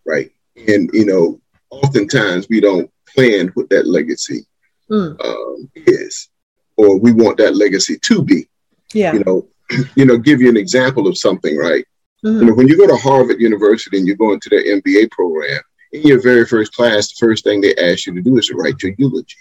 Right. 0.05 0.31
And 0.55 0.89
you 0.93 1.05
know, 1.05 1.40
oftentimes 1.71 2.47
we 2.49 2.59
don't 2.59 2.89
plan 3.07 3.47
what 3.55 3.69
that 3.69 3.87
legacy 3.87 4.45
mm. 4.89 5.19
um, 5.25 5.71
is 5.75 6.29
or 6.77 6.97
we 6.97 7.11
want 7.11 7.37
that 7.37 7.55
legacy 7.55 7.97
to 7.99 8.21
be. 8.21 8.47
Yeah. 8.93 9.13
You 9.13 9.23
know, 9.25 9.47
you 9.95 10.05
know, 10.05 10.17
give 10.17 10.41
you 10.41 10.49
an 10.49 10.57
example 10.57 11.07
of 11.07 11.17
something, 11.17 11.57
right? 11.57 11.85
Mm-hmm. 12.23 12.39
You 12.39 12.45
know, 12.45 12.53
when 12.53 12.67
you 12.67 12.77
go 12.77 12.87
to 12.87 12.95
Harvard 12.97 13.39
University 13.39 13.97
and 13.97 14.07
you 14.07 14.15
go 14.15 14.33
into 14.33 14.49
their 14.49 14.63
MBA 14.63 15.11
program, 15.11 15.59
in 15.93 16.03
your 16.03 16.21
very 16.21 16.45
first 16.45 16.73
class, 16.73 17.09
the 17.09 17.25
first 17.25 17.43
thing 17.43 17.59
they 17.59 17.75
ask 17.75 18.05
you 18.05 18.13
to 18.13 18.21
do 18.21 18.37
is 18.37 18.47
to 18.47 18.55
write 18.55 18.81
your 18.81 18.93
eulogy. 18.97 19.35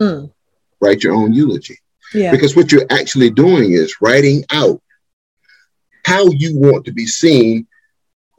Mm. 0.00 0.32
Write 0.80 1.04
your 1.04 1.14
own 1.14 1.32
eulogy. 1.32 1.78
Yeah. 2.14 2.32
Because 2.32 2.56
what 2.56 2.72
you're 2.72 2.86
actually 2.90 3.30
doing 3.30 3.72
is 3.72 4.00
writing 4.00 4.44
out 4.50 4.80
how 6.04 6.28
you 6.30 6.58
want 6.58 6.84
to 6.86 6.92
be 6.92 7.06
seen 7.06 7.66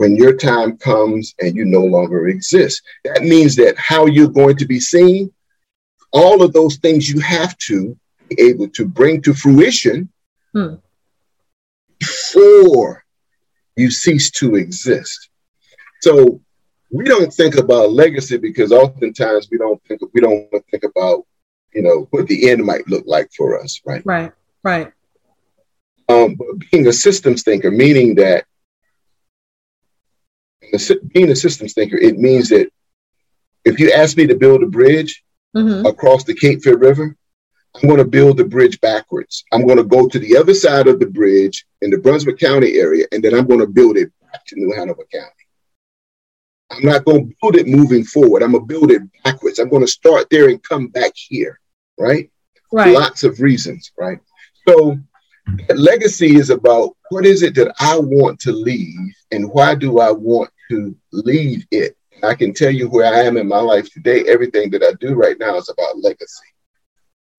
when 0.01 0.15
your 0.15 0.35
time 0.35 0.75
comes 0.77 1.35
and 1.39 1.55
you 1.55 1.63
no 1.63 1.85
longer 1.85 2.27
exist. 2.27 2.81
That 3.03 3.21
means 3.21 3.55
that 3.57 3.77
how 3.77 4.07
you're 4.07 4.39
going 4.41 4.57
to 4.57 4.65
be 4.65 4.79
seen 4.79 5.31
all 6.11 6.41
of 6.41 6.53
those 6.53 6.77
things 6.77 7.07
you 7.07 7.19
have 7.19 7.55
to 7.69 7.95
be 8.27 8.41
able 8.41 8.67
to 8.69 8.87
bring 8.87 9.21
to 9.21 9.35
fruition 9.35 10.09
hmm. 10.53 10.73
before 11.99 13.05
you 13.75 13.91
cease 13.91 14.31
to 14.31 14.55
exist. 14.55 15.29
So 16.01 16.41
we 16.89 17.03
don't 17.03 17.31
think 17.31 17.57
about 17.57 17.91
legacy 17.91 18.37
because 18.37 18.71
oftentimes 18.71 19.49
we 19.51 19.59
don't 19.59 19.79
think 19.83 20.01
we 20.15 20.19
don't 20.19 20.65
think 20.71 20.83
about 20.83 21.27
you 21.75 21.83
know 21.83 22.07
what 22.09 22.25
the 22.25 22.49
end 22.49 22.65
might 22.65 22.87
look 22.87 23.03
like 23.05 23.29
for 23.37 23.61
us, 23.61 23.79
right? 23.85 24.01
Right, 24.03 24.31
right. 24.63 24.91
Um, 26.09 26.33
but 26.33 26.47
being 26.71 26.87
a 26.87 26.91
systems 26.91 27.43
thinker, 27.43 27.69
meaning 27.69 28.15
that 28.15 28.45
being 31.13 31.29
a 31.31 31.35
systems 31.35 31.73
thinker, 31.73 31.97
it 31.97 32.17
means 32.17 32.49
that 32.49 32.69
if 33.65 33.79
you 33.79 33.91
ask 33.91 34.17
me 34.17 34.27
to 34.27 34.35
build 34.35 34.63
a 34.63 34.67
bridge, 34.67 35.23
mm-hmm. 35.55 35.85
across 35.85 36.23
the 36.23 36.35
Cape 36.35 36.61
Fear 36.61 36.77
River, 36.77 37.15
I'm 37.75 37.87
going 37.87 37.99
to 37.99 38.05
build 38.05 38.37
the 38.37 38.43
bridge 38.43 38.79
backwards. 38.81 39.43
I'm 39.51 39.65
going 39.65 39.77
to 39.77 39.83
go 39.83 40.07
to 40.07 40.19
the 40.19 40.35
other 40.37 40.53
side 40.53 40.87
of 40.87 40.99
the 40.99 41.05
bridge 41.05 41.65
in 41.81 41.89
the 41.89 41.97
Brunswick 41.97 42.39
County 42.39 42.77
area, 42.77 43.05
and 43.11 43.23
then 43.23 43.33
I'm 43.33 43.47
going 43.47 43.59
to 43.59 43.67
build 43.67 43.97
it 43.97 44.11
back 44.21 44.45
to 44.47 44.55
New 44.55 44.73
Hanover 44.75 45.05
County. 45.11 45.31
I'm 46.69 46.85
not 46.85 47.05
going 47.05 47.29
to 47.29 47.35
build 47.41 47.55
it 47.55 47.67
moving 47.67 48.03
forward. 48.03 48.43
I'm 48.43 48.51
going 48.51 48.67
to 48.67 48.73
build 48.73 48.91
it 48.91 49.01
backwards. 49.23 49.59
I'm 49.59 49.69
going 49.69 49.83
to 49.83 49.91
start 49.91 50.29
there 50.29 50.49
and 50.49 50.61
come 50.63 50.87
back 50.87 51.11
here, 51.15 51.59
right? 51.97 52.29
Right. 52.71 52.93
Lots 52.93 53.23
of 53.23 53.41
reasons, 53.41 53.91
right? 53.97 54.19
So, 54.67 54.97
legacy 55.75 56.35
is 56.35 56.49
about 56.49 56.95
what 57.09 57.25
is 57.25 57.41
it 57.41 57.55
that 57.55 57.73
I 57.79 57.97
want 57.97 58.39
to 58.41 58.53
leave 58.53 59.13
and 59.31 59.49
why 59.51 59.75
do 59.75 59.99
I 59.99 60.11
want 60.11 60.49
to 60.71 60.95
leave 61.11 61.65
it? 61.71 61.95
I 62.23 62.35
can 62.35 62.53
tell 62.53 62.71
you 62.71 62.87
where 62.89 63.13
I 63.13 63.21
am 63.21 63.37
in 63.37 63.47
my 63.47 63.59
life 63.59 63.91
today. 63.91 64.23
Everything 64.27 64.69
that 64.71 64.83
I 64.83 64.93
do 64.99 65.13
right 65.13 65.37
now 65.39 65.55
is 65.57 65.69
about 65.69 65.99
legacy. 65.99 66.49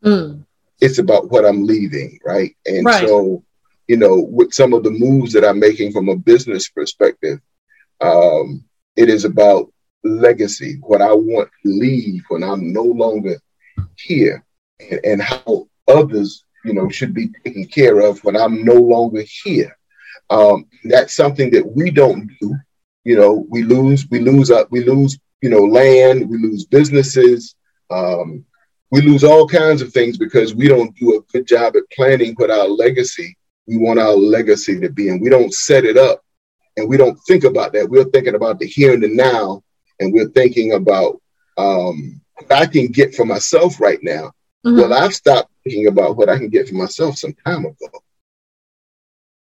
Mm. 0.05 0.45
It's 0.81 0.99
about 0.99 1.31
what 1.31 1.45
I'm 1.45 1.65
leaving, 1.65 2.19
right? 2.25 2.55
And 2.67 2.85
right. 2.85 3.07
so, 3.07 3.45
you 3.89 3.97
know, 3.97 4.19
with 4.19 4.53
some 4.53 4.73
of 4.73 4.83
the 4.83 4.91
moves 4.91 5.33
that 5.33 5.45
I'm 5.45 5.61
making 5.61 5.93
from 5.93 6.09
a 6.09 6.17
business 6.17 6.69
perspective, 6.69 7.39
um, 8.01 8.65
it 8.97 9.09
is 9.09 9.25
about 9.25 9.73
legacy, 10.05 10.79
what 10.81 11.01
I 11.01 11.13
want 11.13 11.49
to 11.65 11.69
leave 11.71 12.25
when 12.29 12.43
I'm 12.43 12.73
no 12.73 12.83
longer 12.83 13.37
here, 13.97 14.45
and, 14.81 15.01
and 15.05 15.23
how 15.23 15.69
others, 15.87 16.45
you 16.65 16.75
know, 16.75 16.89
should 16.89 17.15
be 17.15 17.31
taken 17.45 17.67
care 17.67 18.01
of 18.01 18.23
when 18.25 18.37
I'm 18.37 18.65
no 18.65 18.75
longer 18.75 19.23
here. 19.45 19.77
Um, 20.31 20.67
that's 20.85 21.15
something 21.15 21.51
that 21.51 21.67
we 21.77 21.91
don't 21.91 22.29
do 22.41 22.57
you 23.05 23.17
know, 23.17 23.47
we 23.49 23.63
lose, 23.63 24.09
we 24.11 24.21
lose, 24.21 24.51
uh, 24.51 24.65
we 24.71 24.85
lose, 24.85 25.19
you 25.41 25.51
know, 25.51 25.65
land, 25.65 26.29
we 26.29 26.39
lose 26.39 26.65
businesses, 26.65 27.55
um, 27.91 28.45
we 28.91 29.01
lose 29.01 29.25
all 29.25 29.49
kinds 29.49 29.83
of 29.83 29.93
things 29.93 30.19
because 30.19 30.55
we 30.55 30.69
don't 30.69 30.95
do 30.97 31.17
a 31.17 31.33
good 31.33 31.47
job 31.47 31.75
at 31.77 31.83
planning 31.91 32.35
what 32.37 32.51
our 32.51 32.69
legacy 32.69 33.37
we 33.67 33.77
want 33.77 33.99
our 33.99 34.15
legacy 34.15 34.81
to 34.81 34.89
be, 34.89 35.09
and 35.09 35.21
we 35.21 35.29
don't 35.29 35.55
set 35.55 35.85
it 35.85 35.97
up, 35.97 36.25
and 36.77 36.89
we 36.89 36.97
don't 36.97 37.19
think 37.27 37.45
about 37.45 37.73
that. 37.73 37.89
We're 37.89 38.05
thinking 38.05 38.35
about 38.35 38.59
the 38.59 38.67
here 38.67 38.93
and 38.93 39.03
the 39.03 39.09
now, 39.09 39.63
and 40.01 40.13
we're 40.13 40.29
thinking 40.29 40.73
about 40.73 41.21
um, 41.57 42.21
what 42.35 42.53
I 42.53 42.67
can 42.67 42.89
get 42.89 43.15
for 43.15 43.25
myself 43.25 43.81
right 43.81 44.01
now. 44.03 44.33
Mm-hmm. 44.67 44.79
Well, 44.79 44.93
I've 44.93 45.15
stopped 45.15 45.53
thinking 45.65 45.87
about 45.87 46.17
what 46.17 46.29
I 46.29 46.39
can 46.39 46.49
get 46.49 46.69
for 46.69 46.75
myself 46.75 47.17
some 47.17 47.35
time 47.47 47.65
ago. 47.65 48.03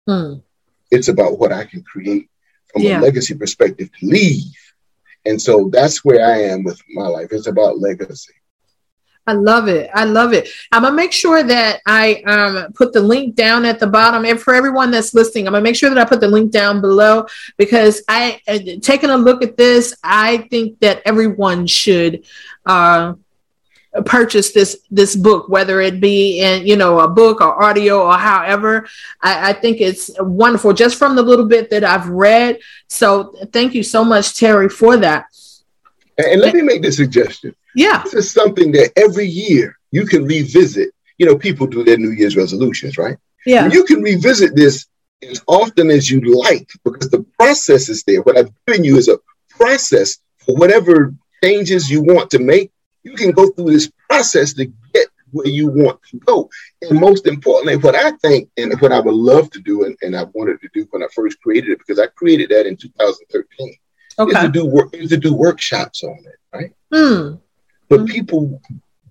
Mm. 0.09 0.43
It's 0.91 1.09
about 1.09 1.39
what 1.39 1.53
I 1.53 1.65
can 1.65 1.83
create 1.83 2.29
from 2.73 2.83
yeah. 2.83 3.01
a 3.01 3.03
legacy 3.03 3.35
perspective 3.35 3.91
to 3.99 4.07
leave. 4.07 4.45
And 5.27 5.41
so 5.41 5.69
that's 5.73 6.05
where 6.05 6.25
I 6.25 6.43
am 6.45 6.65
with 6.65 6.81
my 6.95 7.07
life. 7.07 7.29
It's 7.31 7.47
about 7.47 7.79
legacy. 7.79 8.33
I 9.27 9.35
love 9.35 9.69
it. 9.69 9.91
I 9.95 10.05
love 10.05 10.33
it. 10.33 10.49
I'm 10.73 10.83
gonna 10.83 10.97
make 10.97 11.13
sure 11.13 11.43
that 11.43 11.81
I 11.87 12.23
um, 12.23 12.73
put 12.73 12.93
the 12.93 13.01
link 13.01 13.37
down 13.37 13.65
at 13.65 13.79
the 13.79 13.87
bottom, 13.87 14.25
and 14.25 14.41
for 14.41 14.55
everyone 14.55 14.91
that's 14.91 15.15
listening, 15.15 15.47
I'm 15.47 15.53
gonna 15.53 15.63
make 15.63 15.77
sure 15.77 15.91
that 15.91 15.99
I 15.99 16.05
put 16.05 16.21
the 16.21 16.29
link 16.29 16.51
down 16.51 16.81
below 16.81 17.27
because 17.57 18.03
I, 18.09 18.41
uh, 18.49 18.59
taking 18.83 19.11
a 19.11 19.17
look 19.17 19.45
at 19.45 19.57
this, 19.57 19.95
I 20.03 20.39
think 20.51 20.81
that 20.81 21.03
everyone 21.05 21.67
should 21.67 22.25
uh, 22.67 23.15
purchase 24.05 24.53
this 24.53 24.79
this 24.91 25.17
book, 25.17 25.49
whether 25.49 25.81
it 25.81 26.01
be 26.01 26.41
in 26.41 26.67
you 26.67 26.77
know 26.77 27.01
a 27.01 27.09
book 27.09 27.41
or 27.41 27.63
audio 27.63 28.07
or 28.07 28.15
however. 28.15 28.87
I, 29.21 29.51
I, 29.51 29.53
think 29.53 29.81
it's 29.81 30.11
wonderful 30.21 30.73
just 30.73 30.97
from 30.97 31.17
the 31.17 31.23
little 31.23 31.47
bit 31.47 31.71
that 31.71 31.83
I've 31.83 32.09
read. 32.09 32.61
So 32.89 33.35
thank 33.53 33.75
you 33.75 33.83
so 33.83 34.05
much, 34.05 34.39
Terry, 34.39 34.69
for 34.69 34.97
that. 34.99 35.27
And 36.19 36.41
let 36.41 36.55
me 36.55 36.63
make 36.63 36.83
this 36.83 36.97
suggestion. 36.97 37.55
Yeah, 37.75 38.03
this 38.05 38.15
is 38.15 38.33
something 38.33 38.71
that 38.73 38.93
every 38.97 39.27
year 39.27 39.77
you 39.91 40.07
can 40.07 40.25
revisit. 40.25 40.91
You 41.19 41.27
know, 41.27 41.37
people 41.37 41.67
do 41.67 41.85
their 41.85 41.99
New 41.99 42.13
Year's 42.13 42.37
resolutions, 42.37 42.97
right? 42.97 43.17
Yeah, 43.45 43.69
you 43.69 43.85
can 43.85 44.03
revisit 44.03 44.55
this 44.55 44.87
as 45.23 45.43
often 45.49 45.91
as 45.91 46.11
you 46.11 46.21
like 46.21 46.69
because 46.85 47.11
the 47.11 47.25
process 47.39 47.89
is 47.89 48.05
there. 48.05 48.23
What 48.23 48.39
I've 48.39 48.53
given 48.67 48.85
you 48.85 48.97
is 48.97 49.09
a 49.09 49.19
process 49.49 50.19
for 50.39 50.55
whatever 50.55 51.13
changes 51.43 51.91
you 51.91 52.03
want 52.03 52.31
to 52.31 52.39
make 52.39 52.71
you 53.03 53.15
can 53.15 53.31
go 53.31 53.51
through 53.51 53.73
this 53.73 53.91
process 54.09 54.53
to 54.55 54.67
get 54.93 55.09
where 55.33 55.47
you 55.47 55.69
want 55.69 56.01
to 56.11 56.19
go. 56.19 56.51
And 56.83 57.01
most 57.01 57.27
importantly, 57.27 57.77
what 57.77 57.95
I 57.95 58.13
think 58.19 58.51
and 58.57 58.79
what 58.81 58.93
I 58.93 59.01
would 59.01 59.15
love 59.15 59.51
to 59.51 59.61
do, 59.61 59.85
and, 59.85 59.97
and 60.03 60.17
I 60.17 60.25
wanted 60.35 60.61
to 60.61 60.69
do 60.75 60.87
when 60.91 61.03
I 61.03 61.07
first 61.15 61.41
created 61.41 61.71
it, 61.71 61.79
because 61.79 61.99
I 61.99 62.07
created 62.09 62.51
that 62.51 62.67
in 62.67 62.77
2013, 62.77 63.77
okay. 64.19 64.31
is 64.31 64.45
to 64.45 64.51
do 64.51 64.67
work 64.67 64.95
is 64.95 65.11
to 65.11 65.17
do 65.17 65.35
workshops 65.35 66.03
on 66.03 66.19
it, 66.25 66.39
right? 66.53 66.73
Mm. 66.93 67.41
But 67.89 68.01
mm. 68.01 68.09
people 68.09 68.61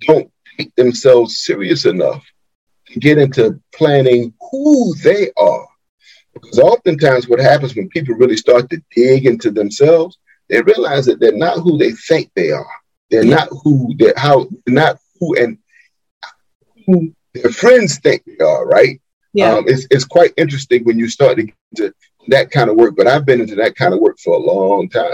don't 0.01 0.31
take 0.57 0.75
themselves 0.75 1.39
serious 1.39 1.85
enough 1.85 2.25
to 2.87 2.99
get 2.99 3.17
into 3.17 3.59
planning 3.73 4.33
who 4.51 4.93
they 5.03 5.31
are. 5.37 5.67
Because 6.33 6.59
oftentimes 6.59 7.27
what 7.27 7.39
happens 7.39 7.75
when 7.75 7.89
people 7.89 8.15
really 8.15 8.37
start 8.37 8.69
to 8.69 8.81
dig 8.95 9.25
into 9.25 9.51
themselves, 9.51 10.17
they 10.47 10.61
realize 10.61 11.05
that 11.05 11.19
they're 11.19 11.35
not 11.35 11.59
who 11.59 11.77
they 11.77 11.91
think 11.91 12.31
they 12.35 12.51
are. 12.51 12.78
They're 13.09 13.25
yeah. 13.25 13.35
not 13.35 13.49
who 13.63 13.93
they're 13.97 14.13
how 14.15 14.47
not 14.67 14.97
who 15.19 15.35
and 15.35 15.57
who 16.85 17.13
their 17.33 17.51
friends 17.51 17.99
think 17.99 18.23
they 18.25 18.43
are, 18.43 18.65
right? 18.65 19.01
Yeah. 19.33 19.53
Um, 19.53 19.65
it's, 19.67 19.87
it's 19.91 20.05
quite 20.05 20.33
interesting 20.37 20.83
when 20.83 20.97
you 20.97 21.07
start 21.07 21.37
to 21.37 21.43
get 21.43 21.55
into 21.71 21.93
that 22.29 22.51
kind 22.51 22.69
of 22.69 22.75
work, 22.75 22.95
but 22.95 23.07
I've 23.07 23.25
been 23.25 23.41
into 23.41 23.55
that 23.55 23.75
kind 23.75 23.93
of 23.93 23.99
work 23.99 24.17
for 24.19 24.33
a 24.33 24.39
long 24.39 24.89
time. 24.89 25.13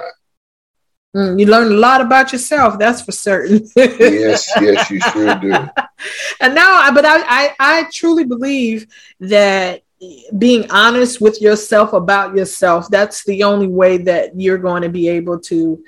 Mm, 1.15 1.39
you 1.39 1.45
learn 1.45 1.71
a 1.71 1.75
lot 1.75 2.01
about 2.01 2.31
yourself, 2.31 2.77
that's 2.79 3.01
for 3.01 3.11
certain. 3.11 3.67
yes, 3.75 4.49
yes, 4.61 4.89
you 4.89 4.99
sure 4.99 5.35
do. 5.35 5.53
and 6.41 6.55
now, 6.55 6.91
but 6.91 7.05
I, 7.05 7.21
I, 7.23 7.55
I 7.59 7.89
truly 7.91 8.25
believe 8.25 8.87
that 9.19 9.83
being 10.37 10.69
honest 10.71 11.21
with 11.21 11.41
yourself 11.41 11.93
about 11.93 12.35
yourself 12.35 12.89
that's 12.89 13.23
the 13.23 13.43
only 13.43 13.67
way 13.67 13.97
that 13.97 14.39
you're 14.39 14.57
going 14.57 14.81
to 14.81 14.89
be 14.89 15.07
able 15.07 15.39
to 15.39 15.83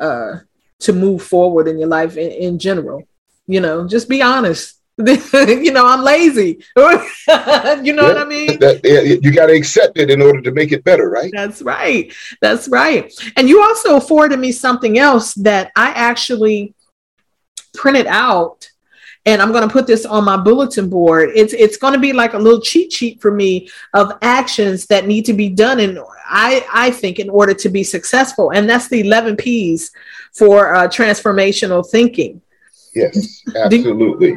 uh 0.00 0.34
to 0.82 0.92
move 0.92 1.22
forward 1.22 1.68
in 1.68 1.78
your 1.78 1.88
life 1.88 2.16
in, 2.16 2.30
in 2.30 2.58
general 2.58 3.02
you 3.46 3.60
know 3.60 3.86
just 3.86 4.08
be 4.08 4.22
honest. 4.22 4.78
You 4.98 5.72
know 5.72 5.86
i'm 5.86 6.02
lazy. 6.02 6.62
You 6.76 7.92
know 7.94 8.02
yeah, 8.02 8.08
what 8.08 8.18
i 8.18 8.24
mean? 8.24 8.58
That, 8.60 8.80
yeah, 8.84 9.00
you 9.00 9.32
got 9.32 9.46
to 9.46 9.54
accept 9.54 9.98
it 9.98 10.10
in 10.10 10.20
order 10.20 10.40
to 10.42 10.52
make 10.52 10.70
it 10.70 10.84
better 10.84 11.08
right? 11.08 11.32
That's 11.34 11.62
right. 11.62 12.12
That's 12.40 12.68
right. 12.68 13.12
And 13.36 13.48
you 13.48 13.62
also 13.62 13.96
afforded 13.96 14.38
me 14.38 14.52
something 14.52 14.98
else 14.98 15.34
that 15.34 15.72
i 15.76 15.88
actually 15.90 16.74
printed 17.74 18.06
out 18.06 18.68
and 19.24 19.40
I'm 19.40 19.52
going 19.52 19.66
to 19.66 19.72
put 19.72 19.86
this 19.86 20.04
on 20.04 20.24
my 20.24 20.36
bulletin 20.36 20.88
board. 20.88 21.30
It's 21.34 21.52
it's 21.52 21.76
going 21.76 21.94
to 21.94 22.00
be 22.00 22.12
like 22.12 22.34
a 22.34 22.38
little 22.38 22.60
cheat 22.60 22.92
sheet 22.92 23.20
for 23.20 23.30
me 23.30 23.68
of 23.94 24.18
actions 24.20 24.86
that 24.86 25.06
need 25.06 25.24
to 25.26 25.32
be 25.32 25.48
done 25.48 25.78
and 25.80 25.98
I 26.32 26.66
I 26.72 26.90
think 26.90 27.18
in 27.18 27.28
order 27.28 27.54
to 27.54 27.68
be 27.68 27.84
successful, 27.84 28.50
and 28.50 28.68
that's 28.68 28.88
the 28.88 29.00
11 29.00 29.36
P's 29.36 29.92
for 30.32 30.74
uh, 30.74 30.88
transformational 30.88 31.88
thinking. 31.88 32.40
Yes, 32.94 33.42
absolutely. 33.56 34.36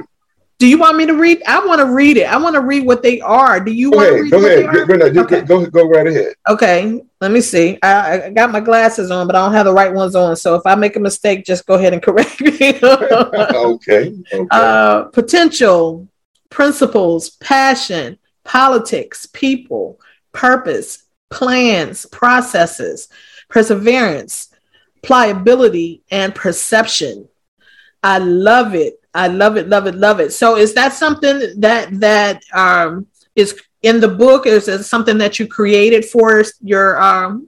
Do 0.57 0.67
you 0.67 0.77
want 0.77 0.95
me 0.95 1.05
to 1.05 1.13
read? 1.13 1.43
I 1.45 1.65
want 1.65 1.81
to 1.81 1.85
read 1.85 2.15
it. 2.15 2.31
I 2.31 2.37
want 2.37 2.55
to 2.55 2.61
read 2.61 2.85
what 2.85 3.03
they 3.03 3.19
are. 3.19 3.59
Do 3.59 3.73
you 3.73 3.91
want 3.91 4.07
to 4.07 4.21
read? 4.21 4.31
Go 4.31 4.45
ahead. 4.45 5.13
Go, 5.13 5.21
okay. 5.23 5.41
go, 5.41 5.65
go 5.65 5.89
right 5.89 6.07
ahead. 6.07 6.33
Okay. 6.47 7.01
Let 7.19 7.31
me 7.31 7.41
see. 7.41 7.77
I, 7.83 8.23
I, 8.23 8.29
got 8.29 8.51
my 8.51 8.61
glasses 8.61 9.11
on, 9.11 9.27
but 9.27 9.35
I 9.35 9.43
don't 9.43 9.53
have 9.53 9.65
the 9.65 9.73
right 9.73 9.93
ones 9.93 10.15
on. 10.15 10.37
So 10.37 10.55
if 10.55 10.61
I 10.65 10.75
make 10.75 10.95
a 10.95 10.99
mistake, 11.01 11.45
just 11.45 11.65
go 11.65 11.73
ahead 11.73 11.91
and 11.91 12.01
correct 12.03 12.39
me. 12.39 12.79
okay. 12.83 14.15
okay. 14.33 14.47
Uh, 14.49 15.03
potential, 15.05 16.07
principles, 16.49 17.31
passion, 17.31 18.17
politics, 18.45 19.27
people, 19.33 19.99
purpose, 20.31 21.03
plans, 21.29 22.05
processes, 22.05 23.09
perseverance, 23.49 24.54
pliability, 25.05 26.01
and 26.11 26.33
perception. 26.33 27.27
I 28.03 28.17
love 28.19 28.75
it. 28.75 28.99
I 29.13 29.27
love 29.27 29.55
it, 29.55 29.69
love 29.69 29.87
it, 29.87 29.95
love 29.95 30.19
it. 30.19 30.33
So 30.33 30.57
is 30.57 30.73
that 30.73 30.93
something 30.93 31.37
that 31.61 31.99
that 32.01 32.43
um, 32.53 33.07
is 33.35 33.59
in 33.81 34.01
the 34.01 34.09
book? 34.09 34.45
Is 34.45 34.67
it 34.67 34.83
something 34.83 35.17
that 35.19 35.39
you 35.39 35.47
created 35.47 36.03
for 36.03 36.43
your 36.61 37.01
um, 37.01 37.47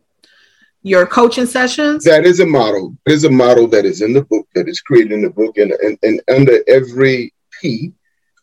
your 0.84 1.06
coaching 1.06 1.46
sessions? 1.46 2.06
That 2.06 2.26
is 2.26 2.40
a 2.40 2.46
model. 2.46 2.96
There's 3.06 3.26
a 3.26 3.30
model 3.30 3.68
that 3.68 3.86
is 3.86 4.02
in 4.02 4.14
the 4.14 4.24
book 4.24 4.48
that 4.56 4.70
is 4.70 4.80
created 4.80 5.12
in 5.12 5.24
the 5.24 5.30
book, 5.30 5.58
and 5.58 5.72
and, 5.74 5.98
and 6.04 6.22
under 6.30 6.64
every 6.68 7.34
P 7.60 7.92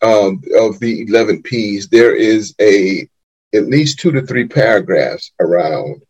um, 0.02 0.42
of 0.58 0.78
the 0.80 1.06
eleven 1.08 1.42
P's, 1.42 1.88
there 1.88 2.14
is 2.14 2.54
a 2.60 3.08
at 3.54 3.66
least 3.66 4.00
two 4.00 4.12
to 4.12 4.22
three 4.22 4.46
paragraphs 4.46 5.32
around 5.40 6.02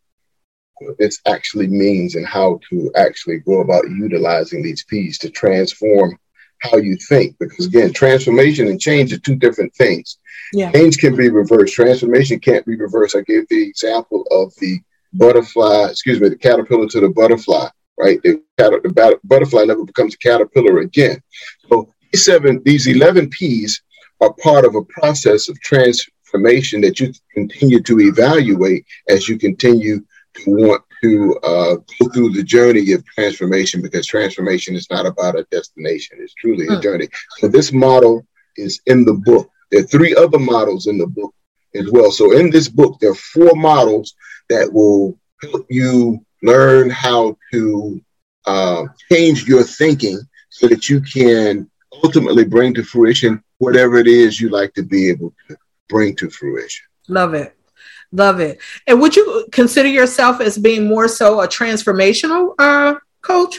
what 0.78 0.98
this 0.98 1.20
actually 1.26 1.68
means 1.68 2.14
and 2.14 2.26
how 2.26 2.60
to 2.70 2.90
actually 2.96 3.38
go 3.38 3.60
about 3.60 3.88
utilizing 3.88 4.62
these 4.62 4.84
P's 4.84 5.18
to 5.18 5.30
transform 5.30 6.18
how 6.60 6.76
you 6.76 6.96
think. 6.96 7.36
Because 7.38 7.66
again, 7.66 7.92
transformation 7.92 8.68
and 8.68 8.80
change 8.80 9.12
are 9.12 9.18
two 9.18 9.36
different 9.36 9.74
things. 9.74 10.18
Yeah. 10.52 10.72
Change 10.72 10.98
can 10.98 11.16
be 11.16 11.28
reversed. 11.30 11.74
Transformation 11.74 12.40
can't 12.40 12.66
be 12.66 12.76
reversed. 12.76 13.16
I 13.16 13.22
gave 13.22 13.48
the 13.48 13.62
example 13.62 14.24
of 14.30 14.52
the 14.60 14.80
butterfly, 15.12 15.88
excuse 15.90 16.20
me, 16.20 16.28
the 16.28 16.36
caterpillar 16.36 16.88
to 16.88 17.00
the 17.00 17.08
butterfly, 17.08 17.68
right? 17.98 18.20
The, 18.22 18.42
the 18.56 19.18
butterfly 19.24 19.64
never 19.64 19.84
becomes 19.84 20.14
a 20.14 20.18
caterpillar 20.18 20.78
again. 20.78 21.22
So 21.68 21.92
these 22.12 22.24
seven, 22.24 22.62
these 22.64 22.86
11 22.86 23.30
P's 23.30 23.82
are 24.20 24.32
part 24.34 24.64
of 24.64 24.74
a 24.74 24.84
process 24.84 25.48
of 25.48 25.60
transformation 25.60 26.80
that 26.82 27.00
you 27.00 27.12
continue 27.32 27.80
to 27.82 28.00
evaluate 28.00 28.86
as 29.08 29.28
you 29.28 29.38
continue 29.38 30.04
want 30.46 30.82
to 31.02 31.38
uh, 31.42 31.76
go 32.00 32.08
through 32.12 32.30
the 32.30 32.42
journey 32.42 32.92
of 32.92 33.04
transformation 33.06 33.82
because 33.82 34.06
transformation 34.06 34.74
is 34.74 34.88
not 34.90 35.06
about 35.06 35.38
a 35.38 35.46
destination, 35.50 36.18
it's 36.20 36.34
truly 36.34 36.66
a 36.66 36.76
hmm. 36.76 36.80
journey. 36.80 37.08
So, 37.38 37.48
this 37.48 37.72
model 37.72 38.26
is 38.56 38.80
in 38.86 39.04
the 39.04 39.14
book. 39.14 39.50
There 39.70 39.80
are 39.80 39.86
three 39.86 40.14
other 40.14 40.38
models 40.38 40.86
in 40.86 40.98
the 40.98 41.06
book 41.06 41.34
as 41.74 41.90
well. 41.90 42.10
So, 42.10 42.36
in 42.36 42.50
this 42.50 42.68
book, 42.68 42.98
there 43.00 43.10
are 43.10 43.16
four 43.16 43.52
models 43.54 44.14
that 44.48 44.72
will 44.72 45.18
help 45.42 45.66
you 45.68 46.24
learn 46.42 46.90
how 46.90 47.36
to 47.52 48.00
uh, 48.46 48.84
change 49.10 49.46
your 49.46 49.62
thinking 49.62 50.20
so 50.50 50.68
that 50.68 50.88
you 50.88 51.00
can 51.00 51.70
ultimately 52.02 52.44
bring 52.44 52.74
to 52.74 52.82
fruition 52.82 53.42
whatever 53.58 53.96
it 53.96 54.06
is 54.06 54.40
you 54.40 54.48
like 54.48 54.74
to 54.74 54.82
be 54.82 55.08
able 55.08 55.32
to 55.48 55.56
bring 55.88 56.14
to 56.16 56.30
fruition. 56.30 56.84
Love 57.08 57.34
it. 57.34 57.53
Love 58.14 58.38
it. 58.38 58.60
And 58.86 59.00
would 59.00 59.16
you 59.16 59.46
consider 59.50 59.88
yourself 59.88 60.40
as 60.40 60.56
being 60.56 60.86
more 60.86 61.08
so 61.08 61.40
a 61.40 61.48
transformational 61.48 62.54
uh, 62.60 62.94
coach? 63.22 63.58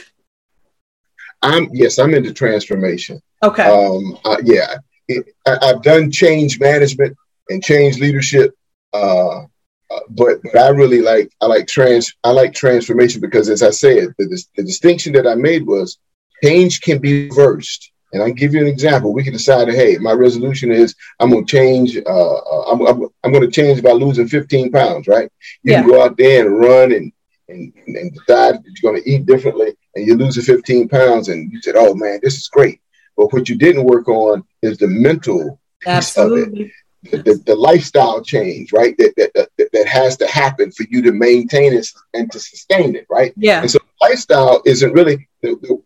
I'm 1.42 1.68
yes, 1.74 1.98
I'm 1.98 2.14
into 2.14 2.32
transformation. 2.32 3.20
Okay. 3.42 3.64
Um, 3.64 4.18
uh, 4.24 4.38
yeah, 4.42 4.76
it, 5.08 5.26
I, 5.46 5.66
have 5.66 5.82
done 5.82 6.10
change 6.10 6.58
management 6.58 7.14
and 7.50 7.62
change 7.62 7.98
leadership, 7.98 8.54
uh, 8.94 9.40
uh, 9.42 10.00
but 10.08 10.38
but 10.42 10.56
I 10.56 10.70
really 10.70 11.02
like 11.02 11.30
I 11.42 11.46
like 11.46 11.66
trans 11.66 12.14
I 12.24 12.30
like 12.30 12.54
transformation 12.54 13.20
because 13.20 13.50
as 13.50 13.62
I 13.62 13.70
said, 13.70 14.14
the, 14.16 14.42
the 14.56 14.64
distinction 14.64 15.12
that 15.12 15.26
I 15.26 15.34
made 15.34 15.66
was 15.66 15.98
change 16.42 16.80
can 16.80 16.98
be 16.98 17.28
reversed. 17.28 17.92
And 18.12 18.22
I 18.22 18.30
give 18.30 18.54
you 18.54 18.60
an 18.60 18.66
example. 18.66 19.12
We 19.12 19.24
can 19.24 19.32
decide, 19.32 19.68
hey, 19.68 19.98
my 19.98 20.12
resolution 20.12 20.70
is 20.70 20.94
I'm 21.20 21.30
going 21.30 21.44
to 21.44 21.50
change. 21.50 21.96
Uh, 21.96 22.34
uh, 22.34 22.62
I'm, 22.72 22.80
I'm, 22.86 23.08
I'm 23.24 23.32
going 23.32 23.44
to 23.44 23.50
change 23.50 23.82
by 23.82 23.92
losing 23.92 24.28
15 24.28 24.70
pounds, 24.70 25.08
right? 25.08 25.30
You 25.62 25.72
yeah. 25.72 25.86
go 25.86 26.02
out 26.02 26.16
there 26.16 26.46
and 26.46 26.58
run 26.58 26.92
and, 26.92 27.12
and, 27.48 27.72
and 27.86 28.12
decide 28.12 28.56
that 28.56 28.64
you're 28.64 28.92
going 28.92 29.02
to 29.02 29.10
eat 29.10 29.26
differently 29.26 29.76
and 29.94 30.06
you're 30.06 30.16
losing 30.16 30.44
15 30.44 30.88
pounds. 30.88 31.28
And 31.28 31.52
you 31.52 31.60
said, 31.60 31.74
oh 31.76 31.94
man, 31.94 32.20
this 32.22 32.36
is 32.36 32.48
great. 32.48 32.80
But 33.16 33.32
what 33.32 33.48
you 33.48 33.56
didn't 33.56 33.84
work 33.84 34.08
on 34.08 34.44
is 34.62 34.78
the 34.78 34.88
mental 34.88 35.60
piece 35.80 35.88
Absolutely. 35.88 36.72
The, 37.10 37.18
the, 37.18 37.42
the, 37.46 37.54
lifestyle 37.54 38.20
change, 38.20 38.72
right? 38.72 38.96
That, 38.98 39.14
that, 39.16 39.48
that, 39.56 39.72
that 39.72 39.86
has 39.86 40.16
to 40.16 40.26
happen 40.26 40.72
for 40.72 40.84
you 40.90 41.02
to 41.02 41.12
maintain 41.12 41.72
it 41.72 41.86
and 42.14 42.30
to 42.32 42.40
sustain 42.40 42.96
it, 42.96 43.06
right? 43.08 43.32
Yeah. 43.36 43.60
And 43.60 43.70
so 43.70 43.78
lifestyle 44.00 44.60
isn't 44.64 44.92
really 44.92 45.28
the, 45.40 45.56
the, 45.62 45.82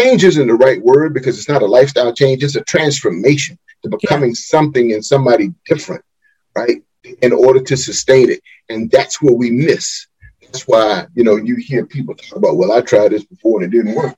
change 0.00 0.24
isn't 0.24 0.46
the 0.46 0.54
right 0.54 0.82
word 0.82 1.14
because 1.14 1.38
it's 1.38 1.48
not 1.48 1.62
a 1.62 1.66
lifestyle 1.66 2.12
change, 2.12 2.42
it's 2.42 2.56
a 2.56 2.64
transformation 2.64 3.58
to 3.82 3.88
becoming 3.88 4.30
yeah. 4.30 4.36
something 4.36 4.92
and 4.92 5.04
somebody 5.04 5.54
different, 5.66 6.04
right? 6.56 6.82
In 7.22 7.32
order 7.32 7.60
to 7.60 7.76
sustain 7.76 8.30
it. 8.30 8.42
And 8.68 8.90
that's 8.90 9.22
what 9.22 9.36
we 9.36 9.50
miss. 9.50 10.06
That's 10.42 10.66
why, 10.66 11.06
you 11.14 11.24
know, 11.24 11.36
you 11.36 11.56
hear 11.56 11.86
people 11.86 12.14
talk 12.14 12.36
about, 12.36 12.56
well, 12.56 12.72
I 12.72 12.80
tried 12.80 13.12
this 13.12 13.24
before 13.24 13.62
and 13.62 13.72
it 13.72 13.76
didn't 13.76 13.94
work. 13.94 14.16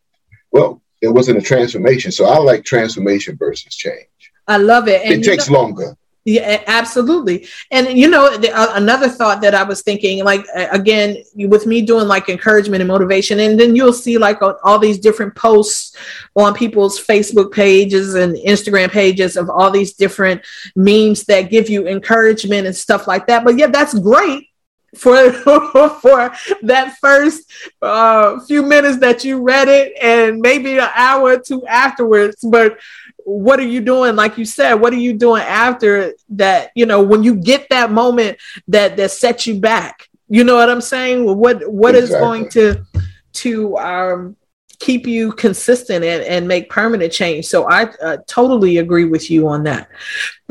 Well, 0.51 0.83
it 1.01 1.09
wasn't 1.09 1.39
a 1.39 1.43
transformation. 1.43 2.12
So 2.12 2.26
I 2.26 2.39
like 2.39 2.64
transformation 2.64 3.37
versus 3.37 3.74
change. 3.74 4.07
I 4.47 4.57
love 4.57 4.89
it. 4.89 5.03
And 5.05 5.14
it 5.14 5.24
takes 5.24 5.49
know, 5.49 5.61
longer. 5.61 5.97
Yeah, 6.24 6.62
absolutely. 6.68 7.48
And 7.72 7.98
you 7.98 8.08
know, 8.08 8.36
the, 8.36 8.52
uh, 8.52 8.74
another 8.74 9.08
thought 9.08 9.40
that 9.42 9.56
I 9.56 9.64
was 9.64 9.82
thinking, 9.82 10.22
like 10.24 10.46
again, 10.54 11.16
with 11.34 11.66
me 11.66 11.82
doing 11.82 12.06
like 12.06 12.28
encouragement 12.28 12.80
and 12.80 12.88
motivation, 12.88 13.40
and 13.40 13.58
then 13.58 13.74
you'll 13.74 13.92
see 13.92 14.18
like 14.18 14.38
all 14.40 14.78
these 14.78 15.00
different 15.00 15.34
posts 15.34 15.96
on 16.36 16.54
people's 16.54 17.04
Facebook 17.04 17.50
pages 17.50 18.14
and 18.14 18.36
Instagram 18.36 18.90
pages 18.90 19.36
of 19.36 19.50
all 19.50 19.70
these 19.70 19.94
different 19.94 20.42
memes 20.76 21.24
that 21.24 21.50
give 21.50 21.68
you 21.68 21.88
encouragement 21.88 22.66
and 22.68 22.76
stuff 22.76 23.08
like 23.08 23.26
that. 23.26 23.44
But 23.44 23.58
yeah, 23.58 23.66
that's 23.66 23.98
great 23.98 24.48
for 24.94 25.32
for 26.02 26.32
that 26.62 26.96
first 27.00 27.50
uh, 27.80 28.38
few 28.40 28.62
minutes 28.62 28.98
that 28.98 29.24
you 29.24 29.42
read 29.42 29.68
it 29.68 29.92
and 30.00 30.40
maybe 30.40 30.78
an 30.78 30.90
hour 30.94 31.32
or 31.32 31.38
two 31.38 31.66
afterwards 31.66 32.36
but 32.50 32.78
what 33.24 33.58
are 33.58 33.66
you 33.66 33.80
doing 33.80 34.16
like 34.16 34.38
you 34.38 34.44
said 34.44 34.74
what 34.74 34.92
are 34.92 34.98
you 34.98 35.12
doing 35.12 35.42
after 35.42 36.12
that 36.28 36.70
you 36.74 36.86
know 36.86 37.02
when 37.02 37.22
you 37.22 37.34
get 37.34 37.66
that 37.70 37.90
moment 37.90 38.38
that 38.68 38.96
that 38.96 39.10
sets 39.10 39.46
you 39.46 39.58
back 39.58 40.08
you 40.28 40.44
know 40.44 40.56
what 40.56 40.70
i'm 40.70 40.80
saying 40.80 41.24
what 41.24 41.68
what 41.70 41.94
exactly. 41.94 42.14
is 42.14 42.20
going 42.20 42.48
to 42.48 42.84
to 43.32 43.76
um 43.78 44.36
keep 44.78 45.06
you 45.06 45.30
consistent 45.32 46.04
and, 46.04 46.22
and 46.24 46.48
make 46.48 46.68
permanent 46.68 47.12
change 47.12 47.46
so 47.46 47.68
i 47.68 47.84
uh, 48.02 48.16
totally 48.26 48.78
agree 48.78 49.04
with 49.04 49.30
you 49.30 49.46
on 49.48 49.62
that 49.62 49.88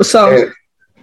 so 0.01 0.51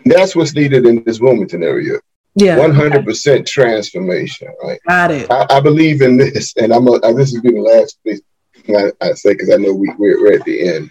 and 0.05 0.13
that's 0.13 0.35
what's 0.35 0.55
needed 0.55 0.87
in 0.87 1.03
this 1.05 1.21
wilmington 1.21 1.63
area 1.63 1.99
Yeah. 2.35 2.57
100% 2.57 3.47
transformation, 3.47 4.49
right? 4.63 4.79
Got 4.87 5.11
it. 5.11 5.31
I, 5.31 5.47
I 5.51 5.61
believe 5.61 6.03
in 6.03 6.17
this, 6.17 6.55
and 6.57 6.73
I'm 6.73 6.87
a, 6.87 7.01
this 7.13 7.35
is 7.35 7.41
be 7.41 7.51
the 7.51 7.61
last 7.61 7.99
thing 8.05 8.21
I, 8.77 8.93
I 9.01 9.13
say 9.15 9.33
because 9.33 9.51
I 9.51 9.57
know 9.57 9.73
we, 9.73 9.93
we're, 9.99 10.21
we're 10.21 10.35
at 10.35 10.45
the 10.45 10.69
end. 10.69 10.91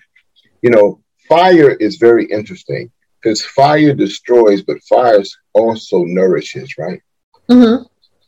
You 0.62 0.72
know, 0.72 1.02
fire 1.28 1.72
is 1.72 1.98
very 1.98 2.26
interesting 2.26 2.92
because 3.22 3.46
fire 3.46 3.94
destroys, 3.94 4.62
but 4.62 4.84
fire 4.84 5.24
also 5.54 6.04
nourishes, 6.04 6.78
right? 6.78 7.02
Mm-hmm. 7.50 7.84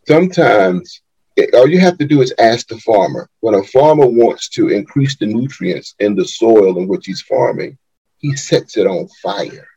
Sometimes 0.07 1.01
it, 1.35 1.53
all 1.53 1.69
you 1.69 1.79
have 1.79 1.97
to 1.99 2.05
do 2.05 2.21
is 2.21 2.33
ask 2.39 2.67
the 2.67 2.79
farmer. 2.79 3.29
When 3.39 3.55
a 3.55 3.63
farmer 3.63 4.05
wants 4.05 4.49
to 4.49 4.69
increase 4.69 5.15
the 5.17 5.25
nutrients 5.25 5.95
in 5.99 6.15
the 6.15 6.25
soil 6.25 6.77
in 6.79 6.87
which 6.87 7.05
he's 7.05 7.21
farming, 7.21 7.77
he 8.17 8.35
sets 8.35 8.77
it 8.77 8.87
on 8.87 9.07
fire. 9.23 9.67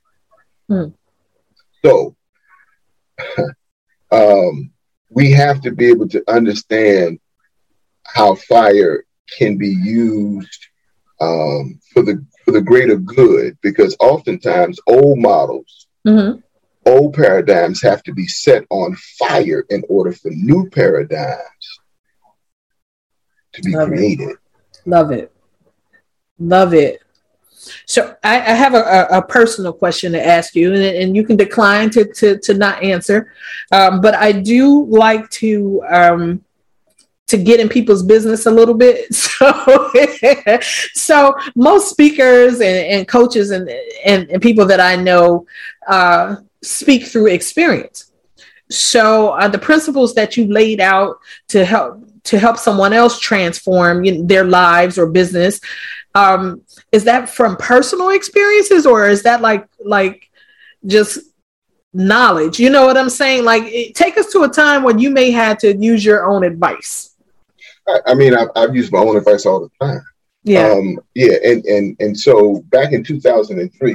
Hmm. 0.68 0.88
So 1.84 2.16
um, 4.11 4.72
we 5.11 5.30
have 5.32 5.61
to 5.62 5.70
be 5.70 5.86
able 5.86 6.09
to 6.09 6.22
understand 6.28 7.20
how 8.07 8.34
fire 8.34 9.05
can 9.38 9.57
be 9.57 9.68
used 9.68 10.66
um, 11.22 11.78
for 11.92 12.02
the 12.02 12.24
for 12.44 12.52
the 12.52 12.60
greater 12.60 12.96
good 12.96 13.56
because 13.62 13.96
oftentimes 14.00 14.78
old 14.86 15.18
models 15.18 15.86
Mm-hmm. 16.04 16.40
old 16.84 17.14
paradigms 17.14 17.80
have 17.82 18.02
to 18.02 18.12
be 18.12 18.26
set 18.26 18.64
on 18.70 18.96
fire 19.18 19.64
in 19.70 19.84
order 19.88 20.10
for 20.10 20.30
new 20.32 20.68
paradigms 20.70 21.80
to 23.52 23.62
be 23.62 23.72
Love 23.72 23.88
it. 23.92 23.96
created 23.96 24.36
Love 24.84 25.12
it. 25.12 25.32
Love 26.40 26.74
it. 26.74 27.00
So 27.86 28.16
I, 28.24 28.40
I 28.40 28.54
have 28.54 28.74
a, 28.74 28.82
a, 28.82 29.18
a 29.18 29.22
personal 29.22 29.72
question 29.72 30.10
to 30.12 30.26
ask 30.26 30.56
you, 30.56 30.74
and, 30.74 30.82
and 30.82 31.16
you 31.16 31.24
can 31.24 31.36
decline 31.36 31.90
to, 31.90 32.04
to, 32.14 32.38
to 32.38 32.54
not 32.54 32.82
answer. 32.82 33.32
Um, 33.70 34.00
but 34.00 34.16
I 34.16 34.32
do 34.32 34.86
like 34.86 35.30
to 35.30 35.82
um, 35.88 36.44
to 37.33 37.39
get 37.39 37.61
in 37.61 37.68
people's 37.68 38.03
business 38.03 38.47
a 38.47 38.51
little 38.51 38.74
bit. 38.74 39.09
So, 39.43 40.61
so 40.95 41.35
most 41.55 41.91
speakers 41.91 42.55
and, 42.61 42.76
and 42.93 43.09
coaches 43.09 43.51
and, 43.51 43.68
and, 44.05 44.30
and 44.30 44.41
people 44.41 44.66
that 44.66 44.80
I 44.80 44.95
know 44.97 45.47
uh, 45.89 46.37
speak 46.62 47.07
through 47.07 47.28
experience. 47.28 48.12
So 48.70 49.30
uh, 49.30 49.49
the 49.49 49.59
principles 49.59 50.14
that 50.14 50.37
you 50.37 50.47
laid 50.47 50.80
out 50.80 51.18
to 51.49 51.64
help 51.64 52.05
to 52.24 52.39
help 52.39 52.57
someone 52.57 52.93
else 52.93 53.18
transform 53.18 54.05
you 54.05 54.12
know, 54.12 54.26
their 54.26 54.45
lives 54.45 54.97
or 54.97 55.07
business, 55.07 55.61
um, 56.14 56.62
is 56.93 57.05
that 57.05 57.28
from 57.28 57.57
personal 57.57 58.11
experiences 58.11 58.87
or 58.87 59.09
is 59.09 59.22
that 59.24 59.41
like 59.41 59.66
like 59.85 60.30
just 60.87 61.18
knowledge? 61.93 62.59
You 62.59 62.70
know 62.70 62.87
what 62.87 62.97
I'm 62.97 63.11
saying? 63.11 63.45
Like, 63.45 63.64
it, 63.64 63.95
take 63.95 64.16
us 64.18 64.33
to 64.33 64.43
a 64.43 64.49
time 64.49 64.83
when 64.83 64.99
you 64.99 65.11
may 65.11 65.30
had 65.30 65.59
to 65.61 65.76
use 65.76 66.05
your 66.05 66.24
own 66.30 66.45
advice. 66.45 67.11
I, 67.89 67.99
I 68.07 68.14
mean 68.14 68.35
I've, 68.35 68.49
I've 68.57 68.74
used 68.76 68.93
my 68.93 68.99
own 68.99 69.16
advice 69.16 69.47
all 69.47 69.61
the 69.61 69.87
time 69.87 70.05
Yeah. 70.45 70.70
um, 70.72 70.99
yeah 71.14 71.37
and, 71.45 71.64
and 71.64 71.97
and 72.01 72.18
so 72.18 72.62
back 72.70 72.93
in 72.93 73.03
2003 73.05 73.91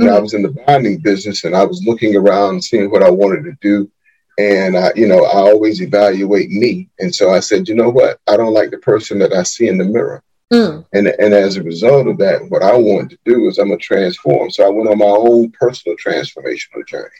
you 0.00 0.06
know, 0.06 0.16
I 0.16 0.20
was 0.20 0.34
in 0.34 0.42
the 0.42 0.50
bonding 0.66 0.98
business 0.98 1.42
and 1.44 1.56
I 1.56 1.64
was 1.64 1.82
looking 1.84 2.14
around 2.14 2.62
seeing 2.62 2.90
what 2.90 3.02
I 3.02 3.10
wanted 3.10 3.44
to 3.44 3.56
do 3.60 3.90
and 4.38 4.76
I, 4.76 4.92
you 4.94 5.08
know 5.08 5.24
I 5.24 5.38
always 5.50 5.80
evaluate 5.82 6.50
me 6.50 6.88
and 7.00 7.14
so 7.14 7.30
I 7.30 7.40
said 7.40 7.68
you 7.68 7.74
know 7.74 7.88
what 7.90 8.20
I 8.28 8.36
don't 8.36 8.54
like 8.54 8.70
the 8.70 8.78
person 8.78 9.18
that 9.20 9.32
I 9.32 9.42
see 9.42 9.68
in 9.68 9.78
the 9.78 9.84
mirror 9.84 10.22
Mm. 10.50 10.86
And, 10.94 11.08
and 11.08 11.34
as 11.34 11.58
a 11.58 11.62
result 11.62 12.08
of 12.08 12.16
that, 12.18 12.40
what 12.48 12.62
I 12.62 12.74
wanted 12.74 13.10
to 13.10 13.18
do 13.26 13.48
is 13.48 13.58
I'm 13.58 13.68
gonna 13.68 13.76
transform. 13.78 14.50
So 14.50 14.64
I 14.64 14.70
went 14.70 14.88
on 14.88 14.96
my 14.96 15.04
own 15.04 15.50
personal 15.50 15.94
transformational 15.98 16.86
journey. 16.86 17.10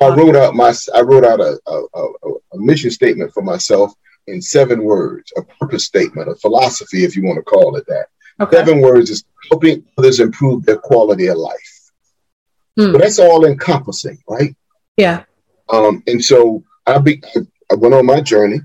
I 0.00 0.08
wrote 0.08 0.34
out 0.34 0.56
my 0.56 0.74
I 0.92 1.00
wrote 1.02 1.24
out 1.24 1.40
a, 1.40 1.56
a, 1.68 1.82
a, 1.94 2.08
a 2.54 2.58
mission 2.58 2.90
statement 2.90 3.32
for 3.32 3.42
myself 3.42 3.92
in 4.26 4.40
seven 4.40 4.82
words, 4.82 5.32
a 5.36 5.42
purpose 5.42 5.84
statement, 5.84 6.28
a 6.28 6.34
philosophy, 6.36 7.04
if 7.04 7.16
you 7.16 7.24
want 7.24 7.36
to 7.36 7.42
call 7.42 7.76
it 7.76 7.86
that. 7.86 8.06
Okay. 8.40 8.56
Seven 8.56 8.80
words 8.80 9.10
is 9.10 9.24
helping 9.50 9.84
others 9.98 10.20
improve 10.20 10.64
their 10.64 10.78
quality 10.78 11.28
of 11.28 11.36
life. 11.36 11.90
Hmm. 12.76 12.92
So 12.92 12.98
that's 12.98 13.18
all 13.18 13.44
encompassing, 13.44 14.18
right? 14.28 14.54
Yeah. 14.96 15.24
Um, 15.72 16.02
and 16.06 16.22
so 16.22 16.62
I, 16.86 16.98
be, 16.98 17.22
I 17.70 17.74
went 17.76 17.94
on 17.94 18.06
my 18.06 18.20
journey, 18.20 18.60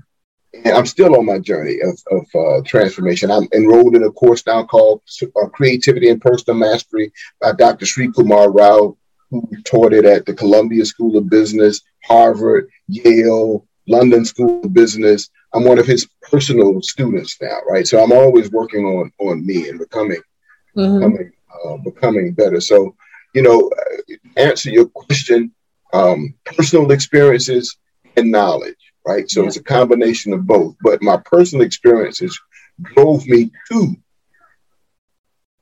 and 0.52 0.74
I'm 0.74 0.86
still 0.86 1.16
on 1.16 1.26
my 1.26 1.38
journey 1.38 1.78
of, 1.80 1.98
of 2.10 2.26
uh, 2.34 2.62
transformation. 2.66 3.30
I'm 3.30 3.48
enrolled 3.54 3.94
in 3.94 4.02
a 4.02 4.10
course 4.10 4.44
now 4.46 4.64
called 4.64 5.02
uh, 5.22 5.46
Creativity 5.48 6.08
and 6.08 6.20
Personal 6.20 6.58
Mastery 6.58 7.12
by 7.40 7.52
Dr. 7.52 7.86
Srikumar 7.86 8.52
Rao, 8.52 8.96
who 9.30 9.48
taught 9.64 9.92
it 9.92 10.04
at 10.04 10.26
the 10.26 10.34
Columbia 10.34 10.84
School 10.84 11.16
of 11.16 11.30
Business, 11.30 11.82
Harvard, 12.04 12.68
Yale, 12.88 13.66
London 13.86 14.24
School 14.24 14.64
of 14.64 14.72
Business. 14.72 15.30
I'm 15.52 15.64
one 15.64 15.78
of 15.78 15.86
his 15.86 16.06
personal 16.22 16.80
students 16.82 17.36
now, 17.40 17.58
right? 17.68 17.86
So 17.86 18.02
I'm 18.02 18.12
always 18.12 18.50
working 18.50 18.84
on 18.84 19.12
on 19.18 19.44
me 19.46 19.68
and 19.68 19.78
becoming 19.78 20.20
Mhm. 20.76 21.00
becoming, 21.00 21.32
uh, 21.64 21.76
becoming 21.78 22.32
better. 22.32 22.60
So, 22.60 22.94
you 23.34 23.42
know, 23.42 23.70
uh, 23.70 24.14
answer 24.36 24.70
your 24.70 24.86
question, 24.86 25.52
um, 25.92 26.34
personal 26.44 26.90
experiences 26.92 27.76
and 28.16 28.30
knowledge, 28.30 28.78
right? 29.06 29.28
So 29.28 29.42
Yeah. 29.42 29.46
it's 29.48 29.56
a 29.56 29.62
combination 29.62 30.32
of 30.32 30.46
both. 30.46 30.76
But 30.82 31.02
my 31.02 31.16
personal 31.24 31.64
experiences 31.64 32.38
drove 32.82 33.26
me 33.26 33.50
to 33.70 33.96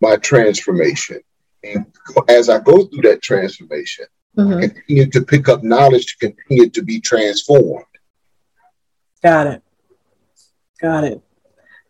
my 0.01 0.17
transformation. 0.17 1.21
And 1.65 1.87
as 2.29 2.49
I 2.49 2.59
go 2.61 2.85
through 2.85 3.03
that 3.03 3.23
transformation, 3.23 4.07
Mhm. 4.37 4.61
continue 4.61 5.07
to 5.11 5.23
pick 5.23 5.49
up 5.49 5.65
knowledge 5.65 6.07
to 6.19 6.29
continue 6.29 6.69
to 6.71 6.83
be 6.83 7.01
transformed. 7.01 7.85
Got 9.23 9.47
it. 9.49 9.63
Got 10.81 11.05
it. 11.05 11.21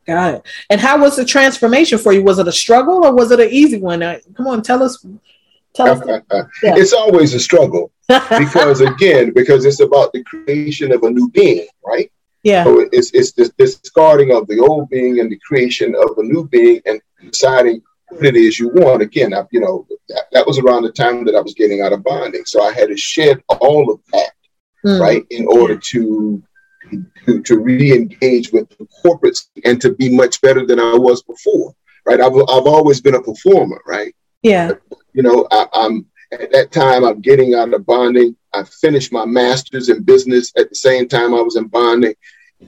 Got 0.06 0.34
it. 0.34 0.42
And 0.70 0.80
how 0.80 0.98
was 1.00 1.16
the 1.16 1.24
transformation 1.24 1.98
for 1.98 2.12
you? 2.12 2.22
Was 2.22 2.38
it 2.38 2.48
a 2.48 2.52
struggle 2.52 3.04
or 3.04 3.12
was 3.14 3.30
it 3.30 3.40
an 3.40 3.50
easy 3.50 3.78
one? 3.78 4.02
Uh, 4.02 4.18
come 4.36 4.46
on, 4.46 4.62
tell 4.62 4.82
us. 4.82 5.04
Tell 5.74 5.90
us. 5.90 6.22
Yeah. 6.62 6.74
It's 6.76 6.92
always 6.94 7.34
a 7.34 7.40
struggle 7.40 7.92
because, 8.08 8.80
again, 8.80 9.32
because 9.34 9.64
it's 9.64 9.80
about 9.80 10.12
the 10.12 10.24
creation 10.24 10.92
of 10.92 11.02
a 11.02 11.10
new 11.10 11.30
being, 11.30 11.66
right? 11.84 12.10
yeah. 12.42 12.64
So 12.64 12.88
it's 12.92 13.10
it's 13.12 13.32
this 13.32 13.50
discarding 13.50 14.32
of 14.32 14.46
the 14.46 14.58
old 14.60 14.88
being 14.88 15.20
and 15.20 15.30
the 15.30 15.38
creation 15.46 15.94
of 15.94 16.16
a 16.16 16.22
new 16.22 16.48
being 16.48 16.80
and 16.86 17.00
deciding 17.30 17.82
what 18.08 18.24
it 18.24 18.36
is 18.36 18.58
you 18.58 18.70
want. 18.70 19.02
Again, 19.02 19.34
I, 19.34 19.42
you 19.50 19.60
know, 19.60 19.86
that, 20.08 20.24
that 20.32 20.46
was 20.46 20.58
around 20.58 20.84
the 20.84 20.92
time 20.92 21.24
that 21.26 21.34
I 21.34 21.40
was 21.40 21.52
getting 21.54 21.82
out 21.82 21.92
of 21.92 22.02
bonding. 22.02 22.44
So 22.46 22.62
I 22.62 22.72
had 22.72 22.88
to 22.88 22.96
shed 22.96 23.42
all 23.48 23.92
of 23.92 24.00
that, 24.12 24.30
Mm. 24.86 25.00
right, 25.00 25.26
in 25.30 25.44
order 25.48 25.76
to 25.76 26.40
to, 27.26 27.42
to 27.42 27.58
re-engage 27.58 28.52
with 28.52 28.68
the 28.70 28.86
corporates 29.04 29.48
and 29.64 29.80
to 29.80 29.92
be 29.94 30.14
much 30.14 30.40
better 30.40 30.64
than 30.66 30.78
I 30.80 30.94
was 30.94 31.22
before, 31.22 31.74
right? 32.06 32.20
I've, 32.20 32.32
I've 32.32 32.66
always 32.66 33.00
been 33.00 33.14
a 33.14 33.22
performer, 33.22 33.80
right? 33.86 34.14
Yeah. 34.42 34.72
you 35.12 35.22
know, 35.22 35.46
I, 35.50 35.66
I'm 35.72 36.06
at 36.32 36.52
that 36.52 36.72
time 36.72 37.04
I'm 37.04 37.20
getting 37.20 37.54
out 37.54 37.72
of 37.72 37.86
bonding. 37.86 38.36
I 38.52 38.62
finished 38.64 39.12
my 39.12 39.24
master's 39.24 39.88
in 39.88 40.02
business 40.02 40.52
at 40.56 40.68
the 40.68 40.74
same 40.74 41.08
time 41.08 41.34
I 41.34 41.40
was 41.40 41.56
in 41.56 41.68
bonding. 41.68 42.14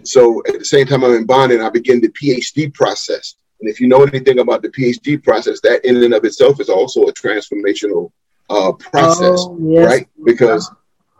So 0.02 0.42
at 0.48 0.58
the 0.58 0.64
same 0.64 0.86
time 0.86 1.04
I'm 1.04 1.14
in 1.14 1.26
bonding, 1.26 1.60
I 1.60 1.68
begin 1.68 2.00
the 2.00 2.08
PhD 2.08 2.72
process. 2.72 3.34
And 3.60 3.68
if 3.68 3.80
you 3.80 3.88
know 3.88 4.02
anything 4.04 4.38
about 4.38 4.62
the 4.62 4.68
PhD 4.70 5.22
process, 5.22 5.60
that 5.60 5.84
in 5.84 6.02
and 6.02 6.14
of 6.14 6.24
itself 6.24 6.60
is 6.60 6.68
also 6.70 7.02
a 7.04 7.12
transformational 7.12 8.10
uh, 8.48 8.72
process, 8.72 9.40
Oh, 9.40 9.58
yes. 9.60 9.86
right? 9.86 10.08
Because 10.24 10.70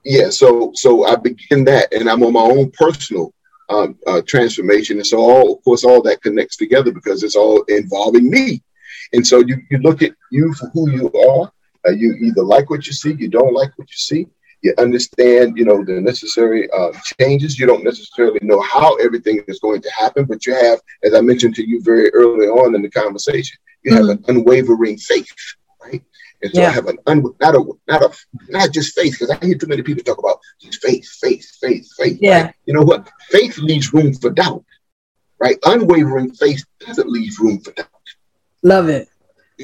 yeah, 0.05 0.31
so 0.31 0.73
so 0.75 1.05
I 1.05 1.17
begin 1.17 1.65
that, 1.65 1.93
and 1.93 2.09
I'm 2.09 2.23
on 2.23 2.33
my 2.33 2.41
own 2.41 2.71
personal 2.73 3.33
um, 3.69 3.99
uh, 4.07 4.23
transformation, 4.27 4.97
and 4.99 5.07
so 5.07 5.19
all 5.19 5.55
of 5.55 5.65
course 5.65 5.85
all 5.85 6.03
that 6.03 6.23
connects 6.23 6.57
together 6.57 6.93
because 6.93 7.23
it's 7.23 7.37
all 7.37 7.63
involving 7.65 8.31
me. 8.31 8.63
And 9.13 9.27
so 9.27 9.41
you 9.41 9.59
you 9.71 9.79
look 9.79 10.03
at 10.03 10.13
you 10.31 10.53
for 10.55 10.69
who 10.71 10.91
you 10.91 11.13
are. 11.13 11.53
Uh, 11.87 11.93
you 11.93 12.15
either 12.15 12.43
like 12.43 12.69
what 12.69 12.87
you 12.87 12.93
see, 12.93 13.15
you 13.15 13.29
don't 13.29 13.55
like 13.55 13.71
what 13.79 13.89
you 13.89 13.97
see. 13.97 14.27
You 14.63 14.75
understand, 14.77 15.57
you 15.57 15.65
know, 15.65 15.83
the 15.83 15.99
necessary 16.01 16.71
uh, 16.71 16.93
changes. 17.19 17.59
You 17.59 17.67
don't 17.67 17.85
necessarily 17.85 18.41
know 18.43 18.61
how 18.61 18.97
everything 18.97 19.43
is 19.49 19.59
going 19.61 19.81
to 19.81 19.91
happen, 19.91 20.27
but 20.27 20.45
you 20.45 20.55
have, 20.55 20.81
as 21.03 21.15
I 21.15 21.23
mentioned 21.23 21.55
to 21.55 21.67
you 21.67 21.81
very 21.83 22.11
early 22.13 22.49
on 22.49 22.75
in 22.75 22.83
the 22.83 22.91
conversation, 22.91 23.57
you 23.83 23.95
have 23.95 24.09
an 24.11 24.23
unwavering 24.29 24.99
faith, 24.99 25.35
right? 25.83 26.03
And 26.43 26.55
so 26.55 26.63
I 26.63 26.71
have 26.71 26.87
an 26.87 26.99
un, 27.07 27.23
not 27.41 27.55
a 27.55 27.65
not 27.87 28.03
a 28.03 28.11
not 28.49 28.73
just 28.73 28.95
faith 28.95 29.13
because 29.13 29.31
I 29.31 29.45
hear 29.45 29.57
too 29.57 29.67
many 29.67 29.83
people 29.83 30.03
talk 30.03 30.19
about 30.19 30.41
just 30.61 30.83
faith, 30.83 31.07
faith, 31.21 31.47
faith, 31.61 31.89
faith. 31.97 32.19
Yeah. 32.21 32.45
right? 32.45 32.55
You 32.67 32.75
know 32.75 32.83
what? 32.83 33.11
Faith 33.29 33.59
leaves 33.59 33.93
room 33.93 34.15
for 34.15 34.31
doubt, 34.31 34.65
right? 35.39 35.59
Unwavering 35.65 36.33
faith 36.33 36.65
doesn't 36.81 37.11
leave 37.11 37.39
room 37.39 37.61
for 37.61 37.73
doubt. 37.73 37.87
Love 38.63 38.89
it. 38.89 39.09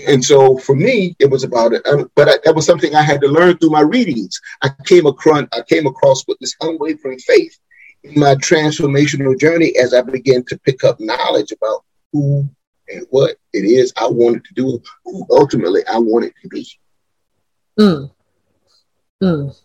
And 0.06 0.22
so 0.22 0.58
for 0.58 0.76
me, 0.76 1.16
it 1.18 1.30
was 1.30 1.44
about 1.44 1.72
it. 1.72 1.86
Um, 1.86 2.10
but 2.14 2.28
I, 2.28 2.34
that 2.44 2.54
was 2.54 2.66
something 2.66 2.94
I 2.94 3.02
had 3.02 3.22
to 3.22 3.28
learn 3.28 3.56
through 3.56 3.70
my 3.70 3.80
readings. 3.80 4.38
I 4.62 4.70
came 4.84 5.06
across 5.06 5.44
I 5.52 5.62
came 5.62 5.86
across 5.86 6.26
with 6.28 6.38
this 6.40 6.54
unwavering 6.60 7.18
faith 7.20 7.58
in 8.02 8.20
my 8.20 8.34
transformational 8.34 9.38
journey 9.38 9.72
as 9.82 9.94
I 9.94 10.02
began 10.02 10.44
to 10.44 10.58
pick 10.58 10.84
up 10.84 11.00
knowledge 11.00 11.52
about 11.52 11.84
who 12.12 12.48
and 12.88 13.06
what 13.10 13.36
it 13.52 13.64
is 13.64 13.92
I 13.96 14.06
wanted 14.08 14.44
to 14.44 14.54
do, 14.54 14.82
who 15.04 15.26
ultimately 15.30 15.82
I 15.86 15.98
wanted 15.98 16.32
to 16.42 16.48
be. 16.48 16.66
Mm. 17.78 18.10
Mm. 19.22 19.56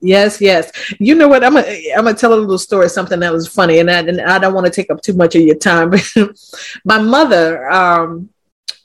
Yes, 0.00 0.40
yes. 0.40 0.70
You 1.00 1.14
know 1.14 1.26
what? 1.26 1.42
I'm 1.42 1.54
gonna 1.54 1.66
I'm 1.96 2.04
gonna 2.04 2.14
tell 2.14 2.32
a 2.32 2.36
little 2.36 2.58
story, 2.58 2.88
something 2.88 3.18
that 3.20 3.32
was 3.32 3.48
funny, 3.48 3.80
and 3.80 3.90
I, 3.90 3.98
and 3.98 4.20
I 4.20 4.38
don't 4.38 4.54
want 4.54 4.66
to 4.66 4.72
take 4.72 4.90
up 4.90 5.02
too 5.02 5.14
much 5.14 5.34
of 5.34 5.42
your 5.42 5.56
time. 5.56 5.92
My 6.84 7.00
mother, 7.00 7.68
um, 7.68 8.30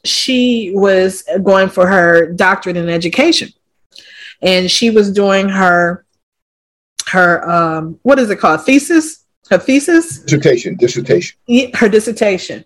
she 0.03 0.71
was 0.73 1.23
going 1.43 1.69
for 1.69 1.87
her 1.87 2.31
doctorate 2.31 2.77
in 2.77 2.89
education, 2.89 3.49
and 4.41 4.71
she 4.71 4.89
was 4.89 5.11
doing 5.11 5.49
her 5.49 6.03
her 7.09 7.47
um, 7.47 7.99
what 8.01 8.17
is 8.17 8.31
it 8.31 8.39
called 8.39 8.65
thesis 8.65 9.22
her 9.49 9.57
thesis 9.57 10.19
dissertation 10.19 10.75
dissertation 10.75 11.37
her 11.73 11.89
dissertation 11.89 12.63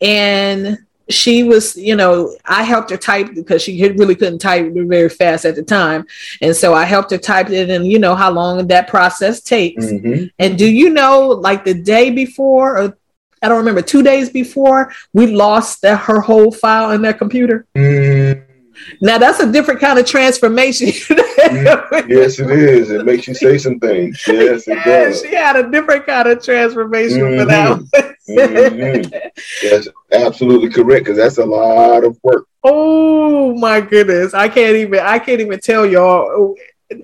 and 0.00 0.78
she 1.08 1.42
was, 1.42 1.76
you 1.76 1.96
know, 1.96 2.34
I 2.46 2.62
helped 2.62 2.90
her 2.90 2.96
type 2.96 3.34
because 3.34 3.62
she 3.62 3.88
really 3.90 4.14
couldn't 4.14 4.38
type 4.38 4.72
very 4.74 5.08
fast 5.08 5.44
at 5.44 5.54
the 5.54 5.62
time. 5.62 6.06
And 6.40 6.56
so 6.56 6.74
I 6.74 6.84
helped 6.84 7.10
her 7.10 7.18
type 7.18 7.50
it 7.50 7.70
and 7.70 7.86
you 7.86 7.98
know 7.98 8.14
how 8.14 8.30
long 8.30 8.66
that 8.66 8.88
process 8.88 9.40
takes. 9.40 9.84
Mm-hmm. 9.84 10.26
And 10.38 10.58
do 10.58 10.66
you 10.66 10.90
know, 10.90 11.28
like 11.28 11.64
the 11.64 11.74
day 11.74 12.10
before, 12.10 12.78
or 12.78 12.98
I 13.42 13.48
don't 13.48 13.58
remember, 13.58 13.82
two 13.82 14.02
days 14.02 14.30
before, 14.30 14.92
we 15.12 15.26
lost 15.26 15.82
the, 15.82 15.96
her 15.96 16.20
whole 16.20 16.50
file 16.50 16.92
in 16.92 17.02
their 17.02 17.12
computer? 17.12 17.66
Mm-hmm. 17.76 18.53
Now 19.00 19.18
that's 19.18 19.40
a 19.40 19.50
different 19.50 19.80
kind 19.80 19.98
of 19.98 20.06
transformation. 20.06 20.88
Mm-hmm. 20.88 22.10
yes, 22.10 22.38
it 22.38 22.50
is. 22.50 22.90
It 22.90 23.04
makes 23.04 23.26
you 23.28 23.34
say 23.34 23.58
some 23.58 23.78
things. 23.78 24.22
Yes, 24.26 24.66
it 24.68 24.82
does. 24.84 25.22
She 25.22 25.34
had 25.34 25.56
a 25.56 25.70
different 25.70 26.06
kind 26.06 26.28
of 26.28 26.42
transformation 26.42 27.20
mm-hmm. 27.20 27.40
for 27.40 27.46
that. 27.46 28.16
mm-hmm. 28.28 29.68
That's 29.68 29.88
absolutely 30.12 30.70
correct 30.70 31.04
because 31.04 31.18
that's 31.18 31.38
a 31.38 31.44
lot 31.44 32.04
of 32.04 32.18
work. 32.22 32.46
Oh 32.62 33.54
my 33.58 33.80
goodness, 33.80 34.34
I 34.34 34.48
can't 34.48 34.76
even. 34.76 35.00
I 35.00 35.18
can't 35.18 35.40
even 35.40 35.60
tell 35.60 35.84
y'all. 35.86 36.54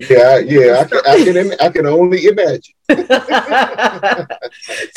Yeah, 0.09 0.37
yeah, 0.37 0.79
I 0.79 0.83
can, 0.85 0.99
I 1.07 1.23
can, 1.23 1.53
I 1.61 1.69
can 1.69 1.85
only 1.85 2.25
imagine. 2.25 2.75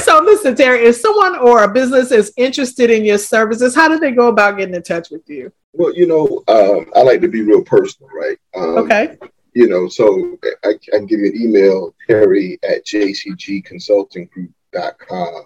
so, 0.00 0.20
listen, 0.22 0.54
Terry, 0.54 0.84
if 0.84 0.96
someone 0.96 1.36
or 1.38 1.64
a 1.64 1.72
business 1.72 2.12
is 2.12 2.32
interested 2.36 2.90
in 2.90 3.04
your 3.04 3.18
services, 3.18 3.74
how 3.74 3.88
do 3.88 3.98
they 3.98 4.12
go 4.12 4.28
about 4.28 4.58
getting 4.58 4.74
in 4.74 4.82
touch 4.82 5.10
with 5.10 5.28
you? 5.28 5.52
Well, 5.76 5.92
you 5.94 6.06
know, 6.06 6.44
um, 6.46 6.86
I 6.94 7.02
like 7.02 7.20
to 7.22 7.28
be 7.28 7.42
real 7.42 7.64
personal, 7.64 8.08
right? 8.14 8.38
Um, 8.54 8.78
okay. 8.78 9.18
You 9.54 9.68
know, 9.68 9.88
so 9.88 10.38
I, 10.64 10.68
I, 10.70 10.98
can 10.98 11.06
give 11.06 11.18
you 11.20 11.26
an 11.26 11.36
email, 11.36 11.94
Terry 12.06 12.60
at 12.62 12.86
jcgconsultinggroup.com. 12.86 15.44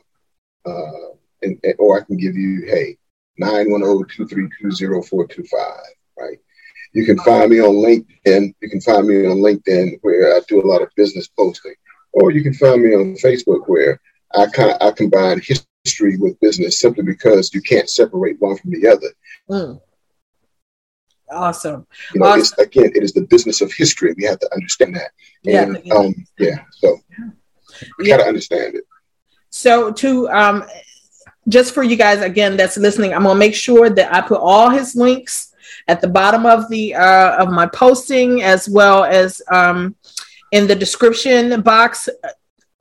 Uh, 0.66 1.09
and, 1.43 1.57
and, 1.62 1.74
or 1.79 1.99
I 1.99 2.03
can 2.05 2.16
give 2.16 2.35
you, 2.37 2.66
hey, 2.66 2.99
910-232-0425, 3.41 5.79
right? 6.18 6.39
You 6.93 7.07
can 7.07 7.18
find 7.18 7.51
me 7.51 7.61
on 7.61 7.76
LinkedIn. 7.76 8.55
You 8.61 8.70
can 8.70 8.81
find 8.81 9.07
me 9.07 9.24
on 9.26 9.37
LinkedIn 9.39 9.99
where 10.03 10.35
I 10.35 10.41
do 10.49 10.61
a 10.62 10.66
lot 10.66 10.83
of 10.83 10.91
business 10.97 11.29
posting. 11.29 11.74
Or 12.12 12.31
you 12.31 12.43
can 12.43 12.55
find 12.55 12.83
me 12.83 12.95
on 12.95 13.16
Facebook 13.16 13.66
where 13.66 14.01
I, 14.35 14.47
I 14.81 14.91
combine 14.91 15.41
history 15.41 16.16
with 16.16 16.41
business 16.41 16.81
simply 16.81 17.05
because 17.05 17.55
you 17.55 17.62
can't 17.62 17.89
separate 17.89 18.41
one 18.41 18.57
from 18.57 18.72
the 18.72 18.89
other. 18.89 19.12
Mm. 19.49 19.81
Awesome. 21.31 21.87
You 22.14 22.20
know, 22.20 22.26
awesome. 22.26 22.64
again, 22.64 22.93
it 22.95 23.03
is 23.03 23.12
the 23.12 23.22
business 23.22 23.61
of 23.61 23.72
history. 23.72 24.14
We 24.16 24.24
have 24.24 24.39
to 24.41 24.55
understand 24.55 24.97
that. 24.97 25.11
And, 25.45 25.81
yeah. 25.85 25.95
Um, 25.95 26.26
yeah. 26.39 26.59
So 26.72 26.99
we 27.99 28.07
got 28.09 28.18
to 28.18 28.24
understand 28.24 28.76
it. 28.76 28.85
So 29.51 29.93
to 29.93 30.29
um, 30.29 30.64
just 31.49 31.74
for 31.74 31.83
you 31.83 31.97
guys 31.97 32.20
again 32.20 32.57
that's 32.57 32.76
listening, 32.76 33.14
I'm 33.14 33.22
gonna 33.22 33.39
make 33.39 33.55
sure 33.55 33.91
that 33.91 34.14
I 34.14 34.20
put 34.20 34.41
all 34.41 34.70
his 34.70 34.95
links 34.95 35.55
at 35.87 36.01
the 36.01 36.09
bottom 36.09 36.47
of 36.47 36.68
the 36.68 36.95
uh, 36.95 37.43
of 37.43 37.51
my 37.51 37.66
posting 37.66 38.43
as 38.43 38.68
well 38.68 39.05
as 39.05 39.41
um, 39.53 39.97
in 40.53 40.66
the 40.66 40.74
description 40.74 41.61
box 41.62 42.09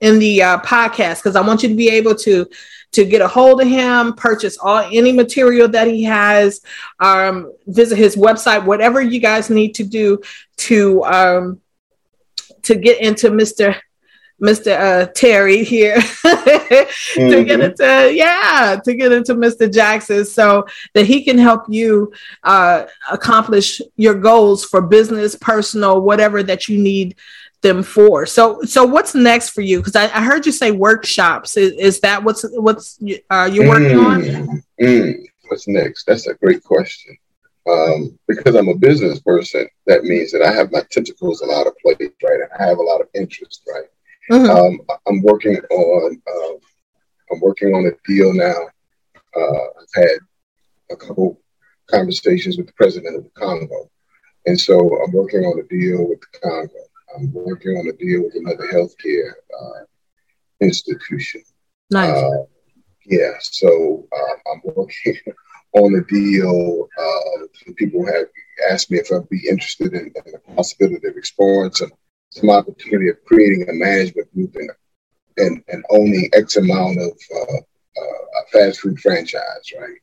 in 0.02 0.20
the 0.20 0.44
uh, 0.44 0.60
podcast 0.60 1.18
because 1.18 1.36
I 1.36 1.42
want 1.42 1.64
you 1.64 1.70
to 1.70 1.76
be 1.76 1.90
able 1.90 2.16
to 2.16 2.48
to 2.94 3.06
get 3.06 3.22
a 3.22 3.28
hold 3.28 3.62
of 3.62 3.68
him, 3.68 4.14
purchase 4.14 4.58
all 4.58 4.88
any 4.92 5.12
material 5.12 5.68
that 5.68 5.88
he 5.88 6.04
has, 6.04 6.62
um, 7.00 7.54
visit 7.68 7.98
his 7.98 8.16
website, 8.16 8.66
whatever 8.66 9.02
you 9.02 9.20
guys 9.20 9.50
need 9.50 9.76
to 9.76 9.84
do 9.84 10.20
to 10.58 11.04
um, 11.04 11.62
to 12.64 12.76
get 12.76 13.02
into 13.02 13.30
Mr. 13.30 13.80
Mr. 14.42 14.80
Uh, 14.80 15.06
Terry 15.16 15.64
here 15.64 15.98
mm-hmm. 15.98 17.30
to 17.30 17.44
get 17.44 17.60
into 17.60 18.14
yeah 18.14 18.80
to 18.84 18.94
get 18.94 19.12
into 19.12 19.34
Mr. 19.34 19.72
Jackson 19.72 20.26
so 20.26 20.66
that 20.94 21.06
he 21.06 21.24
can 21.24 21.40
help 21.40 21.64
you 21.70 22.14
uh, 22.44 22.86
accomplish 23.12 23.82
your 23.96 24.14
goals 24.14 24.64
for 24.64 24.82
business, 24.82 25.36
personal, 25.36 26.02
whatever 26.02 26.44
that 26.44 26.68
you 26.68 26.78
need 26.78 27.16
them 27.62 27.84
for. 27.84 28.26
So, 28.26 28.62
so 28.64 28.86
what's 28.86 29.16
next 29.16 29.50
for 29.50 29.62
you? 29.62 29.80
Because 29.80 29.96
I, 29.96 30.06
I, 30.06 30.22
heard 30.22 30.46
you 30.46 30.52
say 30.52 30.72
workshops. 30.72 31.58
Is, 31.58 31.74
is 31.74 32.00
that 32.02 32.24
what's 32.24 32.46
what's 32.54 33.00
uh, 33.30 33.50
you're 33.52 33.68
working 33.68 33.98
mm, 33.98 34.06
on? 34.06 34.64
Mm, 34.80 35.24
what's 35.48 35.68
next? 35.68 36.06
That's 36.06 36.28
a 36.28 36.36
great 36.36 36.64
question. 36.64 37.18
Um, 37.70 38.18
because 38.28 38.56
I'm 38.56 38.70
a 38.70 38.76
business 38.76 39.20
person, 39.20 39.68
that 39.88 40.04
means 40.04 40.32
that 40.32 40.42
I 40.42 40.54
have 40.54 40.72
my 40.72 40.84
tentacles 40.90 41.42
in 41.42 41.50
a 41.50 41.52
lot 41.52 41.68
of 41.68 41.78
places, 41.80 42.14
right? 42.24 42.40
And 42.40 42.50
I 42.58 42.66
have 42.66 42.78
a 42.78 42.84
lot 42.84 43.02
of 43.02 43.08
interest, 43.14 43.64
right? 43.68 43.90
Mm-hmm. 44.32 44.50
Um, 44.50 44.80
I'm 45.06 45.22
working 45.22 45.58
on 45.58 46.22
uh, 46.28 46.58
I'm 47.32 47.42
working 47.42 47.74
on 47.74 47.86
a 47.86 47.92
deal 48.10 48.34
now. 48.34 48.56
Uh, 49.36 49.64
I've 49.82 50.04
had 50.04 50.18
a 50.92 50.96
couple 50.96 51.40
conversations 51.90 52.58
with 52.58 52.68
the 52.68 52.74
president 52.74 53.18
of 53.18 53.24
the 53.24 53.30
Congo, 53.32 53.90
and 54.46 54.60
so 54.60 55.02
I'm 55.04 55.12
working 55.12 55.42
on 55.42 55.60
a 55.60 55.64
deal 55.64 56.08
with 56.08 56.22
the 56.22 56.40
Congo. 56.40 56.87
I'm 57.16 57.32
working 57.34 57.78
on 57.78 57.88
a 57.88 57.94
deal 57.94 58.24
with 58.24 58.36
another 58.36 58.68
healthcare 58.72 59.32
uh, 59.60 59.86
institution. 60.62 61.44
Nice. 61.90 62.12
Uh, 62.12 62.44
yeah, 63.06 63.34
so 63.40 64.08
uh, 64.12 64.52
I'm 64.52 64.62
working 64.76 65.18
on 65.74 65.96
a 65.96 66.04
deal. 66.12 66.88
Uh, 67.00 67.74
people 67.76 68.06
have 68.06 68.26
asked 68.70 68.92
me 68.92 69.00
if 69.00 69.12
I'd 69.12 69.30
be 69.30 69.48
interested 69.48 69.94
in, 69.94 70.12
in, 70.26 70.32
the 70.32 70.40
possibility 70.56 71.08
of 71.08 71.16
exploring 71.16 71.72
some, 71.74 71.92
some 72.32 72.50
opportunity 72.50 73.10
of 73.10 73.24
creating 73.26 73.68
a 73.70 73.74
management 73.74 74.34
group 74.34 74.56
and, 74.56 74.72
and, 75.38 75.64
and 75.70 75.86
owning 75.92 76.30
X 76.34 76.58
amount 76.58 77.00
of 77.00 77.18
uh, 77.36 77.58
uh, 77.58 78.42
a 78.42 78.48
fast 78.52 78.82
food 78.82 79.00
franchise, 79.00 79.72
right? 79.80 79.98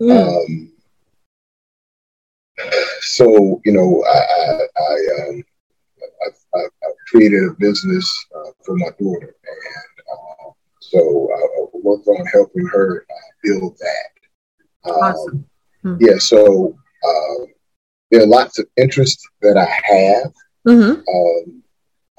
Mm. 0.00 0.44
Um, 0.46 0.72
so, 3.00 3.60
you 3.64 3.72
know, 3.72 4.04
I, 4.06 4.18
I, 4.18 4.66
I 4.80 5.28
um, 5.28 5.44
I, 6.24 6.58
I 6.58 6.88
created 7.08 7.44
a 7.44 7.54
business 7.58 8.26
uh, 8.34 8.50
for 8.64 8.76
my 8.76 8.90
daughter, 8.98 9.34
and 9.46 10.06
uh, 10.12 10.50
so 10.80 11.30
I 11.34 11.66
worked 11.74 12.06
on 12.08 12.26
helping 12.26 12.66
her 12.66 13.06
uh, 13.08 13.30
build 13.42 13.78
that. 13.78 14.90
Um, 14.90 14.96
awesome. 14.96 15.46
Hmm. 15.82 15.96
Yeah, 16.00 16.18
so 16.18 16.76
um, 17.08 17.46
there 18.10 18.22
are 18.22 18.26
lots 18.26 18.58
of 18.58 18.66
interests 18.76 19.26
that 19.42 19.56
I 19.56 19.66
have 19.94 20.32
mm-hmm. 20.66 21.00
um, 21.00 21.62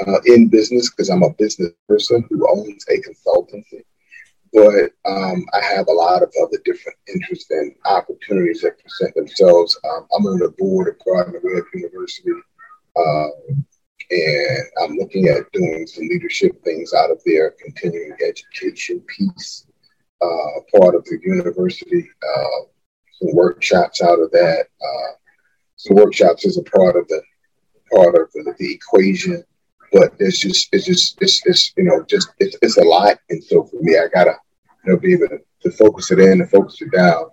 uh, 0.06 0.20
in 0.26 0.50
business 0.50 0.90
because 0.90 1.10
I'm 1.10 1.24
a 1.24 1.34
business 1.34 1.72
person 1.88 2.24
who 2.30 2.48
owns 2.50 2.86
a 2.90 3.02
consultancy. 3.02 3.84
But 4.54 4.92
um, 5.06 5.46
I 5.54 5.64
have 5.76 5.88
a 5.88 5.94
lot 5.94 6.24
of 6.24 6.32
other 6.42 6.58
different 6.64 6.98
interests 7.14 7.50
and 7.52 7.76
opportunities 7.86 8.62
that 8.62 8.80
present 8.80 9.14
themselves. 9.16 9.78
Um, 9.84 10.08
I'm 10.16 10.26
on 10.26 10.40
the 10.40 10.54
board 10.58 10.88
of 10.88 10.96
Gardner 11.06 11.42
Webb 11.44 11.66
University. 11.74 12.32
Uh, 12.96 13.28
and 14.10 14.64
I'm 14.82 14.96
looking 14.98 15.28
at 15.28 15.52
doing 15.52 15.86
some 15.88 16.08
leadership 16.08 16.64
things 16.64 16.94
out 16.94 17.12
of 17.12 17.22
their 17.26 17.52
continuing 17.52 18.18
education 18.26 19.02
piece, 19.02 19.66
uh, 20.22 20.80
part 20.80 20.96
of 20.96 21.04
the 21.06 21.20
university, 21.24 22.10
uh, 22.24 22.66
some 23.20 23.36
workshops 23.36 24.02
out 24.02 24.20
of 24.20 24.32
that. 24.32 24.66
Uh, 24.82 25.14
some 25.76 25.98
workshops 25.98 26.46
is 26.46 26.58
a 26.58 26.64
part 26.64 26.96
of 26.96 27.08
the 27.08 27.22
part 27.94 28.16
of 28.16 28.32
the, 28.34 28.54
the 28.58 28.74
equation, 28.74 29.44
but 29.92 30.14
it's 30.20 30.40
just 30.40 30.70
it's 30.72 30.86
just 30.86 31.22
it's, 31.22 31.42
it's 31.46 31.74
you 31.78 31.84
know 31.84 32.04
just 32.10 32.30
it's, 32.40 32.58
it's 32.62 32.78
a 32.78 32.84
lot, 32.84 33.18
and 33.30 33.44
so 33.44 33.64
for 33.64 33.78
me, 33.82 33.98
I 33.98 34.08
gotta 34.14 34.36
you 34.86 34.94
know 34.94 35.00
be 35.00 35.14
able 35.14 35.28
to, 35.30 35.40
to 35.64 35.72
focus 35.72 36.12
it 36.12 36.20
in 36.20 36.42
and 36.42 36.50
focus 36.50 36.82
it 36.82 36.92
down, 36.92 37.26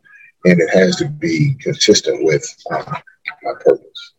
and 0.45 0.61
it 0.61 0.70
has 0.70 0.97
to 0.97 1.09
be 1.09 1.55
consistent 1.61 2.25
with 2.25 2.45
uh, 2.70 3.01
my 3.43 3.53
purpose. 3.61 4.13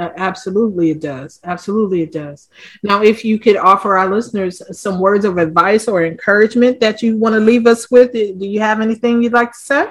Absolutely, 0.00 0.90
it 0.90 1.00
does. 1.00 1.40
Absolutely, 1.44 2.02
it 2.02 2.12
does. 2.12 2.48
Now, 2.82 3.02
if 3.02 3.24
you 3.24 3.38
could 3.38 3.56
offer 3.56 3.98
our 3.98 4.08
listeners 4.08 4.62
some 4.78 4.98
words 4.98 5.24
of 5.24 5.36
advice 5.36 5.88
or 5.88 6.04
encouragement 6.04 6.80
that 6.80 7.02
you 7.02 7.16
want 7.16 7.34
to 7.34 7.40
leave 7.40 7.66
us 7.66 7.90
with, 7.90 8.12
do 8.12 8.34
you 8.40 8.60
have 8.60 8.80
anything 8.80 9.22
you'd 9.22 9.34
like 9.34 9.52
to 9.52 9.58
say? 9.58 9.86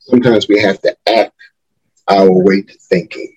Sometimes 0.00 0.46
we 0.48 0.60
have 0.60 0.80
to 0.82 0.94
act 1.06 1.32
our 2.08 2.30
way 2.30 2.62
to 2.62 2.74
thinking. 2.90 3.36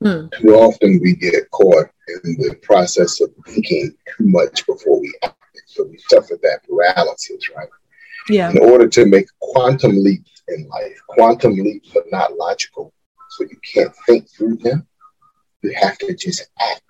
Hmm. 0.00 0.26
Too 0.40 0.54
often 0.54 1.00
we 1.02 1.16
get 1.16 1.50
caught 1.50 1.88
in 2.24 2.36
the 2.38 2.56
process 2.62 3.20
of 3.20 3.30
thinking 3.46 3.90
too 4.16 4.24
much 4.24 4.64
before 4.66 5.00
we 5.00 5.12
act. 5.24 5.34
So 5.66 5.84
we 5.84 5.98
suffer 6.08 6.38
that 6.42 6.60
paralysis, 6.68 7.50
right? 7.56 7.68
Yeah. 8.28 8.50
In 8.50 8.58
order 8.58 8.86
to 8.86 9.06
make 9.06 9.26
quantum 9.40 9.92
leaps 9.96 10.42
in 10.46 10.68
life, 10.68 10.96
quantum 11.08 11.54
leaps 11.54 11.96
are 11.96 12.04
not 12.12 12.36
logical 12.36 12.92
so 13.38 13.44
you 13.44 13.58
can't 13.72 13.94
think 14.06 14.28
through 14.28 14.56
them. 14.56 14.86
you 15.62 15.72
have 15.80 15.96
to 15.98 16.14
just 16.14 16.48
act. 16.60 16.82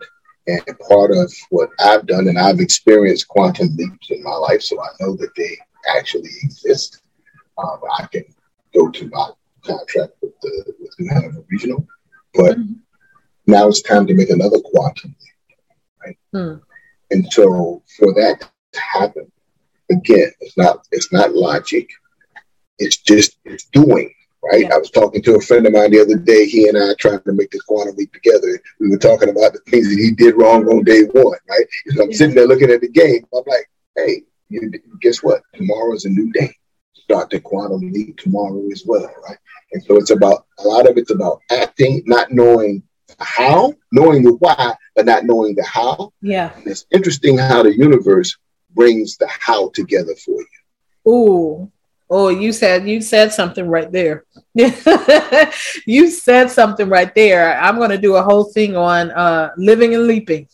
And 0.46 0.62
part 0.88 1.10
of 1.10 1.30
what 1.50 1.68
I've 1.78 2.06
done, 2.06 2.26
and 2.26 2.38
I've 2.38 2.60
experienced 2.60 3.28
quantum 3.28 3.68
leaps 3.76 4.10
in 4.10 4.22
my 4.22 4.34
life, 4.34 4.62
so 4.62 4.80
I 4.80 4.88
know 5.00 5.14
that 5.16 5.34
they 5.36 5.58
actually 5.94 6.30
exist. 6.42 7.02
Um, 7.58 7.80
I 7.98 8.06
can 8.06 8.24
go 8.74 8.90
to 8.90 9.08
my 9.10 9.30
contract 9.62 10.14
with 10.22 10.32
the 10.40 10.74
with 10.80 10.94
New 10.98 11.10
Hanover 11.12 11.44
Regional, 11.50 11.86
but 12.32 12.56
mm-hmm. 12.56 12.72
now 13.46 13.68
it's 13.68 13.82
time 13.82 14.06
to 14.06 14.14
make 14.14 14.30
another 14.30 14.58
quantum 14.60 15.14
leap, 15.20 15.58
right? 16.02 16.18
Mm. 16.34 16.62
And 17.10 17.30
so 17.30 17.82
for 17.98 18.14
that 18.14 18.48
to 18.72 18.80
happen, 18.80 19.30
again, 19.90 20.30
it's 20.40 20.56
not 20.56 20.86
it's 20.92 21.12
not 21.12 21.34
logic. 21.34 21.90
It's 22.78 22.96
just 22.96 23.36
it's 23.44 23.64
doing 23.66 24.14
right? 24.42 24.62
Yeah. 24.62 24.74
I 24.74 24.78
was 24.78 24.90
talking 24.90 25.22
to 25.22 25.36
a 25.36 25.40
friend 25.40 25.66
of 25.66 25.72
mine 25.72 25.90
the 25.90 26.00
other 26.00 26.16
day. 26.16 26.46
He 26.46 26.68
and 26.68 26.78
I 26.78 26.94
trying 26.98 27.20
to 27.22 27.32
make 27.32 27.50
this 27.50 27.62
quantum 27.62 27.96
leap 27.96 28.12
together. 28.12 28.60
We 28.80 28.90
were 28.90 28.98
talking 28.98 29.28
about 29.28 29.52
the 29.52 29.60
things 29.68 29.88
that 29.88 30.00
he 30.00 30.10
did 30.12 30.36
wrong 30.36 30.66
on 30.66 30.84
day 30.84 31.04
one, 31.04 31.38
right? 31.48 31.66
So 31.88 32.02
I'm 32.02 32.10
yeah. 32.10 32.16
sitting 32.16 32.34
there 32.34 32.46
looking 32.46 32.70
at 32.70 32.80
the 32.80 32.88
game. 32.88 33.24
I'm 33.34 33.42
like, 33.46 33.68
hey, 33.96 34.22
you, 34.48 34.72
guess 35.00 35.22
what? 35.22 35.42
Tomorrow 35.54 35.94
is 35.94 36.04
a 36.04 36.10
new 36.10 36.32
day. 36.32 36.54
Start 36.94 37.30
the 37.30 37.40
quantum 37.40 37.90
leap 37.92 38.18
tomorrow 38.18 38.62
as 38.70 38.84
well, 38.86 39.10
right? 39.26 39.38
And 39.72 39.82
so 39.82 39.96
it's 39.96 40.10
about 40.10 40.46
a 40.58 40.62
lot 40.62 40.88
of 40.88 40.96
it's 40.96 41.10
about 41.10 41.40
acting, 41.50 42.02
not 42.06 42.30
knowing 42.30 42.82
how, 43.18 43.74
knowing 43.92 44.22
the 44.22 44.34
why, 44.34 44.74
but 44.94 45.06
not 45.06 45.24
knowing 45.24 45.54
the 45.54 45.64
how. 45.64 46.12
Yeah. 46.20 46.52
And 46.56 46.66
it's 46.66 46.86
interesting 46.90 47.38
how 47.38 47.62
the 47.62 47.76
universe 47.76 48.36
brings 48.74 49.16
the 49.16 49.26
how 49.28 49.70
together 49.70 50.14
for 50.14 50.40
you. 50.40 50.46
Ooh, 51.10 51.72
Oh, 52.10 52.28
you 52.28 52.52
said 52.52 52.88
you 52.88 53.00
said 53.00 53.32
something 53.32 53.66
right 53.68 53.90
there. 53.92 54.24
you 54.54 56.08
said 56.08 56.50
something 56.50 56.88
right 56.88 57.14
there. 57.14 57.60
I'm 57.60 57.76
going 57.76 57.90
to 57.90 57.98
do 57.98 58.16
a 58.16 58.22
whole 58.22 58.44
thing 58.44 58.76
on 58.76 59.10
uh, 59.10 59.50
living 59.56 59.94
and 59.94 60.06
leaping. 60.06 60.48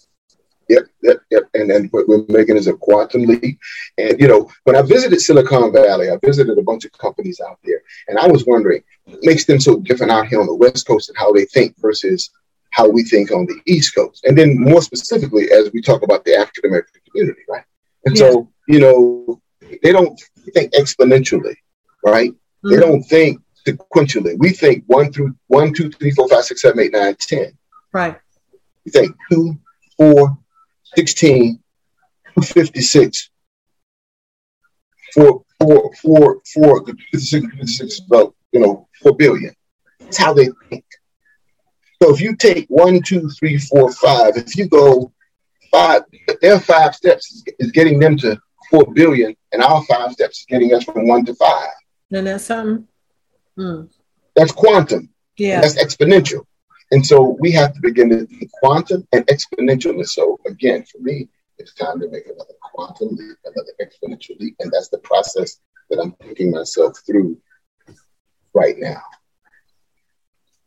Yep, 0.69 0.85
yep, 1.03 1.17
yep. 1.31 1.43
And 1.55 1.71
then 1.71 1.89
what 1.91 2.09
we're 2.09 2.25
making 2.29 2.57
is 2.57 2.67
a 2.67 2.75
quantum 2.75 3.23
leap. 3.23 3.59
And 3.99 4.19
you 4.19 4.27
know, 4.27 4.51
when 4.65 4.77
I 4.77 4.83
visited 4.83 5.21
Silicon 5.21 5.73
Valley, 5.73 6.11
I 6.11 6.17
visited 6.25 6.59
a 6.59 6.63
bunch 6.63 6.85
of 6.85 6.93
companies 6.93 7.41
out 7.41 7.59
there, 7.65 7.83
and 8.09 8.19
I 8.19 8.27
was 8.27 8.47
wondering 8.47 8.83
what 9.05 9.21
makes 9.23 9.45
them 9.45 9.61
so 9.61 9.79
different 9.81 10.13
out 10.13 10.27
here 10.27 10.41
on 10.41 10.47
the 10.47 10.55
West 10.55 10.87
Coast 10.87 11.09
and 11.09 11.19
how 11.19 11.33
they 11.33 11.45
think 11.45 11.75
versus 11.79 12.31
how 12.71 12.89
we 12.89 13.05
think 13.05 13.31
on 13.31 13.47
the 13.47 13.61
East 13.67 13.95
Coast. 13.95 14.25
And 14.25 14.37
then 14.37 14.59
more 14.59 14.83
specifically, 14.83 15.51
as 15.53 15.71
we 15.73 15.81
talk 15.81 16.03
about 16.03 16.25
the 16.25 16.35
African 16.35 16.67
American 16.67 17.01
community, 17.09 17.43
right? 17.49 17.65
And 18.07 18.19
yeah. 18.19 18.31
so, 18.31 18.49
you 18.67 18.81
know, 18.81 19.41
they 19.83 19.93
don't 19.93 20.21
think 20.53 20.73
exponentially, 20.75 21.55
right? 22.05 22.33
Mm-hmm. 22.33 22.71
They 22.71 22.81
don't 22.81 23.03
think 23.03 23.41
sequentially. 23.67 24.37
We 24.39 24.51
think 24.51 24.85
one 24.87 25.13
through 25.13 25.37
one, 25.49 25.73
two, 25.73 25.91
three, 25.91 26.11
four, 26.11 26.29
five, 26.29 26.45
six, 26.45 26.63
seven, 26.63 26.81
eight, 26.81 26.93
nine, 26.93 27.17
ten. 27.19 27.57
Right. 27.93 28.17
We 28.85 28.91
think 28.91 29.17
two, 29.31 29.59
four, 29.97 30.37
16, 30.97 31.61
256, 32.35 33.31
four, 35.15 35.43
four, 35.61 35.95
four, 35.95 36.41
four, 36.53 36.85
56, 36.85 37.47
56 37.47 38.01
about, 38.07 38.35
you 38.53 38.61
know, 38.61 38.89
four 39.03 39.17
billion. 39.17 39.55
That's 40.01 40.19
how 40.19 40.35
they 40.35 40.49
think. 40.69 40.85
So 42.03 42.13
if 42.13 42.21
you 42.21 42.37
take 42.37 42.67
one, 42.69 43.01
two, 43.03 43.31
three, 43.31 43.59
four, 43.59 43.91
five, 43.93 44.37
if 44.37 44.57
you 44.57 44.69
go 44.69 45.13
five, 45.71 46.03
their 46.43 46.61
five 46.61 46.95
steps 46.95 47.45
is 47.59 47.73
getting 47.73 47.99
them 47.99 48.17
to 48.19 48.39
four 48.71 48.93
billion, 48.93 49.35
and 49.53 49.63
our 49.63 49.83
five 49.85 50.13
steps 50.13 50.41
is 50.41 50.47
getting 50.47 50.75
us 50.75 50.85
from 50.85 51.07
one 51.07 51.25
to 51.27 51.35
five. 51.35 51.71
Then 52.11 52.25
that's 52.25 52.45
something. 52.45 52.87
Mm. 53.59 53.91
That's 54.35 54.53
quantum. 54.53 55.11
Yeah. 55.37 55.61
That's 55.61 55.83
exponential. 55.83 56.45
And 56.91 57.05
so 57.05 57.37
we 57.41 57.51
have 57.53 57.75
to 57.75 57.81
begin 57.81 58.11
to 58.11 58.27
think 58.27 58.51
quantum 58.53 59.07
and 59.13 59.27
exponential. 59.27 59.91
And 59.91 60.09
so 60.09 60.39
again, 60.47 60.85
for 60.85 60.99
me, 60.99 61.29
it's 61.59 61.75
time 61.75 62.01
to 62.01 62.09
make 62.09 62.27
another 62.27 62.55
quantum 62.63 63.17
leap, 63.17 63.37
another 63.45 63.73
exponential 63.81 64.39
leap. 64.41 64.57
And 64.61 64.71
that's 64.73 64.89
the 64.89 64.99
process 64.99 65.61
that 65.91 65.99
I'm 66.01 66.15
taking 66.23 66.51
myself 66.51 66.99
through 67.07 67.39
right 68.53 68.77
now. 68.79 69.03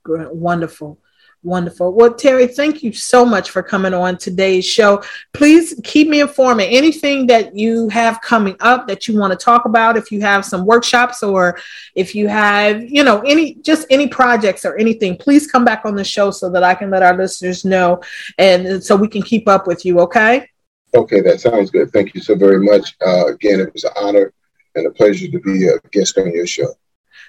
Great. 0.04 0.34
Wonderful. 0.34 1.00
Wonderful. 1.44 1.94
Well, 1.94 2.14
Terry, 2.14 2.48
thank 2.48 2.84
you 2.84 2.92
so 2.92 3.24
much 3.24 3.52
for 3.52 3.62
coming 3.62 3.94
on 3.94 4.18
today's 4.18 4.66
show. 4.66 5.04
Please 5.34 5.80
keep 5.84 6.08
me 6.08 6.20
informed 6.20 6.62
anything 6.62 7.28
that 7.28 7.56
you 7.56 7.90
have 7.90 8.20
coming 8.22 8.56
up 8.60 8.88
that 8.88 9.08
you 9.08 9.18
want 9.18 9.32
to 9.32 9.38
talk 9.38 9.66
about. 9.66 9.98
If 9.98 10.12
you 10.12 10.20
have 10.22 10.44
some 10.44 10.66
workshops 10.66 11.22
or 11.22 11.60
if 11.96 12.16
you 12.16 12.28
have, 12.28 12.82
you 12.84 13.04
know, 13.04 13.22
any 13.22 13.54
just 13.56 13.86
any 13.90 14.08
projects 14.08 14.66
or 14.66 14.78
anything, 14.78 15.16
please 15.16 15.50
come 15.50 15.64
back 15.64 15.86
on 15.86 15.96
the 15.96 16.04
show 16.04 16.32
so 16.32 16.50
that 16.50 16.64
I 16.64 16.74
can 16.74 16.90
let 16.90 17.04
our 17.04 17.16
listeners 17.16 17.64
know 17.64 18.02
and 18.38 18.84
so 18.84 18.96
we 18.96 19.08
can 19.08 19.22
keep 19.22 19.48
up 19.48 19.68
with 19.68 19.86
you. 19.86 20.00
Okay. 20.02 20.50
Okay, 20.96 21.22
that 21.22 21.40
sounds 21.40 21.70
good. 21.70 21.92
Thank 21.92 22.16
you 22.16 22.22
so 22.22 22.36
very 22.36 22.60
much. 22.60 22.96
Uh, 23.06 23.28
again, 23.28 23.60
it 23.60 23.72
was 23.74 23.84
an 23.84 23.92
honor 23.96 24.34
and 24.76 24.88
a 24.88 24.92
pleasure 24.92 25.28
to 25.28 25.40
be 25.40 25.68
a 25.68 25.78
guest 25.92 26.18
on 26.18 26.34
your 26.34 26.48
show. 26.48 26.74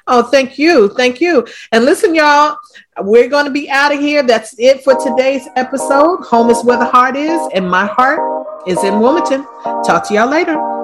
Oh, 0.09 0.23
thank 0.23 0.59
you. 0.59 0.89
Thank 0.89 1.21
you. 1.21 1.47
And 1.71 1.85
listen, 1.85 2.15
y'all, 2.15 2.57
we're 3.03 3.29
going 3.29 3.45
to 3.45 3.51
be 3.51 3.69
out 3.69 3.93
of 3.93 4.01
here. 4.01 4.23
That's 4.23 4.59
it 4.59 4.83
for 4.83 4.97
today's 4.97 5.47
episode. 5.55 6.25
Home 6.25 6.49
is 6.51 6.65
where 6.65 6.79
the 6.79 6.87
heart 6.87 7.15
is, 7.15 7.41
and 7.55 7.71
my 7.71 7.87
heart 7.87 8.47
is 8.67 8.83
in 8.85 9.01
Wilmington. 9.01 9.45
Talk 9.85 10.09
to 10.09 10.15
y'all 10.15 10.29
later. 10.29 10.78